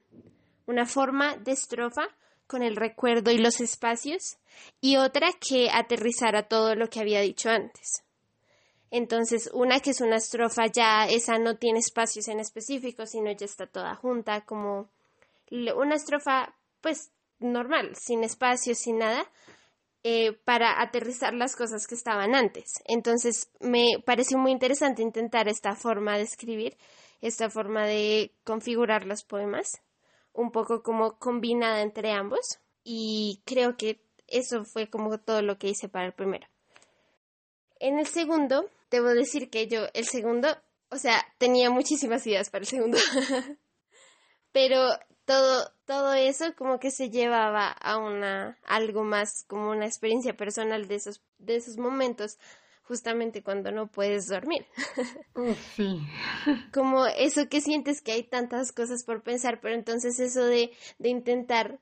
una 0.66 0.86
forma 0.86 1.38
de 1.38 1.52
estrofa 1.52 2.10
con 2.48 2.64
el 2.64 2.76
recuerdo 2.76 3.32
y 3.32 3.38
los 3.38 3.62
espacios 3.62 4.38
y 4.82 4.98
otra 4.98 5.30
que 5.40 5.70
aterrizara 5.72 6.48
todo 6.48 6.76
lo 6.76 6.90
que 6.90 7.00
había 7.00 7.22
dicho 7.22 7.50
antes. 7.50 8.04
Entonces, 8.92 9.50
una 9.54 9.80
que 9.80 9.90
es 9.90 10.02
una 10.02 10.18
estrofa 10.18 10.68
ya, 10.68 11.08
esa 11.08 11.40
no 11.40 11.58
tiene 11.58 11.80
espacios 11.80 12.28
en 12.28 12.40
específico, 12.40 13.08
sino 13.08 13.32
ya 13.32 13.46
está 13.46 13.66
toda 13.66 13.96
junta, 13.96 14.42
como 14.42 14.88
una 15.50 15.96
estrofa, 15.96 16.54
pues, 16.80 17.12
normal, 17.40 17.96
sin 17.96 18.24
espacios, 18.24 18.78
sin 18.78 19.00
nada, 19.00 19.26
eh, 20.04 20.34
para 20.46 20.82
aterrizar 20.82 21.34
las 21.34 21.56
cosas 21.56 21.88
que 21.88 21.96
estaban 21.96 22.36
antes. 22.36 22.74
Entonces, 22.86 23.50
me 23.60 24.00
pareció 24.06 24.38
muy 24.38 24.52
interesante 24.52 25.02
intentar 25.02 25.48
esta 25.48 25.76
forma 25.76 26.18
de 26.18 26.24
escribir, 26.24 26.78
esta 27.22 27.50
forma 27.50 27.88
de 27.88 28.32
configurar 28.44 29.06
los 29.06 29.24
poemas, 29.24 29.82
un 30.34 30.52
poco 30.52 30.84
como 30.84 31.18
combinada 31.20 31.82
entre 31.82 32.12
ambos, 32.12 32.60
y 32.84 33.42
creo 33.46 33.78
que 33.78 34.02
eso 34.28 34.66
fue 34.66 34.90
como 34.90 35.18
todo 35.20 35.42
lo 35.42 35.58
que 35.58 35.70
hice 35.70 35.90
para 35.90 36.06
el 36.06 36.14
primero. 36.14 36.48
En 37.80 38.00
el 38.00 38.08
segundo, 38.08 38.70
debo 38.90 39.10
decir 39.10 39.50
que 39.50 39.68
yo, 39.68 39.88
el 39.94 40.06
segundo, 40.06 40.48
o 40.90 40.98
sea, 40.98 41.24
tenía 41.38 41.70
muchísimas 41.70 42.26
ideas 42.28 42.50
para 42.50 42.64
el 42.64 42.68
segundo, 42.68 42.98
pero 44.52 44.80
todo, 45.26 45.72
todo 45.86 46.14
eso 46.14 46.56
como 46.56 46.80
que 46.80 46.92
se 46.92 47.10
llevaba 47.10 47.70
a 47.70 47.98
una, 47.98 48.58
algo 48.66 49.04
más, 49.04 49.46
como 49.48 49.70
una 49.70 49.86
experiencia 49.86 50.36
personal 50.36 50.88
de 50.88 50.96
esos, 50.96 51.22
de 51.38 51.56
esos 51.56 51.78
momentos, 51.78 52.38
justamente 52.84 53.44
cuando 53.44 53.72
no 53.72 53.88
puedes 53.88 54.28
dormir. 54.28 54.66
Sí. 55.76 56.00
como 56.74 57.06
eso 57.08 57.50
que 57.50 57.62
sientes 57.62 58.02
que 58.02 58.12
hay 58.12 58.24
tantas 58.24 58.72
cosas 58.72 59.04
por 59.04 59.24
pensar, 59.24 59.60
pero 59.62 59.76
entonces 59.76 60.20
eso 60.20 60.46
de, 60.46 60.72
de 61.00 61.10
intentar 61.10 61.80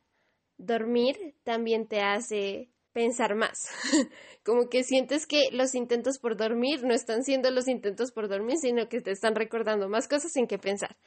dormir 0.58 1.36
también 1.44 1.88
te 1.88 2.02
hace 2.02 2.70
pensar 2.94 3.36
más. 3.36 3.58
como 4.46 4.70
que 4.70 4.84
sientes 4.84 5.26
que 5.26 5.50
los 5.52 5.76
intentos 5.76 6.20
por 6.20 6.38
dormir 6.38 6.84
no 6.84 6.94
están 6.94 7.24
siendo 7.24 7.52
los 7.52 7.68
intentos 7.68 8.12
por 8.12 8.28
dormir, 8.28 8.58
sino 8.58 8.88
que 8.90 9.02
te 9.02 9.12
están 9.12 9.36
recordando 9.36 9.90
más 9.90 10.08
cosas 10.08 10.36
en 10.36 10.48
que 10.48 10.58
pensar. 10.58 10.98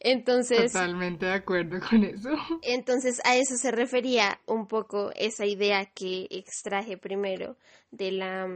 Entonces, 0.00 0.72
Totalmente 0.72 1.26
de 1.26 1.32
acuerdo 1.32 1.78
con 1.80 2.04
eso. 2.04 2.30
entonces 2.62 3.20
a 3.24 3.36
eso 3.36 3.56
se 3.56 3.70
refería 3.70 4.40
un 4.46 4.66
poco 4.66 5.10
esa 5.14 5.46
idea 5.46 5.86
que 5.86 6.26
extraje 6.30 6.96
primero 6.96 7.56
de 7.90 8.12
la, 8.12 8.48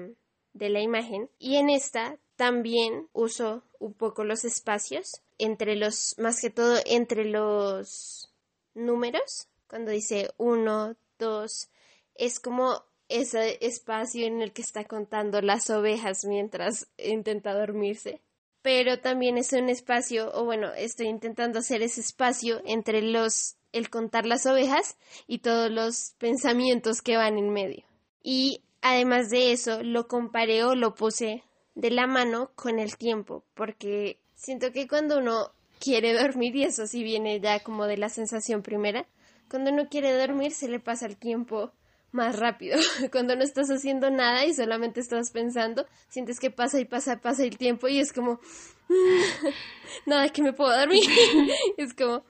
de 0.52 0.68
la 0.68 0.80
imagen. 0.80 1.30
Y 1.38 1.56
en 1.56 1.70
esta 1.70 2.18
también 2.36 3.08
uso 3.12 3.64
un 3.78 3.94
poco 3.94 4.24
los 4.24 4.44
espacios 4.44 5.22
entre 5.38 5.76
los, 5.76 6.14
más 6.18 6.40
que 6.40 6.50
todo 6.50 6.78
entre 6.86 7.24
los 7.24 8.32
números, 8.74 9.48
cuando 9.68 9.90
dice 9.90 10.30
uno, 10.36 10.96
dos, 11.18 11.68
es 12.14 12.40
como 12.40 12.82
ese 13.08 13.58
espacio 13.64 14.26
en 14.26 14.42
el 14.42 14.52
que 14.52 14.62
está 14.62 14.84
contando 14.84 15.40
las 15.40 15.70
ovejas 15.70 16.24
mientras 16.24 16.88
intenta 16.98 17.54
dormirse. 17.54 18.20
Pero 18.62 18.98
también 18.98 19.38
es 19.38 19.52
un 19.52 19.68
espacio, 19.68 20.30
o 20.34 20.44
bueno, 20.44 20.72
estoy 20.74 21.06
intentando 21.06 21.60
hacer 21.60 21.82
ese 21.82 22.00
espacio 22.00 22.60
entre 22.64 23.02
los, 23.02 23.56
el 23.72 23.88
contar 23.88 24.26
las 24.26 24.46
ovejas 24.46 24.96
y 25.26 25.38
todos 25.38 25.70
los 25.70 26.14
pensamientos 26.18 27.00
que 27.02 27.16
van 27.16 27.38
en 27.38 27.50
medio. 27.50 27.84
Y 28.22 28.62
además 28.82 29.30
de 29.30 29.52
eso, 29.52 29.82
lo 29.82 30.08
comparé 30.08 30.64
o 30.64 30.74
lo 30.74 30.94
puse 30.94 31.44
de 31.74 31.90
la 31.90 32.06
mano 32.06 32.50
con 32.56 32.78
el 32.80 32.96
tiempo, 32.96 33.44
porque 33.54 34.18
siento 34.34 34.72
que 34.72 34.88
cuando 34.88 35.18
uno 35.18 35.52
quiere 35.78 36.12
dormir, 36.20 36.56
y 36.56 36.64
eso 36.64 36.86
sí 36.86 37.02
viene 37.02 37.40
ya 37.40 37.60
como 37.60 37.86
de 37.86 37.96
la 37.96 38.08
sensación 38.08 38.62
primera, 38.62 39.06
cuando 39.48 39.70
uno 39.70 39.88
quiere 39.88 40.12
dormir 40.12 40.52
se 40.52 40.68
le 40.68 40.80
pasa 40.80 41.06
el 41.06 41.16
tiempo 41.16 41.72
más 42.12 42.38
rápido. 42.38 42.78
Cuando 43.12 43.36
no 43.36 43.42
estás 43.42 43.68
haciendo 43.68 44.10
nada 44.10 44.44
y 44.44 44.54
solamente 44.54 45.00
estás 45.00 45.30
pensando, 45.30 45.86
sientes 46.08 46.40
que 46.40 46.50
pasa 46.50 46.80
y 46.80 46.84
pasa, 46.84 47.20
pasa 47.20 47.44
el 47.44 47.58
tiempo 47.58 47.88
y 47.88 48.00
es 48.00 48.12
como, 48.12 48.40
nada, 50.06 50.28
que 50.30 50.42
me 50.42 50.52
puedo 50.52 50.76
dormir. 50.76 51.08
es 51.76 51.94
como... 51.94 52.24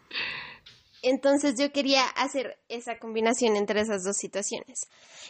Entonces 1.00 1.54
yo 1.56 1.70
quería 1.70 2.04
hacer 2.04 2.58
esa 2.68 2.98
combinación 2.98 3.54
entre 3.54 3.80
esas 3.80 4.02
dos 4.02 4.16
situaciones 4.16 4.88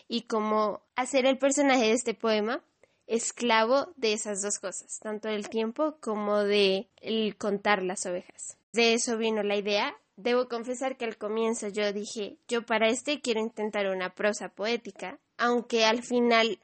y 0.08 0.22
como 0.22 0.80
hacer 0.96 1.26
el 1.26 1.36
personaje 1.36 1.82
de 1.82 1.92
este 1.92 2.14
poema 2.14 2.64
esclavo 3.06 3.92
de 3.96 4.12
esas 4.12 4.40
dos 4.42 4.58
cosas, 4.58 4.98
tanto 5.00 5.28
del 5.28 5.48
tiempo 5.48 5.96
como 6.00 6.42
de 6.44 6.88
el 7.00 7.36
contar 7.36 7.82
las 7.82 8.06
ovejas. 8.06 8.56
De 8.72 8.94
eso 8.94 9.16
vino 9.18 9.42
la 9.42 9.56
idea. 9.56 9.94
Debo 10.18 10.48
confesar 10.48 10.96
que 10.96 11.04
al 11.04 11.16
comienzo 11.16 11.68
yo 11.68 11.92
dije, 11.92 12.38
yo 12.48 12.66
para 12.66 12.88
este 12.88 13.20
quiero 13.20 13.38
intentar 13.38 13.86
una 13.86 14.10
prosa 14.16 14.48
poética, 14.48 15.20
aunque 15.36 15.84
al 15.84 16.02
final 16.02 16.58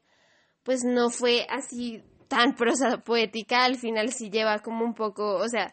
pues 0.64 0.82
no 0.82 1.08
fue 1.08 1.46
así 1.48 2.02
tan 2.26 2.56
prosa 2.56 2.98
poética, 2.98 3.64
al 3.64 3.76
final 3.76 4.12
sí 4.12 4.28
lleva 4.28 4.58
como 4.58 4.84
un 4.84 4.94
poco, 4.94 5.36
o 5.36 5.48
sea, 5.48 5.72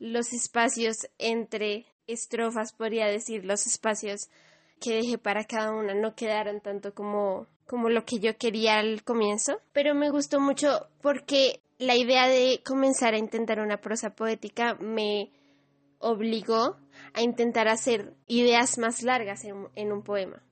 los 0.00 0.32
espacios 0.32 0.96
entre 1.18 1.86
estrofas, 2.08 2.72
podría 2.72 3.06
decir, 3.06 3.44
los 3.44 3.68
espacios 3.68 4.28
que 4.80 4.96
dejé 4.96 5.16
para 5.16 5.44
cada 5.44 5.70
una 5.70 5.94
no 5.94 6.16
quedaron 6.16 6.60
tanto 6.60 6.92
como 6.92 7.46
como 7.68 7.88
lo 7.88 8.04
que 8.04 8.18
yo 8.18 8.36
quería 8.36 8.80
al 8.80 9.04
comienzo, 9.04 9.60
pero 9.72 9.94
me 9.94 10.10
gustó 10.10 10.40
mucho 10.40 10.88
porque 11.00 11.60
la 11.78 11.94
idea 11.94 12.26
de 12.26 12.60
comenzar 12.66 13.14
a 13.14 13.18
intentar 13.18 13.60
una 13.60 13.76
prosa 13.76 14.10
poética 14.10 14.74
me 14.80 15.30
obligó 16.02 16.76
a 17.14 17.22
intentar 17.22 17.68
hacer 17.68 18.14
ideas 18.26 18.76
más 18.78 19.02
largas 19.02 19.44
en, 19.44 19.92
un 19.92 20.02
poema. 20.02 20.42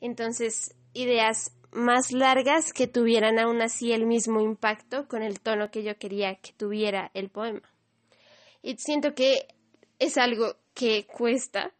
Entonces, 0.00 0.74
ideas 0.92 1.56
más 1.72 2.12
largas 2.12 2.72
que 2.72 2.86
tuvieran 2.86 3.38
aún 3.38 3.62
así 3.62 3.92
el 3.92 4.06
mismo 4.06 4.40
impacto 4.40 5.06
con 5.08 5.22
el 5.22 5.40
tono 5.40 5.70
que 5.70 5.82
yo 5.82 5.96
quería 5.98 6.36
que 6.36 6.52
tuviera 6.52 7.10
el 7.14 7.30
poema. 7.30 7.62
Y 8.62 8.76
siento 8.78 9.14
que 9.14 9.48
es 9.98 10.16
algo 10.16 10.56
que 10.72 11.06
cuesta, 11.06 11.72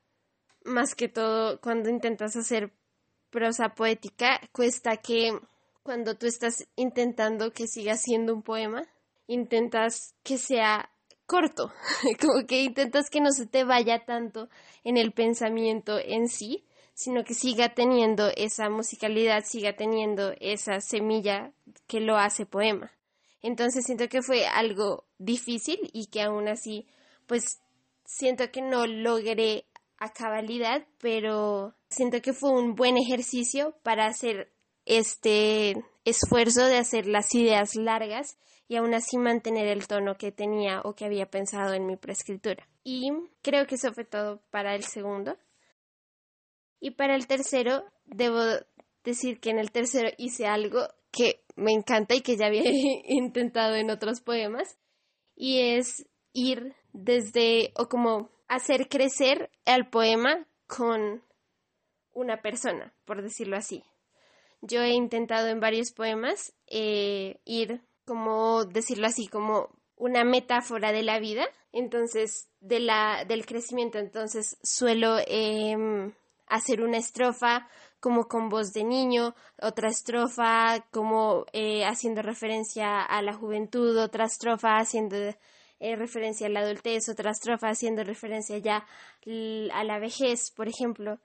más 0.65 0.95
que 0.95 1.09
todo 1.09 1.61
cuando 1.61 1.91
intentas 1.91 2.37
hacer 2.37 2.73
prosa 3.31 3.71
poética, 3.71 4.41
cuesta 4.53 4.97
que 4.99 5.39
cuando 5.83 6.17
tú 6.17 6.27
estás 6.27 6.67
intentando 6.77 7.53
que 7.53 7.67
siga 7.67 7.97
siendo 7.97 8.35
un 8.35 8.43
poema, 8.43 8.85
intentas 9.27 10.15
que 10.23 10.39
sea 10.39 10.91
corto, 11.27 11.73
como 12.21 12.47
que 12.47 12.63
intentas 12.63 13.11
que 13.11 13.21
no 13.21 13.31
se 13.33 13.47
te 13.47 13.65
vaya 13.65 14.05
tanto 14.05 14.49
en 14.85 14.97
el 14.97 15.13
pensamiento 15.13 15.99
en 15.99 16.29
sí, 16.29 16.65
sino 16.95 17.25
que 17.25 17.35
siga 17.35 17.75
teniendo 17.75 18.31
esa 18.37 18.71
musicalidad, 18.71 19.45
siga 19.45 19.75
teniendo 19.75 20.33
esa 20.41 20.81
semilla 20.81 21.53
que 21.87 22.01
lo 22.01 22.17
hace 22.17 22.47
poema. 22.47 22.93
Entonces 23.43 23.85
siento 23.85 24.09
que 24.09 24.23
fue 24.23 24.47
algo 24.47 25.05
difícil 25.19 25.91
y 25.93 26.07
que 26.07 26.23
aún 26.23 26.49
así, 26.49 26.87
pues 27.27 27.61
siento 28.05 28.51
que 28.51 28.63
no 28.63 28.87
logré 28.87 29.67
a 29.99 30.13
cabalidad, 30.13 30.87
pero 30.99 31.75
siento 31.89 32.23
que 32.23 32.33
fue 32.33 32.51
un 32.51 32.75
buen 32.75 32.97
ejercicio 32.97 33.75
para 33.83 34.07
hacer 34.07 34.53
este 34.85 35.75
esfuerzo 36.05 36.67
de 36.67 36.79
hacer 36.79 37.07
las 37.07 37.35
ideas 37.35 37.75
largas 37.77 38.37
y 38.69 38.77
aún 38.77 38.95
así 38.95 39.19
mantener 39.19 39.67
el 39.67 39.87
tono 39.87 40.17
que 40.17 40.33
tenía 40.33 40.81
o 40.83 40.95
que 40.95 41.05
había 41.05 41.27
pensado 41.27 41.75
en 41.75 41.87
mi 41.87 41.97
preescritura. 41.97 42.69
Y 42.83 43.11
creo 43.43 43.67
que 43.67 43.77
eso 43.77 43.93
fue 43.93 44.05
todo 44.05 44.41
para 44.51 44.75
el 44.75 44.85
segundo. 44.85 45.37
Y 46.81 46.93
para 46.93 47.15
el 47.15 47.27
tercero, 47.27 47.85
debo 48.05 48.43
decir 49.05 49.41
que 49.41 49.51
en 49.51 49.59
el 49.59 49.71
tercero 49.71 50.11
hice 50.19 50.47
algo 50.47 50.89
que 51.11 51.45
me 51.57 51.73
encanta 51.73 52.15
y 52.15 52.21
que 52.21 52.37
ya 52.37 52.47
había 52.47 52.63
intentado 53.07 53.75
en 53.77 53.91
otros 53.91 54.21
poemas, 54.21 54.79
y 55.37 55.61
es 55.77 56.07
ir 56.33 56.75
desde, 56.93 57.73
o 57.77 57.89
como 57.89 58.31
hacer 58.49 58.89
crecer 58.89 59.51
el 59.65 59.89
poema 59.89 60.47
con 60.67 61.23
una 62.13 62.41
persona, 62.41 62.93
por 63.05 63.23
decirlo 63.23 63.57
así. 63.57 63.83
Yo 64.67 64.81
he 64.81 64.93
intentado 64.93 65.49
en 65.49 65.61
varios 65.61 65.93
poemas 65.93 66.55
eh, 66.69 67.39
ir, 67.45 67.83
como 68.07 68.65
decirlo 68.65 69.07
así, 69.07 69.29
como 69.29 69.69
una 69.97 70.25
metáfora 70.25 70.91
de 70.91 71.03
la 71.03 71.19
vida, 71.19 71.45
entonces, 71.71 72.49
de 72.61 72.81
la, 72.81 73.27
del 73.27 73.45
crecimiento, 73.45 73.99
entonces 73.99 74.57
suelo 74.63 75.19
em, 75.27 76.15
hacer 76.47 76.81
una 76.81 76.97
estrofa 76.97 77.69
como 78.01 78.27
con 78.27 78.49
voz 78.49 78.73
de 78.73 78.85
niño, 78.85 79.35
otra 79.61 79.91
estrofa 79.91 80.87
como 80.91 81.45
eh, 81.53 81.85
haciendo 81.85 82.23
referencia 82.23 83.03
a 83.03 83.21
la 83.21 83.35
juventud, 83.35 83.99
otra 83.99 84.25
estrofa 84.25 84.79
haciendo 84.79 85.17
eh, 85.17 85.97
referencia 85.97 86.47
a 86.47 86.51
la 86.51 86.61
adultez, 86.61 87.09
otra 87.11 87.33
estrofa 87.33 87.69
haciendo 87.69 88.03
referencia 88.03 88.57
ya 88.59 88.87
a 89.73 89.85
la 89.85 89.99
vejez, 89.99 90.51
por 90.51 90.69
ejemplo. 90.69 91.19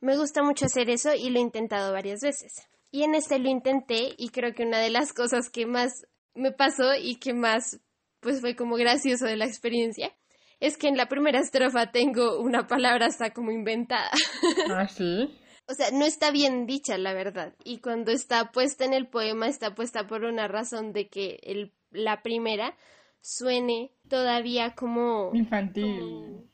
Me 0.00 0.16
gusta 0.16 0.42
mucho 0.42 0.66
hacer 0.66 0.90
eso 0.90 1.14
y 1.14 1.30
lo 1.30 1.38
he 1.38 1.42
intentado 1.42 1.92
varias 1.92 2.20
veces. 2.20 2.68
Y 2.92 3.02
en 3.02 3.16
este 3.16 3.40
lo 3.40 3.48
intenté 3.48 4.14
y 4.16 4.28
creo 4.28 4.54
que 4.54 4.64
una 4.64 4.78
de 4.78 4.90
las 4.90 5.12
cosas 5.12 5.50
que 5.50 5.66
más 5.66 6.06
me 6.34 6.52
pasó 6.52 6.94
y 6.94 7.16
que 7.16 7.34
más 7.34 7.80
pues 8.20 8.40
fue 8.40 8.54
como 8.54 8.76
gracioso 8.76 9.26
de 9.26 9.36
la 9.36 9.46
experiencia 9.46 10.14
es 10.60 10.76
que 10.76 10.86
en 10.86 10.96
la 10.96 11.08
primera 11.08 11.40
estrofa 11.40 11.90
tengo 11.90 12.38
una 12.38 12.68
palabra 12.68 13.06
hasta 13.06 13.32
como 13.32 13.50
inventada. 13.50 14.10
¿Ah, 14.70 14.86
sí? 14.86 15.28
o 15.68 15.74
sea, 15.74 15.90
no 15.90 16.04
está 16.04 16.30
bien 16.30 16.66
dicha, 16.66 16.98
la 16.98 17.14
verdad. 17.14 17.54
Y 17.64 17.78
cuando 17.78 18.12
está 18.12 18.52
puesta 18.52 18.84
en 18.84 18.92
el 18.92 19.08
poema, 19.08 19.48
está 19.48 19.74
puesta 19.74 20.06
por 20.06 20.24
una 20.24 20.48
razón 20.48 20.92
de 20.92 21.08
que 21.08 21.40
el, 21.42 21.72
la 21.90 22.22
primera 22.22 22.76
suene 23.20 23.92
todavía 24.08 24.74
como... 24.74 25.30
Infantil. 25.34 26.48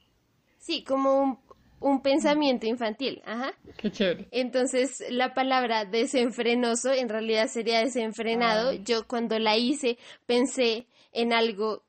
sí, 0.58 0.84
como 0.84 1.20
un, 1.20 1.38
un, 1.80 2.02
pensamiento 2.02 2.66
infantil. 2.66 3.22
Ajá. 3.24 3.52
Qué 3.76 3.90
chévere. 3.90 4.28
Entonces, 4.30 5.02
la 5.10 5.34
palabra 5.34 5.84
desenfrenoso 5.84 6.92
en 6.92 7.08
realidad 7.08 7.48
sería 7.48 7.80
desenfrenado. 7.80 8.72
Yo 8.72 9.06
cuando 9.06 9.38
la 9.38 9.56
hice 9.56 9.98
pensé 10.26 10.86
en 11.12 11.32
algo 11.32 11.84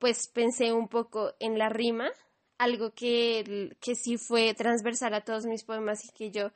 pues 0.00 0.28
pensé 0.28 0.72
un 0.72 0.88
poco 0.88 1.34
en 1.38 1.58
la 1.58 1.68
rima, 1.68 2.10
algo 2.58 2.92
que, 2.92 3.76
que 3.80 3.94
sí 3.94 4.16
fue 4.16 4.54
transversal 4.54 5.14
a 5.14 5.20
todos 5.20 5.44
mis 5.44 5.62
poemas 5.62 6.04
y 6.04 6.12
que 6.12 6.30
yo 6.30 6.52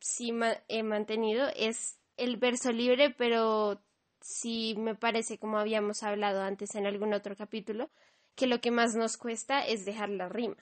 sí 0.00 0.32
he 0.68 0.82
mantenido, 0.82 1.48
es 1.56 1.98
el 2.16 2.36
verso 2.36 2.72
libre, 2.72 3.10
pero 3.10 3.80
sí 4.20 4.74
me 4.76 4.96
parece, 4.96 5.38
como 5.38 5.58
habíamos 5.58 6.02
hablado 6.02 6.42
antes 6.42 6.74
en 6.74 6.86
algún 6.86 7.14
otro 7.14 7.36
capítulo, 7.36 7.90
que 8.34 8.48
lo 8.48 8.60
que 8.60 8.72
más 8.72 8.96
nos 8.96 9.16
cuesta 9.16 9.64
es 9.64 9.84
dejar 9.84 10.10
la 10.10 10.28
rima 10.28 10.56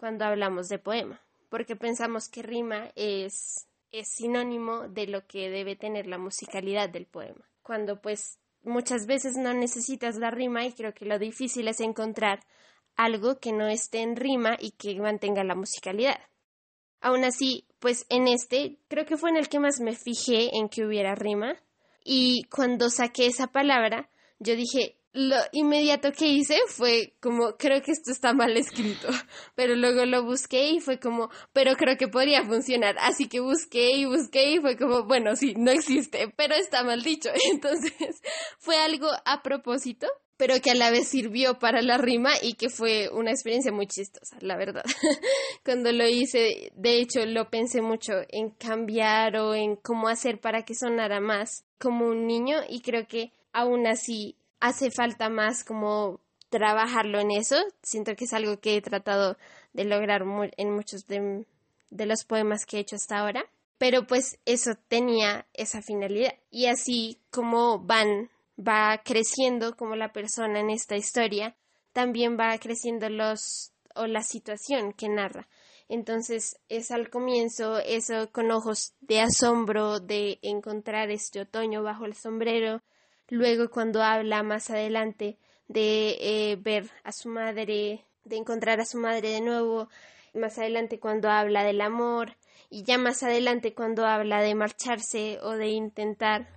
cuando 0.00 0.24
hablamos 0.24 0.68
de 0.68 0.78
poema, 0.78 1.20
porque 1.50 1.76
pensamos 1.76 2.30
que 2.30 2.40
rima 2.42 2.90
es, 2.96 3.68
es 3.92 4.08
sinónimo 4.08 4.88
de 4.88 5.06
lo 5.06 5.26
que 5.26 5.50
debe 5.50 5.76
tener 5.76 6.06
la 6.06 6.16
musicalidad 6.16 6.88
del 6.88 7.04
poema, 7.04 7.46
cuando 7.62 8.00
pues 8.00 8.38
muchas 8.62 9.06
veces 9.06 9.36
no 9.36 9.52
necesitas 9.52 10.16
la 10.16 10.30
rima 10.30 10.64
y 10.64 10.72
creo 10.72 10.94
que 10.94 11.04
lo 11.04 11.18
difícil 11.18 11.68
es 11.68 11.80
encontrar 11.80 12.40
algo 12.96 13.40
que 13.40 13.52
no 13.52 13.68
esté 13.68 14.00
en 14.00 14.16
rima 14.16 14.56
y 14.58 14.70
que 14.70 14.98
mantenga 14.98 15.44
la 15.44 15.54
musicalidad. 15.54 16.18
Aún 17.02 17.22
así, 17.24 17.66
pues 17.78 18.06
en 18.08 18.26
este 18.26 18.78
creo 18.88 19.04
que 19.04 19.18
fue 19.18 19.28
en 19.28 19.36
el 19.36 19.50
que 19.50 19.60
más 19.60 19.80
me 19.80 19.94
fijé 19.94 20.56
en 20.56 20.70
que 20.70 20.86
hubiera 20.86 21.14
rima 21.14 21.56
y 22.02 22.44
cuando 22.44 22.88
saqué 22.88 23.26
esa 23.26 23.48
palabra 23.48 24.08
yo 24.38 24.56
dije 24.56 24.96
lo 25.12 25.36
inmediato 25.52 26.12
que 26.12 26.28
hice 26.28 26.56
fue 26.68 27.14
como, 27.20 27.56
creo 27.56 27.82
que 27.82 27.90
esto 27.92 28.12
está 28.12 28.32
mal 28.32 28.56
escrito, 28.56 29.08
pero 29.54 29.74
luego 29.74 30.04
lo 30.04 30.24
busqué 30.24 30.70
y 30.70 30.80
fue 30.80 31.00
como, 31.00 31.30
pero 31.52 31.74
creo 31.76 31.96
que 31.96 32.08
podría 32.08 32.44
funcionar, 32.44 32.96
así 33.00 33.28
que 33.28 33.40
busqué 33.40 33.90
y 33.96 34.04
busqué 34.04 34.52
y 34.52 34.60
fue 34.60 34.76
como, 34.76 35.04
bueno, 35.04 35.34
sí, 35.34 35.54
no 35.56 35.70
existe, 35.70 36.32
pero 36.36 36.54
está 36.54 36.84
mal 36.84 37.02
dicho, 37.02 37.30
entonces 37.50 37.92
fue 38.58 38.76
algo 38.76 39.08
a 39.24 39.42
propósito, 39.42 40.06
pero 40.36 40.58
que 40.62 40.70
a 40.70 40.74
la 40.74 40.90
vez 40.90 41.08
sirvió 41.08 41.58
para 41.58 41.82
la 41.82 41.98
rima 41.98 42.30
y 42.40 42.54
que 42.54 42.70
fue 42.70 43.10
una 43.10 43.30
experiencia 43.30 43.72
muy 43.72 43.86
chistosa, 43.86 44.38
la 44.40 44.56
verdad. 44.56 44.84
Cuando 45.66 45.92
lo 45.92 46.08
hice, 46.08 46.72
de 46.74 46.98
hecho, 46.98 47.26
lo 47.26 47.50
pensé 47.50 47.82
mucho 47.82 48.14
en 48.30 48.48
cambiar 48.48 49.36
o 49.36 49.54
en 49.54 49.76
cómo 49.76 50.08
hacer 50.08 50.40
para 50.40 50.62
que 50.62 50.74
sonara 50.74 51.20
más 51.20 51.66
como 51.78 52.06
un 52.06 52.26
niño 52.26 52.60
y 52.70 52.80
creo 52.80 53.06
que 53.06 53.32
aún 53.52 53.86
así 53.86 54.36
hace 54.60 54.90
falta 54.90 55.28
más 55.28 55.64
como 55.64 56.20
trabajarlo 56.50 57.18
en 57.20 57.30
eso. 57.30 57.56
Siento 57.82 58.14
que 58.16 58.24
es 58.24 58.32
algo 58.32 58.60
que 58.60 58.76
he 58.76 58.82
tratado 58.82 59.36
de 59.72 59.84
lograr 59.84 60.24
en 60.56 60.74
muchos 60.74 61.06
de, 61.06 61.46
los 61.90 62.24
poemas 62.24 62.66
que 62.66 62.76
he 62.76 62.80
hecho 62.80 62.96
hasta 62.96 63.18
ahora. 63.18 63.44
Pero 63.78 64.06
pues 64.06 64.38
eso 64.44 64.72
tenía 64.88 65.46
esa 65.54 65.80
finalidad. 65.80 66.34
Y 66.50 66.66
así 66.66 67.18
como 67.30 67.78
van, 67.78 68.30
va 68.58 69.00
creciendo 69.02 69.74
como 69.74 69.96
la 69.96 70.12
persona 70.12 70.60
en 70.60 70.68
esta 70.68 70.96
historia, 70.96 71.56
también 71.92 72.38
va 72.38 72.58
creciendo 72.58 73.08
los 73.08 73.72
o 73.94 74.06
la 74.06 74.22
situación 74.22 74.92
que 74.92 75.08
narra. 75.08 75.48
Entonces 75.88 76.56
es 76.68 76.90
al 76.90 77.10
comienzo 77.10 77.78
eso 77.78 78.30
con 78.30 78.52
ojos 78.52 78.94
de 79.00 79.20
asombro 79.20 79.98
de 79.98 80.38
encontrar 80.42 81.10
este 81.10 81.40
otoño 81.40 81.82
bajo 81.82 82.04
el 82.04 82.14
sombrero, 82.14 82.82
Luego 83.30 83.70
cuando 83.70 84.02
habla 84.02 84.42
más 84.42 84.70
adelante 84.70 85.38
de 85.68 86.16
eh, 86.20 86.56
ver 86.56 86.90
a 87.04 87.12
su 87.12 87.28
madre, 87.28 88.04
de 88.24 88.36
encontrar 88.36 88.80
a 88.80 88.84
su 88.84 88.98
madre 88.98 89.30
de 89.30 89.40
nuevo, 89.40 89.88
más 90.34 90.58
adelante 90.58 91.00
cuando 91.00 91.30
habla 91.30 91.64
del 91.64 91.80
amor 91.80 92.36
y 92.68 92.84
ya 92.84 92.98
más 92.98 93.22
adelante 93.22 93.72
cuando 93.74 94.06
habla 94.06 94.42
de 94.42 94.54
marcharse 94.54 95.38
o 95.42 95.52
de 95.52 95.68
intentar 95.68 96.48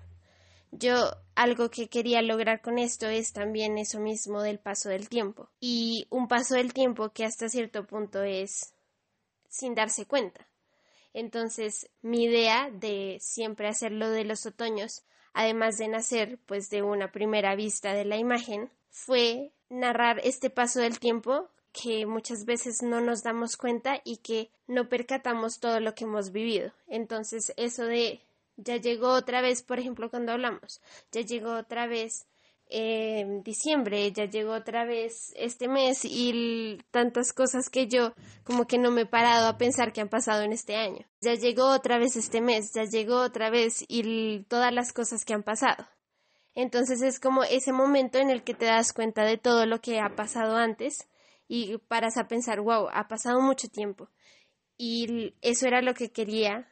yo 0.76 1.16
algo 1.36 1.70
que 1.70 1.88
quería 1.88 2.22
lograr 2.22 2.62
con 2.62 2.80
esto 2.80 3.08
es 3.08 3.32
también 3.32 3.78
eso 3.78 4.00
mismo 4.00 4.42
del 4.42 4.60
paso 4.60 4.90
del 4.90 5.08
tiempo. 5.08 5.50
Y 5.60 6.08
un 6.10 6.28
paso 6.28 6.56
del 6.56 6.74
tiempo 6.74 7.10
que 7.10 7.26
hasta 7.26 7.50
cierto 7.50 7.86
punto 7.86 8.24
es 8.24 8.74
sin 9.50 9.76
darse 9.76 10.06
cuenta. 10.06 10.48
Entonces, 11.14 11.90
mi 12.02 12.24
idea 12.24 12.72
de 12.72 13.18
siempre 13.22 13.68
hacerlo 13.68 14.10
de 14.10 14.24
los 14.24 14.48
otoños, 14.48 15.04
además 15.34 15.78
de 15.78 15.88
nacer 15.88 16.40
pues 16.46 16.70
de 16.70 16.82
una 16.82 17.12
primera 17.12 17.56
vista 17.56 17.94
de 17.94 18.06
la 18.06 18.18
imagen, 18.18 18.70
fue 18.90 19.52
narrar 19.70 20.22
este 20.24 20.50
paso 20.50 20.80
del 20.80 21.00
tiempo 21.00 21.50
que 21.72 22.06
muchas 22.06 22.46
veces 22.46 22.84
no 22.84 23.02
nos 23.02 23.24
damos 23.24 23.58
cuenta 23.58 24.00
y 24.04 24.18
que 24.18 24.52
no 24.68 24.88
percatamos 24.88 25.60
todo 25.60 25.80
lo 25.80 25.96
que 25.96 26.04
hemos 26.04 26.32
vivido. 26.32 26.72
Entonces, 26.88 27.52
eso 27.58 27.86
de 27.86 28.22
ya 28.58 28.78
llegó 28.78 29.10
otra 29.10 29.42
vez, 29.42 29.64
por 29.64 29.80
ejemplo, 29.80 30.10
cuando 30.10 30.32
hablamos, 30.32 30.82
ya 31.12 31.22
llegó 31.22 31.56
otra 31.56 31.88
vez 31.88 32.28
en 32.76 33.44
diciembre, 33.44 34.12
ya 34.12 34.26
llegó 34.26 34.54
otra 34.54 34.84
vez 34.84 35.32
este 35.36 35.68
mes 35.68 36.04
y 36.06 36.80
tantas 36.90 37.32
cosas 37.32 37.70
que 37.70 37.88
yo 37.88 38.16
como 38.44 38.66
que 38.66 38.80
no 38.80 38.90
me 38.90 39.02
he 39.02 39.06
parado 39.06 39.48
a 39.48 39.60
pensar 39.60 39.94
que 39.94 40.02
han 40.02 40.10
pasado 40.10 40.42
en 40.42 40.54
este 40.54 40.76
año. 40.76 41.06
Ya 41.22 41.36
llegó 41.36 41.68
otra 41.68 42.00
vez 42.00 42.16
este 42.16 42.42
mes, 42.42 42.74
ya 42.74 42.86
llegó 42.86 43.18
otra 43.18 43.52
vez 43.52 43.86
y 43.88 44.40
todas 44.46 44.74
las 44.74 44.92
cosas 44.92 45.24
que 45.24 45.36
han 45.36 45.44
pasado. 45.44 45.88
Entonces 46.56 47.04
es 47.04 47.20
como 47.20 47.44
ese 47.44 47.72
momento 47.72 48.18
en 48.18 48.32
el 48.32 48.44
que 48.44 48.56
te 48.56 48.66
das 48.66 48.92
cuenta 48.92 49.24
de 49.24 49.38
todo 49.38 49.68
lo 49.68 49.80
que 49.80 50.00
ha 50.00 50.16
pasado 50.16 50.58
antes 50.58 51.08
y 51.48 51.78
paras 51.78 52.18
a 52.18 52.28
pensar, 52.28 52.60
wow, 52.60 52.90
ha 52.92 53.08
pasado 53.08 53.40
mucho 53.40 53.68
tiempo. 53.68 54.10
Y 54.78 55.36
eso 55.44 55.68
era 55.68 55.84
lo 55.84 55.94
que 55.94 56.12
quería, 56.12 56.68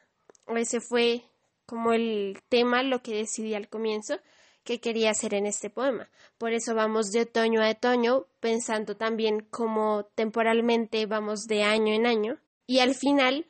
ese 0.48 0.80
fue 0.80 1.22
como 1.64 1.92
el 1.92 2.42
tema, 2.48 2.82
lo 2.82 3.02
que 3.02 3.14
decidí 3.14 3.54
al 3.54 3.68
comienzo 3.68 4.18
que 4.64 4.80
quería 4.80 5.10
hacer 5.10 5.34
en 5.34 5.46
este 5.46 5.70
poema. 5.70 6.08
Por 6.38 6.52
eso 6.52 6.74
vamos 6.74 7.10
de 7.10 7.22
otoño 7.22 7.62
a 7.62 7.70
otoño, 7.70 8.26
pensando 8.40 8.96
también 8.96 9.40
como 9.50 10.04
temporalmente 10.14 11.06
vamos 11.06 11.46
de 11.46 11.62
año 11.62 11.92
en 11.92 12.06
año. 12.06 12.38
Y 12.66 12.78
al 12.78 12.94
final, 12.94 13.46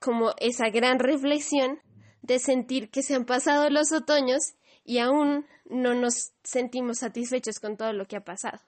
como 0.00 0.32
esa 0.38 0.70
gran 0.70 0.98
reflexión 0.98 1.80
de 2.22 2.38
sentir 2.38 2.90
que 2.90 3.02
se 3.02 3.14
han 3.14 3.24
pasado 3.24 3.70
los 3.70 3.92
otoños 3.92 4.54
y 4.84 4.98
aún 4.98 5.46
no 5.64 5.94
nos 5.94 6.32
sentimos 6.42 6.98
satisfechos 6.98 7.58
con 7.60 7.76
todo 7.76 7.92
lo 7.92 8.06
que 8.06 8.16
ha 8.16 8.24
pasado. 8.24 8.60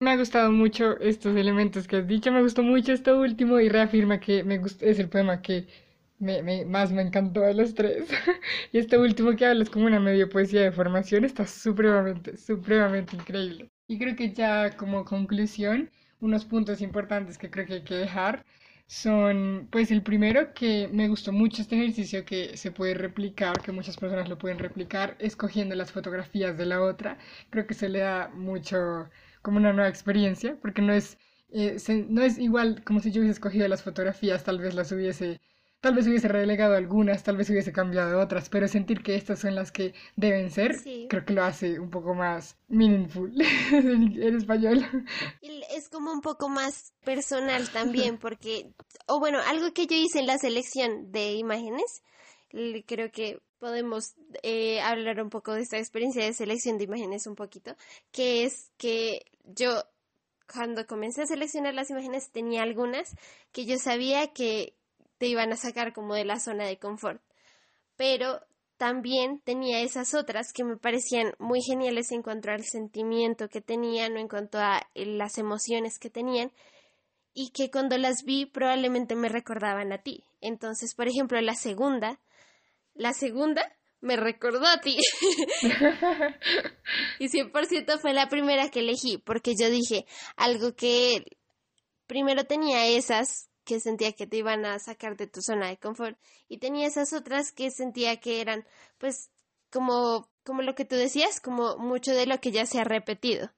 Me 0.00 0.10
ha 0.12 0.16
gustado 0.16 0.50
mucho 0.50 0.98
estos 1.00 1.36
elementos 1.36 1.86
que 1.86 1.96
has 1.96 2.06
dicho, 2.06 2.32
me 2.32 2.42
gustó 2.42 2.62
mucho 2.62 2.92
esto 2.92 3.18
último 3.20 3.60
y 3.60 3.68
reafirma 3.68 4.18
que 4.18 4.42
me 4.44 4.54
es 4.56 4.98
el 4.98 5.08
poema 5.10 5.42
que 5.42 5.66
me, 6.18 6.64
más 6.64 6.90
me 6.92 7.02
encantó 7.02 7.40
de 7.42 7.52
los 7.54 7.74
tres. 7.74 8.08
y 8.72 8.78
este 8.78 8.96
último 8.98 9.36
que 9.36 9.44
hablas 9.46 9.68
como 9.70 9.86
una 9.86 10.00
medio 10.00 10.28
poesía 10.30 10.62
de 10.62 10.72
formación 10.72 11.24
está 11.24 11.46
supremamente, 11.46 12.36
supremamente 12.38 13.14
increíble. 13.16 13.70
Y 13.88 13.98
creo 13.98 14.16
que 14.16 14.32
ya 14.32 14.74
como 14.76 15.04
conclusión, 15.04 15.90
unos 16.20 16.44
puntos 16.46 16.80
importantes 16.80 17.36
que 17.38 17.50
creo 17.50 17.66
que 17.66 17.74
hay 17.74 17.84
que 17.84 17.94
dejar 17.94 18.44
son, 18.86 19.68
pues 19.70 19.90
el 19.90 20.02
primero, 20.02 20.52
que 20.54 20.88
me 20.92 21.08
gustó 21.08 21.32
mucho 21.32 21.62
este 21.62 21.76
ejercicio 21.76 22.24
que 22.24 22.56
se 22.56 22.72
puede 22.72 22.94
replicar, 22.94 23.60
que 23.62 23.70
muchas 23.72 23.96
personas 23.98 24.28
lo 24.28 24.38
pueden 24.38 24.58
replicar, 24.58 25.16
escogiendo 25.20 25.74
las 25.76 25.92
fotografías 25.92 26.56
de 26.58 26.66
la 26.66 26.82
otra. 26.82 27.18
Creo 27.50 27.66
que 27.66 27.74
se 27.74 27.88
le 27.88 28.00
da 28.00 28.28
mucho, 28.34 29.08
como 29.42 29.58
una 29.58 29.72
nueva 29.72 29.88
experiencia, 29.88 30.56
porque 30.60 30.82
no 30.82 30.92
es, 30.92 31.18
eh, 31.50 31.76
no 32.08 32.22
es 32.22 32.38
igual 32.38 32.82
como 32.84 33.00
si 33.00 33.10
yo 33.10 33.20
hubiese 33.20 33.34
escogido 33.34 33.68
las 33.68 33.82
fotografías, 33.82 34.44
tal 34.44 34.58
vez 34.58 34.74
las 34.74 34.92
hubiese 34.92 35.40
Tal 35.80 35.94
vez 35.94 36.06
hubiese 36.06 36.28
relegado 36.28 36.74
algunas, 36.74 37.22
tal 37.22 37.38
vez 37.38 37.48
hubiese 37.48 37.72
cambiado 37.72 38.20
otras, 38.20 38.50
pero 38.50 38.68
sentir 38.68 39.02
que 39.02 39.14
estas 39.14 39.38
son 39.38 39.54
las 39.54 39.72
que 39.72 39.94
deben 40.14 40.50
ser, 40.50 40.76
creo 41.08 41.24
que 41.24 41.32
lo 41.32 41.42
hace 41.42 41.80
un 41.80 41.88
poco 41.88 42.14
más 42.14 42.58
meaningful 42.68 43.32
en 43.72 44.36
español. 44.36 44.84
Es 45.40 45.88
como 45.88 46.12
un 46.12 46.20
poco 46.20 46.50
más 46.50 46.92
personal 47.02 47.70
también, 47.70 48.18
porque, 48.18 48.74
o 49.06 49.20
bueno, 49.20 49.38
algo 49.46 49.72
que 49.72 49.86
yo 49.86 49.96
hice 49.96 50.18
en 50.18 50.26
la 50.26 50.36
selección 50.36 51.12
de 51.12 51.32
imágenes, 51.32 52.02
creo 52.86 53.10
que 53.10 53.40
podemos 53.60 54.14
eh, 54.42 54.80
hablar 54.80 55.22
un 55.22 55.30
poco 55.30 55.52
de 55.52 55.62
esta 55.62 55.78
experiencia 55.78 56.24
de 56.24 56.32
selección 56.32 56.78
de 56.78 56.84
imágenes 56.84 57.26
un 57.26 57.36
poquito, 57.36 57.76
que 58.10 58.44
es 58.44 58.72
que 58.76 59.26
yo 59.44 59.84
cuando 60.52 60.86
comencé 60.86 61.22
a 61.22 61.26
seleccionar 61.26 61.74
las 61.74 61.90
imágenes 61.90 62.30
tenía 62.32 62.62
algunas 62.62 63.14
que 63.52 63.66
yo 63.66 63.76
sabía 63.78 64.32
que 64.32 64.74
te 65.18 65.26
iban 65.26 65.52
a 65.52 65.56
sacar 65.56 65.92
como 65.92 66.14
de 66.14 66.24
la 66.24 66.40
zona 66.40 66.64
de 66.66 66.78
confort. 66.78 67.22
Pero 67.96 68.40
también 68.78 69.40
tenía 69.40 69.80
esas 69.82 70.14
otras 70.14 70.52
que 70.54 70.64
me 70.64 70.78
parecían 70.78 71.34
muy 71.38 71.60
geniales 71.60 72.10
en 72.12 72.22
cuanto 72.22 72.50
al 72.50 72.64
sentimiento 72.64 73.50
que 73.50 73.60
tenían 73.60 74.16
o 74.16 74.18
en 74.18 74.26
cuanto 74.26 74.58
a 74.58 74.88
eh, 74.94 75.04
las 75.04 75.36
emociones 75.36 75.98
que 75.98 76.08
tenían 76.08 76.50
y 77.34 77.50
que 77.50 77.70
cuando 77.70 77.98
las 77.98 78.24
vi 78.24 78.46
probablemente 78.46 79.14
me 79.14 79.28
recordaban 79.28 79.92
a 79.92 79.98
ti. 79.98 80.24
Entonces, 80.40 80.94
por 80.94 81.08
ejemplo, 81.08 81.40
la 81.42 81.54
segunda, 81.54 82.18
la 82.94 83.12
segunda 83.12 83.76
me 84.00 84.16
recordó 84.16 84.66
a 84.66 84.80
ti. 84.80 84.98
y 87.18 87.28
100% 87.28 88.00
fue 88.00 88.14
la 88.14 88.28
primera 88.28 88.70
que 88.70 88.80
elegí, 88.80 89.18
porque 89.18 89.54
yo 89.58 89.68
dije 89.70 90.06
algo 90.36 90.74
que 90.74 91.24
primero 92.06 92.44
tenía 92.44 92.86
esas 92.86 93.48
que 93.64 93.78
sentía 93.78 94.12
que 94.12 94.26
te 94.26 94.38
iban 94.38 94.64
a 94.64 94.78
sacar 94.78 95.16
de 95.16 95.26
tu 95.26 95.42
zona 95.42 95.68
de 95.68 95.76
confort 95.76 96.18
y 96.48 96.58
tenía 96.58 96.86
esas 96.86 97.12
otras 97.12 97.52
que 97.52 97.70
sentía 97.70 98.18
que 98.18 98.40
eran 98.40 98.66
pues 98.98 99.30
como 99.70 100.28
como 100.42 100.62
lo 100.62 100.74
que 100.74 100.84
tú 100.84 100.96
decías, 100.96 101.40
como 101.40 101.76
mucho 101.76 102.12
de 102.12 102.26
lo 102.26 102.40
que 102.40 102.50
ya 102.50 102.66
se 102.66 102.80
ha 102.80 102.84
repetido. 102.84 103.52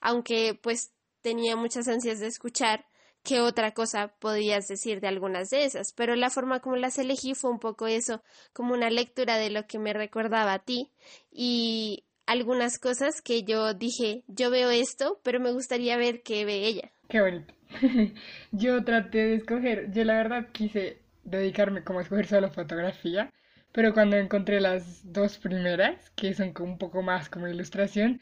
Aunque 0.00 0.58
pues 0.62 0.92
tenía 1.20 1.56
muchas 1.56 1.88
ansias 1.88 2.20
de 2.20 2.28
escuchar 2.28 2.86
qué 3.22 3.40
otra 3.40 3.72
cosa 3.72 4.14
podías 4.18 4.68
decir 4.68 5.00
de 5.00 5.08
algunas 5.08 5.50
de 5.50 5.64
esas, 5.64 5.92
pero 5.92 6.16
la 6.16 6.30
forma 6.30 6.60
como 6.60 6.76
las 6.76 6.98
elegí 6.98 7.34
fue 7.34 7.50
un 7.50 7.58
poco 7.58 7.86
eso, 7.86 8.22
como 8.52 8.74
una 8.74 8.90
lectura 8.90 9.36
de 9.36 9.50
lo 9.50 9.66
que 9.66 9.78
me 9.78 9.92
recordaba 9.92 10.52
a 10.52 10.58
ti 10.60 10.90
y 11.30 12.04
algunas 12.26 12.78
cosas 12.78 13.20
que 13.22 13.42
yo 13.42 13.74
dije, 13.74 14.22
yo 14.28 14.50
veo 14.50 14.70
esto, 14.70 15.20
pero 15.22 15.40
me 15.40 15.52
gustaría 15.52 15.96
ver 15.96 16.22
qué 16.22 16.44
ve 16.44 16.66
ella. 16.66 16.92
Qué 17.08 17.20
bonito. 17.20 17.52
yo 18.52 18.84
traté 18.84 19.18
de 19.18 19.34
escoger, 19.34 19.90
yo 19.92 20.04
la 20.04 20.14
verdad 20.14 20.48
quise 20.52 21.02
dedicarme 21.24 21.84
como 21.84 21.98
a 21.98 22.02
escoger 22.02 22.26
solo 22.26 22.50
fotografía, 22.50 23.32
pero 23.72 23.92
cuando 23.92 24.16
encontré 24.16 24.60
las 24.60 25.12
dos 25.12 25.38
primeras, 25.38 26.10
que 26.10 26.34
son 26.34 26.52
un 26.60 26.78
poco 26.78 27.02
más 27.02 27.28
como 27.28 27.48
ilustración, 27.48 28.20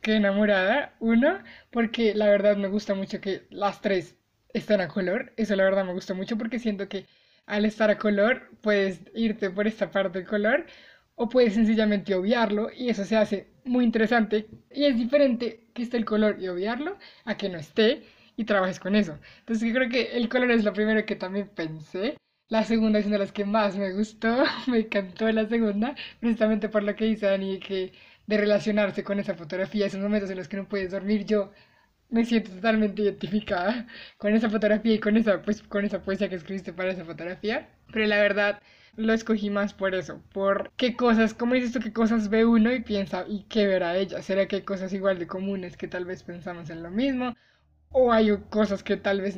quedé 0.00 0.16
enamorada. 0.16 0.94
Uno, 1.00 1.38
porque 1.70 2.14
la 2.14 2.26
verdad 2.26 2.56
me 2.56 2.68
gusta 2.68 2.94
mucho 2.94 3.20
que 3.20 3.46
las 3.50 3.80
tres 3.80 4.17
están 4.52 4.80
a 4.80 4.88
color. 4.88 5.32
Eso 5.36 5.56
la 5.56 5.64
verdad 5.64 5.84
me 5.84 5.92
gusta 5.92 6.14
mucho 6.14 6.36
porque 6.38 6.58
siento 6.58 6.88
que 6.88 7.06
al 7.46 7.64
estar 7.64 7.90
a 7.90 7.98
color 7.98 8.50
puedes 8.60 9.00
irte 9.14 9.50
por 9.50 9.66
esta 9.66 9.90
parte 9.90 10.18
del 10.18 10.28
color 10.28 10.66
o 11.14 11.28
puedes 11.28 11.54
sencillamente 11.54 12.14
obviarlo 12.14 12.70
y 12.74 12.90
eso 12.90 13.04
se 13.04 13.16
hace 13.16 13.48
muy 13.64 13.84
interesante 13.84 14.46
y 14.70 14.84
es 14.84 14.96
diferente 14.96 15.66
que 15.74 15.82
esté 15.82 15.96
el 15.96 16.04
color 16.04 16.36
y 16.40 16.48
obviarlo 16.48 16.96
a 17.24 17.36
que 17.36 17.48
no 17.48 17.58
esté 17.58 18.04
y 18.36 18.44
trabajes 18.44 18.78
con 18.80 18.94
eso. 18.94 19.18
Entonces 19.40 19.72
creo 19.72 19.88
que 19.88 20.16
el 20.16 20.28
color 20.28 20.50
es 20.52 20.64
lo 20.64 20.72
primero 20.72 21.04
que 21.04 21.16
también 21.16 21.48
pensé. 21.48 22.16
La 22.48 22.64
segunda 22.64 22.98
es 22.98 23.06
una 23.06 23.16
de 23.16 23.24
las 23.24 23.32
que 23.32 23.44
más 23.44 23.76
me 23.76 23.92
gustó, 23.92 24.44
me 24.68 24.78
encantó 24.80 25.30
la 25.30 25.46
segunda, 25.48 25.94
precisamente 26.20 26.68
por 26.68 26.82
lo 26.82 26.94
que 26.94 27.04
dice 27.06 27.26
Dani, 27.26 27.58
que 27.58 27.92
de 28.26 28.36
relacionarse 28.38 29.02
con 29.04 29.18
esa 29.18 29.34
fotografía, 29.34 29.86
esos 29.86 30.00
momentos 30.00 30.30
en 30.30 30.36
los 30.38 30.48
que 30.48 30.56
no 30.56 30.68
puedes 30.68 30.92
dormir, 30.92 31.24
yo 31.24 31.50
me 32.10 32.24
siento 32.24 32.50
totalmente 32.52 33.02
identificada 33.02 33.86
con 34.18 34.34
esa 34.34 34.50
fotografía 34.50 34.94
y 34.94 35.00
con 35.00 35.16
esa, 35.16 35.42
pues, 35.42 35.62
con 35.62 35.84
esa 35.84 36.02
poesía 36.02 36.28
que 36.28 36.36
escribiste 36.36 36.72
para 36.72 36.92
esa 36.92 37.04
fotografía. 37.04 37.68
Pero 37.92 38.06
la 38.06 38.18
verdad, 38.20 38.60
lo 38.96 39.12
escogí 39.12 39.50
más 39.50 39.74
por 39.74 39.94
eso, 39.94 40.22
por 40.32 40.72
qué 40.76 40.96
cosas, 40.96 41.34
como 41.34 41.54
dices 41.54 41.72
tú, 41.72 41.80
qué 41.80 41.92
cosas 41.92 42.28
ve 42.30 42.44
uno 42.46 42.72
y 42.72 42.80
piensa, 42.82 43.24
¿y 43.28 43.44
qué 43.44 43.66
verá 43.66 43.96
ella? 43.96 44.22
¿Será 44.22 44.46
que 44.48 44.56
hay 44.56 44.62
cosas 44.62 44.92
igual 44.92 45.18
de 45.18 45.26
comunes 45.26 45.76
que 45.76 45.88
tal 45.88 46.04
vez 46.04 46.22
pensamos 46.22 46.70
en 46.70 46.82
lo 46.82 46.90
mismo? 46.90 47.34
o 47.90 48.12
hay 48.12 48.36
cosas 48.50 48.82
que 48.82 48.96
tal 48.96 49.20
vez 49.20 49.36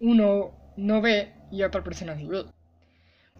uno 0.00 0.52
no 0.76 1.00
ve 1.02 1.32
y 1.50 1.62
otra 1.62 1.82
persona 1.84 2.16
sí 2.16 2.26
ve. 2.26 2.44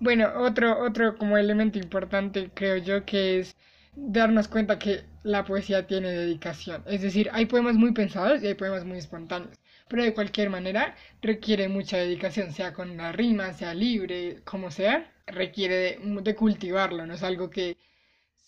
Bueno, 0.01 0.31
otro, 0.39 0.83
otro 0.85 1.17
como 1.17 1.39
elemento 1.39 1.79
importante 1.79 2.51
creo 2.55 2.77
yo 2.77 3.05
que 3.07 3.39
es 3.41 3.57
darnos 3.95 4.49
cuenta 4.49 4.79
que 4.79 5.05
la 5.23 5.45
poesía 5.45 5.87
tiene 5.87 6.11
dedicación. 6.11 6.83
Es 6.87 7.03
decir, 7.03 7.31
hay 7.33 7.47
poemas 7.47 7.77
muy 7.77 7.93
pensados 7.93 8.43
y 8.43 8.47
hay 8.49 8.55
poemas 8.55 8.85
muy 8.85 8.99
espontáneos. 8.99 9.59
Pero 9.89 10.05
de 10.05 10.15
cualquier 10.15 10.51
manera 10.51 10.97
requiere 11.21 11.69
mucha 11.69 11.99
dedicación, 11.99 12.53
sea 12.53 12.73
con 12.73 12.91
una 12.91 13.13
rima, 13.13 13.53
sea 13.53 13.75
libre, 13.75 14.41
como 14.45 14.71
sea, 14.71 15.13
requiere 15.27 15.99
de, 16.01 16.35
cultivarlo, 16.35 17.07
no 17.07 17.15
es 17.15 17.23
algo 17.23 17.51
que 17.51 17.77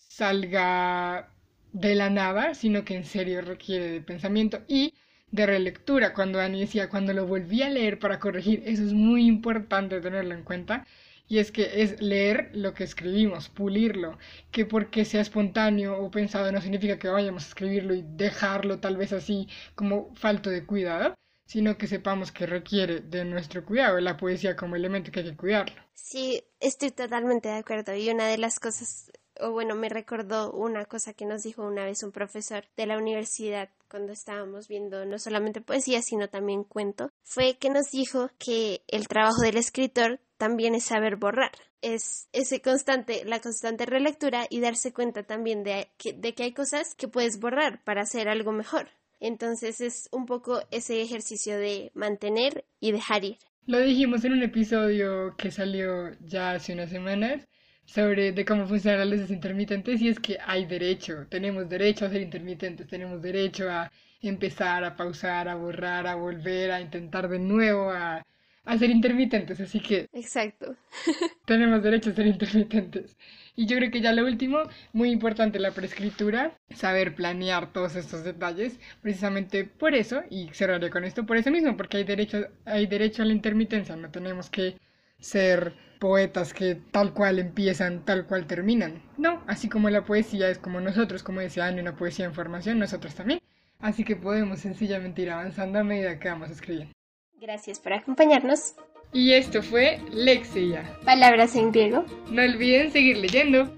salga 0.07 1.31
de 1.73 1.95
la 1.95 2.09
nada, 2.09 2.55
sino 2.55 2.85
que 2.85 2.95
en 2.95 3.05
serio 3.05 3.41
requiere 3.41 3.87
de 3.91 4.01
pensamiento 4.01 4.63
y 4.67 4.93
de 5.31 5.45
relectura. 5.45 6.13
Cuando 6.13 6.39
Ani 6.39 6.61
decía, 6.61 6.89
cuando 6.89 7.13
lo 7.13 7.27
volví 7.27 7.61
a 7.61 7.69
leer 7.69 7.99
para 7.99 8.19
corregir, 8.19 8.63
eso 8.65 8.83
es 8.83 8.93
muy 8.93 9.25
importante 9.27 10.01
tenerlo 10.01 10.33
en 10.33 10.43
cuenta. 10.43 10.85
Y 11.27 11.39
es 11.39 11.51
que 11.51 11.81
es 11.81 12.01
leer 12.01 12.51
lo 12.53 12.73
que 12.73 12.83
escribimos, 12.83 13.49
pulirlo, 13.49 14.17
que 14.51 14.65
porque 14.65 15.05
sea 15.05 15.21
espontáneo 15.21 15.97
o 15.99 16.11
pensado 16.11 16.51
no 16.51 16.61
significa 16.61 16.99
que 16.99 17.07
vayamos 17.07 17.45
a 17.45 17.47
escribirlo 17.47 17.95
y 17.95 18.03
dejarlo 18.05 18.79
tal 18.79 18.97
vez 18.97 19.11
así 19.11 19.47
como 19.73 20.13
falto 20.15 20.49
de 20.49 20.65
cuidado, 20.65 21.15
sino 21.45 21.77
que 21.77 21.87
sepamos 21.87 22.31
que 22.31 22.45
requiere 22.45 22.99
de 23.01 23.25
nuestro 23.25 23.65
cuidado, 23.65 23.99
la 23.99 24.17
poesía 24.17 24.55
como 24.55 24.75
elemento 24.75 25.11
que 25.11 25.21
hay 25.21 25.31
que 25.31 25.37
cuidarlo. 25.37 25.81
Sí, 25.93 26.43
estoy 26.59 26.91
totalmente 26.91 27.49
de 27.49 27.55
acuerdo. 27.55 27.95
Y 27.95 28.09
una 28.09 28.27
de 28.27 28.37
las 28.37 28.59
cosas 28.59 29.11
o 29.39 29.51
bueno, 29.51 29.75
me 29.75 29.89
recordó 29.89 30.51
una 30.51 30.85
cosa 30.85 31.13
que 31.13 31.25
nos 31.25 31.43
dijo 31.43 31.63
una 31.65 31.85
vez 31.85 32.03
un 32.03 32.11
profesor 32.11 32.65
de 32.77 32.85
la 32.85 32.97
universidad 32.97 33.69
cuando 33.95 34.11
estábamos 34.11 34.67
viendo 34.67 35.05
no 35.05 35.17
solamente 35.17 35.61
poesía, 35.61 36.01
sino 36.01 36.27
también 36.27 36.65
cuento, 36.65 37.13
fue 37.23 37.55
que 37.57 37.69
nos 37.69 37.91
dijo 37.91 38.29
que 38.37 38.81
el 38.89 39.07
trabajo 39.07 39.41
del 39.41 39.55
escritor 39.55 40.19
también 40.37 40.75
es 40.75 40.83
saber 40.83 41.15
borrar. 41.15 41.53
Es 41.81 42.27
ese 42.33 42.61
constante, 42.61 43.23
la 43.23 43.39
constante 43.39 43.85
relectura 43.85 44.47
y 44.49 44.59
darse 44.59 44.91
cuenta 44.91 45.23
también 45.23 45.63
de 45.63 45.87
que, 45.97 46.11
de 46.11 46.33
que 46.33 46.43
hay 46.43 46.51
cosas 46.51 46.93
que 46.93 47.07
puedes 47.07 47.39
borrar 47.39 47.81
para 47.85 48.01
hacer 48.01 48.27
algo 48.27 48.51
mejor. 48.51 48.89
Entonces 49.21 49.79
es 49.79 50.09
un 50.11 50.25
poco 50.25 50.59
ese 50.71 51.01
ejercicio 51.01 51.57
de 51.57 51.91
mantener 51.93 52.65
y 52.81 52.91
dejar 52.91 53.23
ir. 53.23 53.37
Lo 53.65 53.79
dijimos 53.79 54.25
en 54.25 54.33
un 54.33 54.43
episodio 54.43 55.37
que 55.37 55.51
salió 55.51 56.11
ya 56.19 56.51
hace 56.51 56.73
unas 56.73 56.89
semanas 56.89 57.47
sobre 57.85 58.31
de 58.31 58.45
cómo 58.45 58.67
funcionan 58.67 58.99
las 59.01 59.09
luces 59.19 59.31
intermitentes 59.31 60.01
y 60.01 60.09
es 60.09 60.19
que 60.19 60.37
hay 60.45 60.65
derecho, 60.65 61.27
tenemos 61.29 61.69
derecho 61.69 62.05
a 62.05 62.09
ser 62.09 62.21
intermitentes, 62.21 62.87
tenemos 62.87 63.21
derecho 63.21 63.69
a 63.69 63.91
empezar, 64.21 64.83
a 64.83 64.95
pausar, 64.95 65.47
a 65.47 65.55
borrar, 65.55 66.07
a 66.07 66.15
volver, 66.15 66.71
a 66.71 66.81
intentar 66.81 67.29
de 67.29 67.39
nuevo, 67.39 67.91
a, 67.91 68.25
a 68.65 68.77
ser 68.77 68.89
intermitentes, 68.89 69.59
así 69.59 69.79
que... 69.79 70.09
Exacto. 70.11 70.75
tenemos 71.45 71.83
derecho 71.83 72.09
a 72.09 72.13
ser 72.13 72.27
intermitentes. 72.27 73.15
Y 73.55 73.67
yo 73.67 73.77
creo 73.77 73.91
que 73.91 74.01
ya 74.01 74.11
lo 74.13 74.25
último, 74.25 74.63
muy 74.91 75.11
importante 75.11 75.59
la 75.59 75.71
preescritura, 75.71 76.57
saber 76.73 77.15
planear 77.15 77.71
todos 77.71 77.95
estos 77.95 78.23
detalles, 78.23 78.79
precisamente 79.01 79.63
por 79.63 79.93
eso, 79.93 80.23
y 80.29 80.49
cerraré 80.53 80.89
con 80.89 81.05
esto, 81.05 81.25
por 81.25 81.37
eso 81.37 81.51
mismo, 81.51 81.77
porque 81.77 81.97
hay 81.97 82.03
derecho, 82.03 82.47
hay 82.65 82.87
derecho 82.87 83.21
a 83.21 83.25
la 83.25 83.33
intermitencia, 83.33 83.95
no 83.95 84.09
tenemos 84.11 84.49
que 84.49 84.77
ser 85.19 85.73
poetas 86.05 86.53
que 86.53 86.75
tal 86.91 87.13
cual 87.13 87.39
empiezan, 87.39 88.05
tal 88.05 88.27
cual 88.27 88.45
terminan. 88.45 89.01
No, 89.17 89.41
así 89.47 89.69
como 89.69 89.89
la 89.89 90.05
poesía 90.05 90.51
es 90.51 90.59
como 90.59 90.79
nosotros, 90.79 91.23
como 91.23 91.39
decía 91.39 91.65
Anne, 91.65 91.81
una 91.81 91.95
poesía 91.95 92.25
en 92.25 92.35
formación, 92.35 92.77
nosotros 92.77 93.15
también. 93.15 93.39
Así 93.79 94.03
que 94.03 94.15
podemos 94.15 94.59
sencillamente 94.59 95.23
ir 95.23 95.31
avanzando 95.31 95.79
a 95.79 95.83
medida 95.83 96.19
que 96.19 96.29
vamos 96.29 96.51
escribiendo. 96.51 96.93
Gracias 97.41 97.79
por 97.79 97.93
acompañarnos. 97.93 98.75
Y 99.13 99.33
esto 99.33 99.63
fue 99.63 99.99
Lexia. 100.11 100.83
Palabras 101.05 101.55
en 101.55 101.71
griego. 101.71 102.05
No 102.29 102.43
olviden 102.43 102.91
seguir 102.91 103.17
leyendo. 103.17 103.73